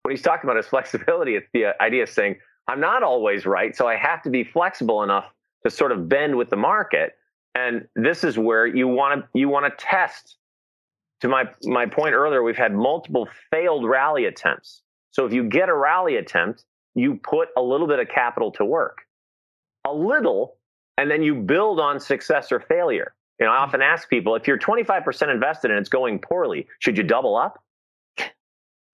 What 0.02 0.12
he's 0.12 0.22
talking 0.22 0.48
about 0.48 0.58
is 0.58 0.66
flexibility. 0.76 1.36
It's 1.36 1.48
the 1.52 1.80
idea 1.82 2.04
of 2.04 2.08
saying 2.08 2.36
I'm 2.66 2.80
not 2.80 3.02
always 3.02 3.44
right, 3.44 3.76
so 3.76 3.86
I 3.86 3.96
have 3.96 4.22
to 4.22 4.30
be 4.30 4.42
flexible 4.42 5.02
enough 5.02 5.26
to 5.64 5.70
sort 5.70 5.92
of 5.92 6.08
bend 6.08 6.36
with 6.36 6.48
the 6.48 6.56
market. 6.56 7.16
And 7.54 7.86
this 7.94 8.24
is 8.24 8.38
where 8.38 8.66
you 8.66 8.88
want 8.88 9.20
to 9.20 9.28
you 9.38 9.48
want 9.50 9.66
to 9.66 9.84
test 9.84 10.36
to 11.20 11.28
my 11.28 11.44
my 11.64 11.86
point 11.86 12.14
earlier, 12.14 12.42
we've 12.42 12.56
had 12.56 12.72
multiple 12.72 13.28
failed 13.50 13.86
rally 13.86 14.24
attempts. 14.24 14.82
So 15.10 15.26
if 15.26 15.32
you 15.32 15.44
get 15.44 15.68
a 15.68 15.74
rally 15.74 16.16
attempt, 16.16 16.64
you 16.94 17.20
put 17.22 17.48
a 17.56 17.62
little 17.62 17.86
bit 17.86 17.98
of 17.98 18.08
capital 18.08 18.50
to 18.52 18.64
work, 18.64 18.98
a 19.86 19.92
little, 19.92 20.56
and 20.98 21.10
then 21.10 21.22
you 21.22 21.34
build 21.34 21.80
on 21.80 22.00
success 22.00 22.52
or 22.52 22.60
failure. 22.60 23.14
You 23.38 23.46
know, 23.46 23.52
I 23.52 23.58
often 23.58 23.80
ask 23.80 24.08
people 24.08 24.34
if 24.34 24.46
you're 24.46 24.58
25% 24.58 25.32
invested 25.32 25.70
and 25.70 25.80
it's 25.80 25.88
going 25.88 26.18
poorly, 26.18 26.66
should 26.78 26.98
you 26.98 27.04
double 27.04 27.36
up? 27.36 27.62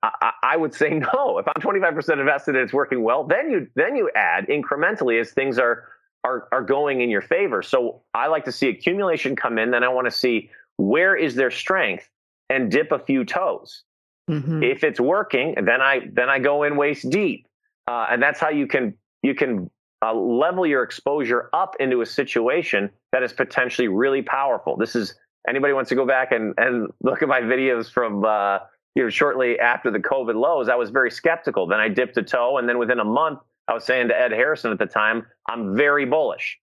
I, 0.03 0.33
I 0.43 0.57
would 0.57 0.75
say 0.75 0.91
no. 1.15 1.39
If 1.39 1.47
I'm 1.49 1.61
25% 1.61 2.21
invested 2.21 2.55
and 2.55 2.65
it's 2.65 2.73
working 2.73 3.03
well, 3.03 3.25
then 3.25 3.51
you 3.51 3.69
then 3.75 3.97
you 3.97 4.11
add 4.15 4.47
incrementally 4.47 5.21
as 5.21 5.33
things 5.33 5.59
are 5.59 5.89
are 6.25 6.49
are 6.53 6.63
going 6.63 7.01
in 7.01 7.11
your 7.11 7.23
favor. 7.23 7.63
So 7.63 8.03
I 8.15 8.29
like 8.29 8.45
to 8.45 8.53
see 8.53 8.69
accumulation 8.69 9.37
come 9.37 9.59
in. 9.59 9.71
Then 9.71 9.83
I 9.83 9.89
want 9.89 10.07
to 10.07 10.11
see 10.11 10.51
where 10.77 11.17
is 11.17 11.35
their 11.35 11.51
strength 11.51 12.09
and 12.51 12.71
dip 12.71 12.93
a 12.93 12.99
few 12.99 13.25
toes. 13.25 13.83
Mm-hmm. 14.31 14.63
If 14.63 14.85
it's 14.85 15.01
working, 15.01 15.55
then 15.63 15.81
I 15.81 16.09
then 16.13 16.29
I 16.29 16.39
go 16.39 16.65
in 16.65 16.77
waist 16.77 17.09
deep, 17.11 17.46
uh, 17.89 18.07
and 18.11 18.23
that's 18.23 18.41
how 18.41 18.51
you 18.51 18.67
can 18.67 18.95
you 19.23 19.35
can 19.35 19.71
uh, 20.03 20.15
level 20.15 20.67
your 20.67 20.83
exposure 20.83 21.49
up 21.53 21.77
into 21.81 22.01
a 22.01 22.07
situation 22.07 22.91
that 23.13 23.23
is 23.23 23.33
potentially 23.33 23.89
really 23.89 24.23
powerful. 24.23 24.77
This 24.77 24.95
is 24.95 25.15
anybody 25.49 25.73
wants 25.73 25.89
to 25.91 25.95
go 25.95 26.07
back 26.07 26.33
and 26.33 26.55
and 26.59 26.89
look 27.03 27.23
at 27.23 27.29
my 27.29 27.41
videos 27.41 27.91
from 27.91 28.25
uh, 28.25 28.59
you 28.95 29.05
know 29.05 29.11
shortly 29.11 29.59
after 29.59 29.91
the 29.91 30.01
COVID 30.01 30.35
lows. 30.35 30.69
I 30.69 30.75
was 30.75 30.91
very 30.91 31.11
skeptical. 31.11 31.67
Then 31.67 31.81
I 31.81 31.89
dipped 31.89 32.17
a 32.17 32.23
toe, 32.23 32.59
and 32.59 32.69
then 32.69 32.79
within 32.79 33.01
a 33.01 33.05
month, 33.05 33.41
I 33.69 33.75
was 33.75 33.85
saying 33.85 34.09
to 34.09 34.21
Ed 34.21 34.33
Harrison 34.33 34.71
at 34.73 34.79
the 34.79 34.87
time, 34.87 35.27
I'm 35.49 35.77
very 35.77 36.05
bullish. 36.05 36.59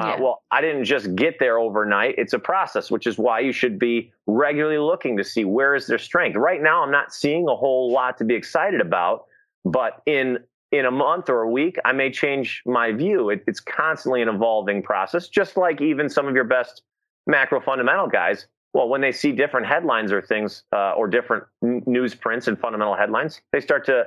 Uh, 0.00 0.14
yeah. 0.16 0.20
Well, 0.22 0.42
I 0.52 0.60
didn't 0.60 0.84
just 0.84 1.16
get 1.16 1.40
there 1.40 1.58
overnight. 1.58 2.14
It's 2.18 2.32
a 2.32 2.38
process, 2.38 2.88
which 2.88 3.06
is 3.06 3.18
why 3.18 3.40
you 3.40 3.50
should 3.50 3.80
be 3.80 4.12
regularly 4.28 4.78
looking 4.78 5.16
to 5.16 5.24
see 5.24 5.44
where 5.44 5.74
is 5.74 5.88
their 5.88 5.98
strength. 5.98 6.36
Right 6.36 6.62
now, 6.62 6.84
I'm 6.84 6.92
not 6.92 7.12
seeing 7.12 7.48
a 7.48 7.56
whole 7.56 7.92
lot 7.92 8.16
to 8.18 8.24
be 8.24 8.34
excited 8.34 8.80
about, 8.80 9.26
but 9.64 10.00
in 10.06 10.38
in 10.70 10.84
a 10.84 10.90
month 10.90 11.28
or 11.28 11.42
a 11.42 11.50
week, 11.50 11.76
I 11.84 11.92
may 11.92 12.10
change 12.10 12.62
my 12.66 12.92
view. 12.92 13.30
It, 13.30 13.44
it's 13.46 13.60
constantly 13.60 14.22
an 14.22 14.28
evolving 14.28 14.82
process, 14.82 15.28
just 15.28 15.56
like 15.56 15.80
even 15.80 16.08
some 16.08 16.28
of 16.28 16.34
your 16.34 16.44
best 16.44 16.82
macro 17.26 17.60
fundamental 17.60 18.06
guys. 18.06 18.46
Well, 18.74 18.88
when 18.88 19.00
they 19.00 19.12
see 19.12 19.32
different 19.32 19.66
headlines 19.66 20.12
or 20.12 20.20
things 20.20 20.64
uh, 20.72 20.92
or 20.92 21.08
different 21.08 21.44
n- 21.64 21.82
news 21.86 22.14
prints 22.14 22.48
and 22.48 22.58
fundamental 22.58 22.94
headlines, 22.94 23.40
they 23.52 23.60
start 23.60 23.86
to 23.86 24.04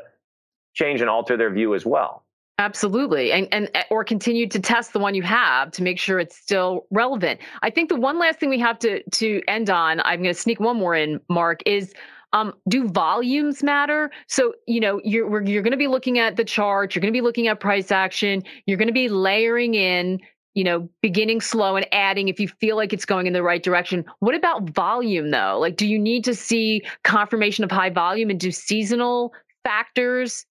change 0.74 1.02
and 1.02 1.10
alter 1.10 1.36
their 1.36 1.52
view 1.52 1.74
as 1.74 1.86
well. 1.86 2.24
Absolutely. 2.60 3.32
And 3.32 3.48
and 3.52 3.72
eh, 3.74 3.84
or 3.90 4.04
continue 4.04 4.48
to 4.48 4.60
test 4.60 4.94
the 4.94 5.00
one 5.00 5.16
you 5.16 5.24
have 5.24 5.72
to 5.72 5.84
make 5.84 5.98
sure 5.98 6.20
it's 6.20 6.38
still 6.38 6.86
relevant. 6.92 7.40
I 7.64 7.72
think 7.72 7.90
the 7.90 7.96
one 7.96 8.20
last 8.20 8.40
thing 8.40 8.50
we 8.50 8.60
have 8.60 8.78
to 8.80 9.02
to 9.02 9.42
end 9.48 9.72
on, 9.72 10.00
I'm 10.02 10.22
going 10.22 10.34
to 10.34 10.40
sneak 10.40 10.60
one 10.60 10.78
more 10.78 10.94
in, 10.94 11.20
Mark, 11.28 11.62
is 11.66 11.92
um, 12.34 12.54
do 12.68 12.88
volumes 12.88 13.64
matter? 13.64 14.12
So, 14.28 14.54
you 14.68 14.80
know, 14.80 15.02
you're 15.04 15.42
you're 15.44 15.62
going 15.62 15.72
to 15.72 15.78
be 15.78 15.88
looking 15.88 16.20
at 16.20 16.36
the 16.36 16.46
chart, 16.46 16.96
you're 16.96 17.02
going 17.02 17.14
to 17.14 17.18
be 17.18 17.22
looking 17.22 17.48
at 17.48 17.60
price 17.60 17.92
action, 17.92 18.44
you're 18.66 18.78
going 18.78 18.88
to 18.88 18.94
be 18.94 19.10
layering 19.10 19.76
in, 19.76 20.20
you 20.54 20.64
know, 20.64 20.90
beginning 21.02 21.42
slow 21.42 21.76
and 21.76 21.88
adding 21.92 22.28
if 22.28 22.40
you 22.40 22.48
feel 22.48 22.76
like 22.76 22.94
it's 22.94 23.06
going 23.06 23.28
in 23.28 23.34
the 23.34 23.44
right 23.44 23.64
direction. 23.64 24.06
What 24.20 24.36
about 24.36 24.70
volume 24.70 25.32
though? 25.32 25.58
Like 25.60 25.76
do 25.78 25.88
you 25.88 26.00
need 26.00 26.24
to 26.26 26.36
see 26.36 26.84
confirmation 27.04 27.64
of 27.64 27.72
high 27.72 27.90
volume 27.90 28.30
and 28.30 28.40
do 28.40 28.52
seasonal 28.52 29.34
factors 29.64 30.46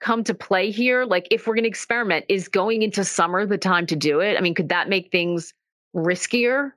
come 0.00 0.24
to 0.24 0.34
play 0.34 0.70
here? 0.70 1.04
Like, 1.04 1.28
if 1.30 1.46
we're 1.46 1.54
going 1.54 1.64
to 1.64 1.68
experiment, 1.68 2.24
is 2.28 2.48
going 2.48 2.82
into 2.82 3.04
summer 3.04 3.46
the 3.46 3.58
time 3.58 3.86
to 3.86 3.96
do 3.96 4.20
it? 4.20 4.36
I 4.36 4.40
mean, 4.40 4.54
could 4.54 4.68
that 4.68 4.88
make 4.88 5.10
things 5.10 5.52
riskier? 5.94 6.72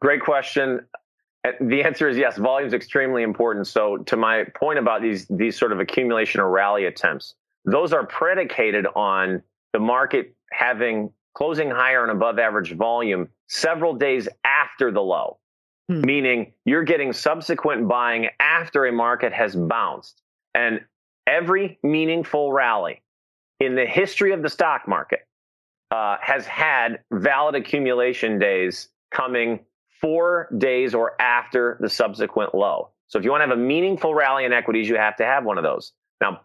Great 0.00 0.22
question. 0.22 0.80
The 1.60 1.82
answer 1.82 2.08
is 2.08 2.16
yes. 2.16 2.36
Volume 2.36 2.66
is 2.66 2.74
extremely 2.74 3.22
important. 3.22 3.66
So, 3.66 3.98
to 3.98 4.16
my 4.16 4.44
point 4.54 4.78
about 4.78 5.02
these 5.02 5.26
these 5.28 5.56
sort 5.56 5.72
of 5.72 5.80
accumulation 5.80 6.40
or 6.40 6.50
rally 6.50 6.86
attempts, 6.86 7.34
those 7.64 7.92
are 7.92 8.04
predicated 8.06 8.86
on 8.94 9.42
the 9.72 9.78
market 9.78 10.34
having 10.50 11.12
closing 11.34 11.70
higher 11.70 12.02
and 12.02 12.10
above 12.10 12.38
average 12.38 12.74
volume 12.74 13.28
several 13.46 13.94
days 13.94 14.28
after 14.44 14.90
the 14.90 15.00
low, 15.00 15.38
hmm. 15.88 16.00
meaning 16.00 16.52
you're 16.64 16.82
getting 16.82 17.12
subsequent 17.12 17.86
buying 17.86 18.28
after 18.40 18.86
a 18.86 18.92
market 18.92 19.32
has 19.32 19.54
bounced. 19.54 20.22
And 20.54 20.80
every 21.28 21.78
meaningful 21.84 22.52
rally 22.52 23.02
in 23.60 23.76
the 23.76 23.86
history 23.86 24.32
of 24.32 24.42
the 24.42 24.48
stock 24.48 24.88
market 24.88 25.26
uh, 25.90 26.16
has 26.20 26.46
had 26.46 27.00
valid 27.12 27.54
accumulation 27.54 28.38
days 28.38 28.88
coming 29.12 29.60
four 30.00 30.48
days 30.56 30.94
or 30.94 31.20
after 31.20 31.76
the 31.80 31.88
subsequent 31.88 32.54
low. 32.54 32.90
So 33.08 33.18
if 33.18 33.24
you 33.24 33.30
want 33.30 33.42
to 33.42 33.48
have 33.48 33.58
a 33.58 33.60
meaningful 33.60 34.14
rally 34.14 34.44
in 34.44 34.52
equities, 34.52 34.88
you 34.88 34.96
have 34.96 35.16
to 35.16 35.24
have 35.24 35.44
one 35.44 35.58
of 35.58 35.64
those. 35.64 35.92
Now, 36.20 36.42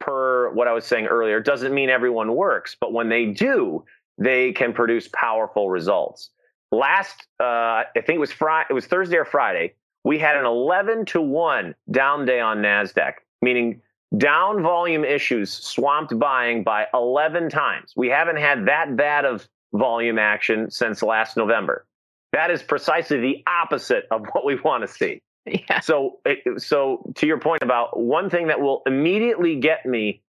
per 0.00 0.50
what 0.52 0.68
I 0.68 0.72
was 0.72 0.84
saying 0.84 1.06
earlier, 1.06 1.40
doesn't 1.40 1.72
mean 1.72 1.90
everyone 1.90 2.34
works, 2.34 2.76
but 2.80 2.92
when 2.92 3.08
they 3.08 3.26
do, 3.26 3.84
they 4.18 4.52
can 4.52 4.72
produce 4.72 5.08
powerful 5.08 5.70
results. 5.70 6.30
Last, 6.70 7.26
uh, 7.38 7.44
I 7.44 7.86
think 7.94 8.16
it 8.16 8.20
was 8.20 8.32
Friday, 8.32 8.68
it 8.70 8.72
was 8.72 8.86
Thursday 8.86 9.16
or 9.16 9.24
Friday. 9.24 9.74
We 10.04 10.18
had 10.18 10.36
an 10.36 10.46
11 10.46 11.04
to 11.06 11.20
1 11.20 11.74
down 11.90 12.24
day 12.24 12.40
on 12.40 12.58
NASDAQ, 12.58 13.14
meaning 13.40 13.82
down 14.16 14.62
volume 14.62 15.04
issues 15.04 15.50
swamped 15.52 16.18
buying 16.18 16.64
by 16.64 16.86
11 16.92 17.50
times. 17.50 17.92
We 17.96 18.08
haven't 18.08 18.36
had 18.36 18.66
that 18.66 18.96
bad 18.96 19.24
of 19.24 19.48
volume 19.72 20.18
action 20.18 20.70
since 20.70 21.02
last 21.02 21.36
November. 21.36 21.86
That 22.32 22.50
is 22.50 22.62
precisely 22.62 23.20
the 23.20 23.44
opposite 23.46 24.04
of 24.10 24.26
what 24.32 24.44
we 24.44 24.56
want 24.60 24.86
to 24.86 24.88
see. 24.88 25.22
Yeah. 25.44 25.80
So, 25.80 26.20
so 26.58 27.12
to 27.16 27.26
your 27.26 27.40
point 27.40 27.62
about 27.62 27.98
one 27.98 28.30
thing 28.30 28.46
that 28.46 28.60
will 28.60 28.82
immediately 28.86 29.58
get 29.58 29.84
me 29.84 30.22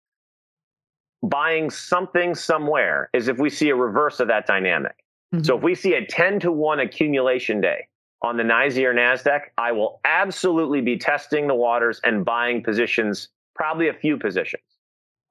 buying 1.22 1.70
something 1.70 2.34
somewhere 2.34 3.10
is 3.14 3.28
if 3.28 3.38
we 3.38 3.50
see 3.50 3.70
a 3.70 3.76
reverse 3.76 4.22
of 4.22 4.30
that 4.30 4.48
dynamic. 4.48 5.04
Mm-hmm. 5.34 5.44
So 5.44 5.58
if 5.58 5.64
we 5.64 5.76
see 5.76 5.96
a 5.96 6.06
10 6.06 6.40
to 6.42 6.52
1 6.52 6.80
accumulation 6.80 7.60
day 7.60 7.88
on 8.22 8.38
the 8.38 8.44
NYSE 8.44 8.84
or 8.84 8.94
NASDAQ, 8.94 9.42
I 9.58 9.72
will 9.72 10.00
absolutely 10.06 10.82
be 10.82 10.98
testing 10.98 11.48
the 11.48 11.56
waters 11.56 12.00
and 12.04 12.24
buying 12.24 12.64
positions, 12.64 13.30
probably 13.56 13.90
a 13.90 13.94
few 13.94 14.18
positions. 14.18 14.64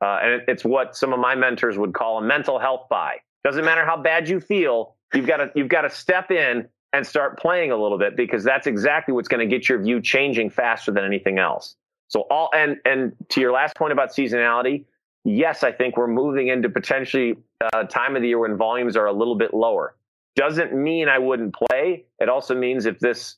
Uh, 0.03 0.19
and 0.23 0.43
it's 0.49 0.65
what 0.65 0.97
some 0.97 1.13
of 1.13 1.21
my 1.21 1.35
mentors 1.35 1.77
would 1.77 1.93
call 1.93 2.19
a 2.19 2.23
mental 2.23 2.59
health 2.59 2.87
buy. 2.89 3.17
Doesn't 3.45 3.65
matter 3.65 3.85
how 3.85 3.97
bad 3.97 4.29
you 4.29 4.41
feel, 4.41 4.97
you've 5.15 5.27
got 5.27 5.39
to 5.39 5.51
you've 5.55 5.69
got 5.69 5.83
to 5.83 5.91
step 5.91 6.31
in 6.31 6.69
and 6.93 7.07
start 7.07 7.39
playing 7.39 7.71
a 7.71 7.77
little 7.77 7.99
bit 7.99 8.17
because 8.17 8.43
that's 8.43 8.67
exactly 8.67 9.15
what's 9.15 9.29
going 9.29 9.47
to 9.47 9.47
get 9.47 9.69
your 9.69 9.81
view 9.81 10.01
changing 10.01 10.51
faster 10.51 10.91
than 10.91 11.05
anything 11.05 11.39
else. 11.39 11.77
So 12.09 12.23
all 12.31 12.51
and 12.55 12.79
and 12.85 13.13
to 13.31 13.41
your 13.41 13.53
last 13.53 13.77
point 13.77 13.93
about 13.93 14.11
seasonality, 14.11 14.85
yes, 15.25 15.63
I 15.63 15.73
think 15.73 15.97
we're 15.97 16.09
moving 16.09 16.49
into 16.49 16.69
potentially 16.69 17.37
a 17.61 17.77
uh, 17.79 17.85
time 17.85 18.17
of 18.17 18.23
the 18.23 18.29
year 18.29 18.39
when 18.39 18.57
volumes 18.57 18.97
are 18.97 19.07
a 19.07 19.13
little 19.13 19.37
bit 19.37 19.55
lower. 19.55 19.95
Doesn't 20.37 20.73
mean 20.73 21.09
I 21.09 21.19
wouldn't 21.19 21.55
play. 21.55 22.05
It 22.19 22.29
also 22.29 22.55
means 22.55 22.87
if 22.87 22.99
this 22.99 23.37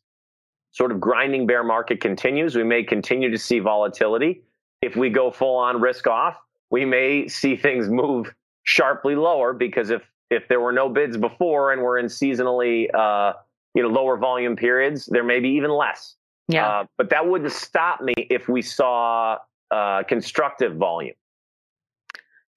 sort 0.70 0.90
of 0.90 1.00
grinding 1.00 1.46
bear 1.46 1.62
market 1.62 2.00
continues, 2.00 2.56
we 2.56 2.64
may 2.64 2.82
continue 2.82 3.30
to 3.30 3.38
see 3.38 3.58
volatility. 3.58 4.42
If 4.80 4.96
we 4.96 5.10
go 5.10 5.30
full 5.30 5.56
on 5.56 5.80
risk 5.80 6.06
off, 6.06 6.36
we 6.70 6.84
may 6.84 7.28
see 7.28 7.56
things 7.56 7.88
move 7.88 8.34
sharply 8.64 9.14
lower 9.14 9.52
because 9.52 9.90
if 9.90 10.02
if 10.32 10.48
there 10.48 10.60
were 10.60 10.72
no 10.72 10.88
bids 10.88 11.16
before 11.16 11.72
and 11.72 11.82
we're 11.82 11.98
in 11.98 12.06
seasonally 12.06 12.92
uh, 12.94 13.34
you 13.74 13.82
know 13.82 13.88
lower 13.88 14.16
volume 14.16 14.56
periods, 14.56 15.06
there 15.06 15.24
may 15.24 15.40
be 15.40 15.50
even 15.50 15.70
less. 15.70 16.16
Yeah. 16.48 16.66
Uh, 16.66 16.84
but 16.98 17.10
that 17.10 17.26
wouldn't 17.26 17.52
stop 17.52 18.00
me 18.00 18.14
if 18.16 18.48
we 18.48 18.62
saw 18.62 19.38
uh, 19.70 20.02
constructive 20.04 20.76
volume. 20.76 21.14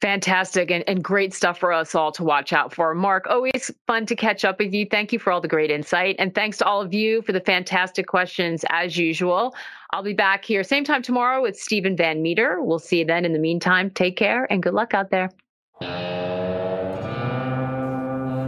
Fantastic 0.02 0.70
and, 0.72 0.84
and 0.88 1.04
great 1.04 1.34
stuff 1.34 1.58
for 1.58 1.72
us 1.72 1.96
all 1.96 2.12
to 2.12 2.24
watch 2.24 2.52
out 2.52 2.74
for. 2.74 2.94
Mark, 2.94 3.26
always 3.28 3.72
fun 3.88 4.06
to 4.06 4.16
catch 4.16 4.44
up 4.44 4.60
with 4.60 4.74
you. 4.74 4.86
Thank 4.86 5.14
you 5.14 5.20
for 5.20 5.32
all 5.32 5.40
the 5.40 5.48
great 5.48 5.72
insight. 5.72 6.18
And 6.20 6.36
thanks 6.36 6.58
to 6.58 6.66
all 6.66 6.82
of 6.82 6.94
you 6.94 7.22
for 7.22 7.32
the 7.32 7.40
fantastic 7.40 8.06
questions 8.06 8.66
as 8.70 8.98
usual. 8.98 9.56
I'll 9.92 10.04
be 10.04 10.14
back 10.14 10.44
here 10.44 10.64
same 10.64 10.84
time 10.84 11.02
tomorrow 11.02 11.42
with 11.42 11.58
Steven 11.58 11.96
Van 11.96 12.22
Metre. 12.22 12.62
We'll 12.62 12.80
see 12.80 13.00
you 13.00 13.06
then. 13.06 13.24
In 13.24 13.34
the 13.34 13.40
meantime, 13.40 13.90
take 13.90 14.18
care 14.18 14.46
and 14.52 14.62
good 14.62 14.74
luck 14.74 14.94
out 14.94 15.12
there. 15.12 15.32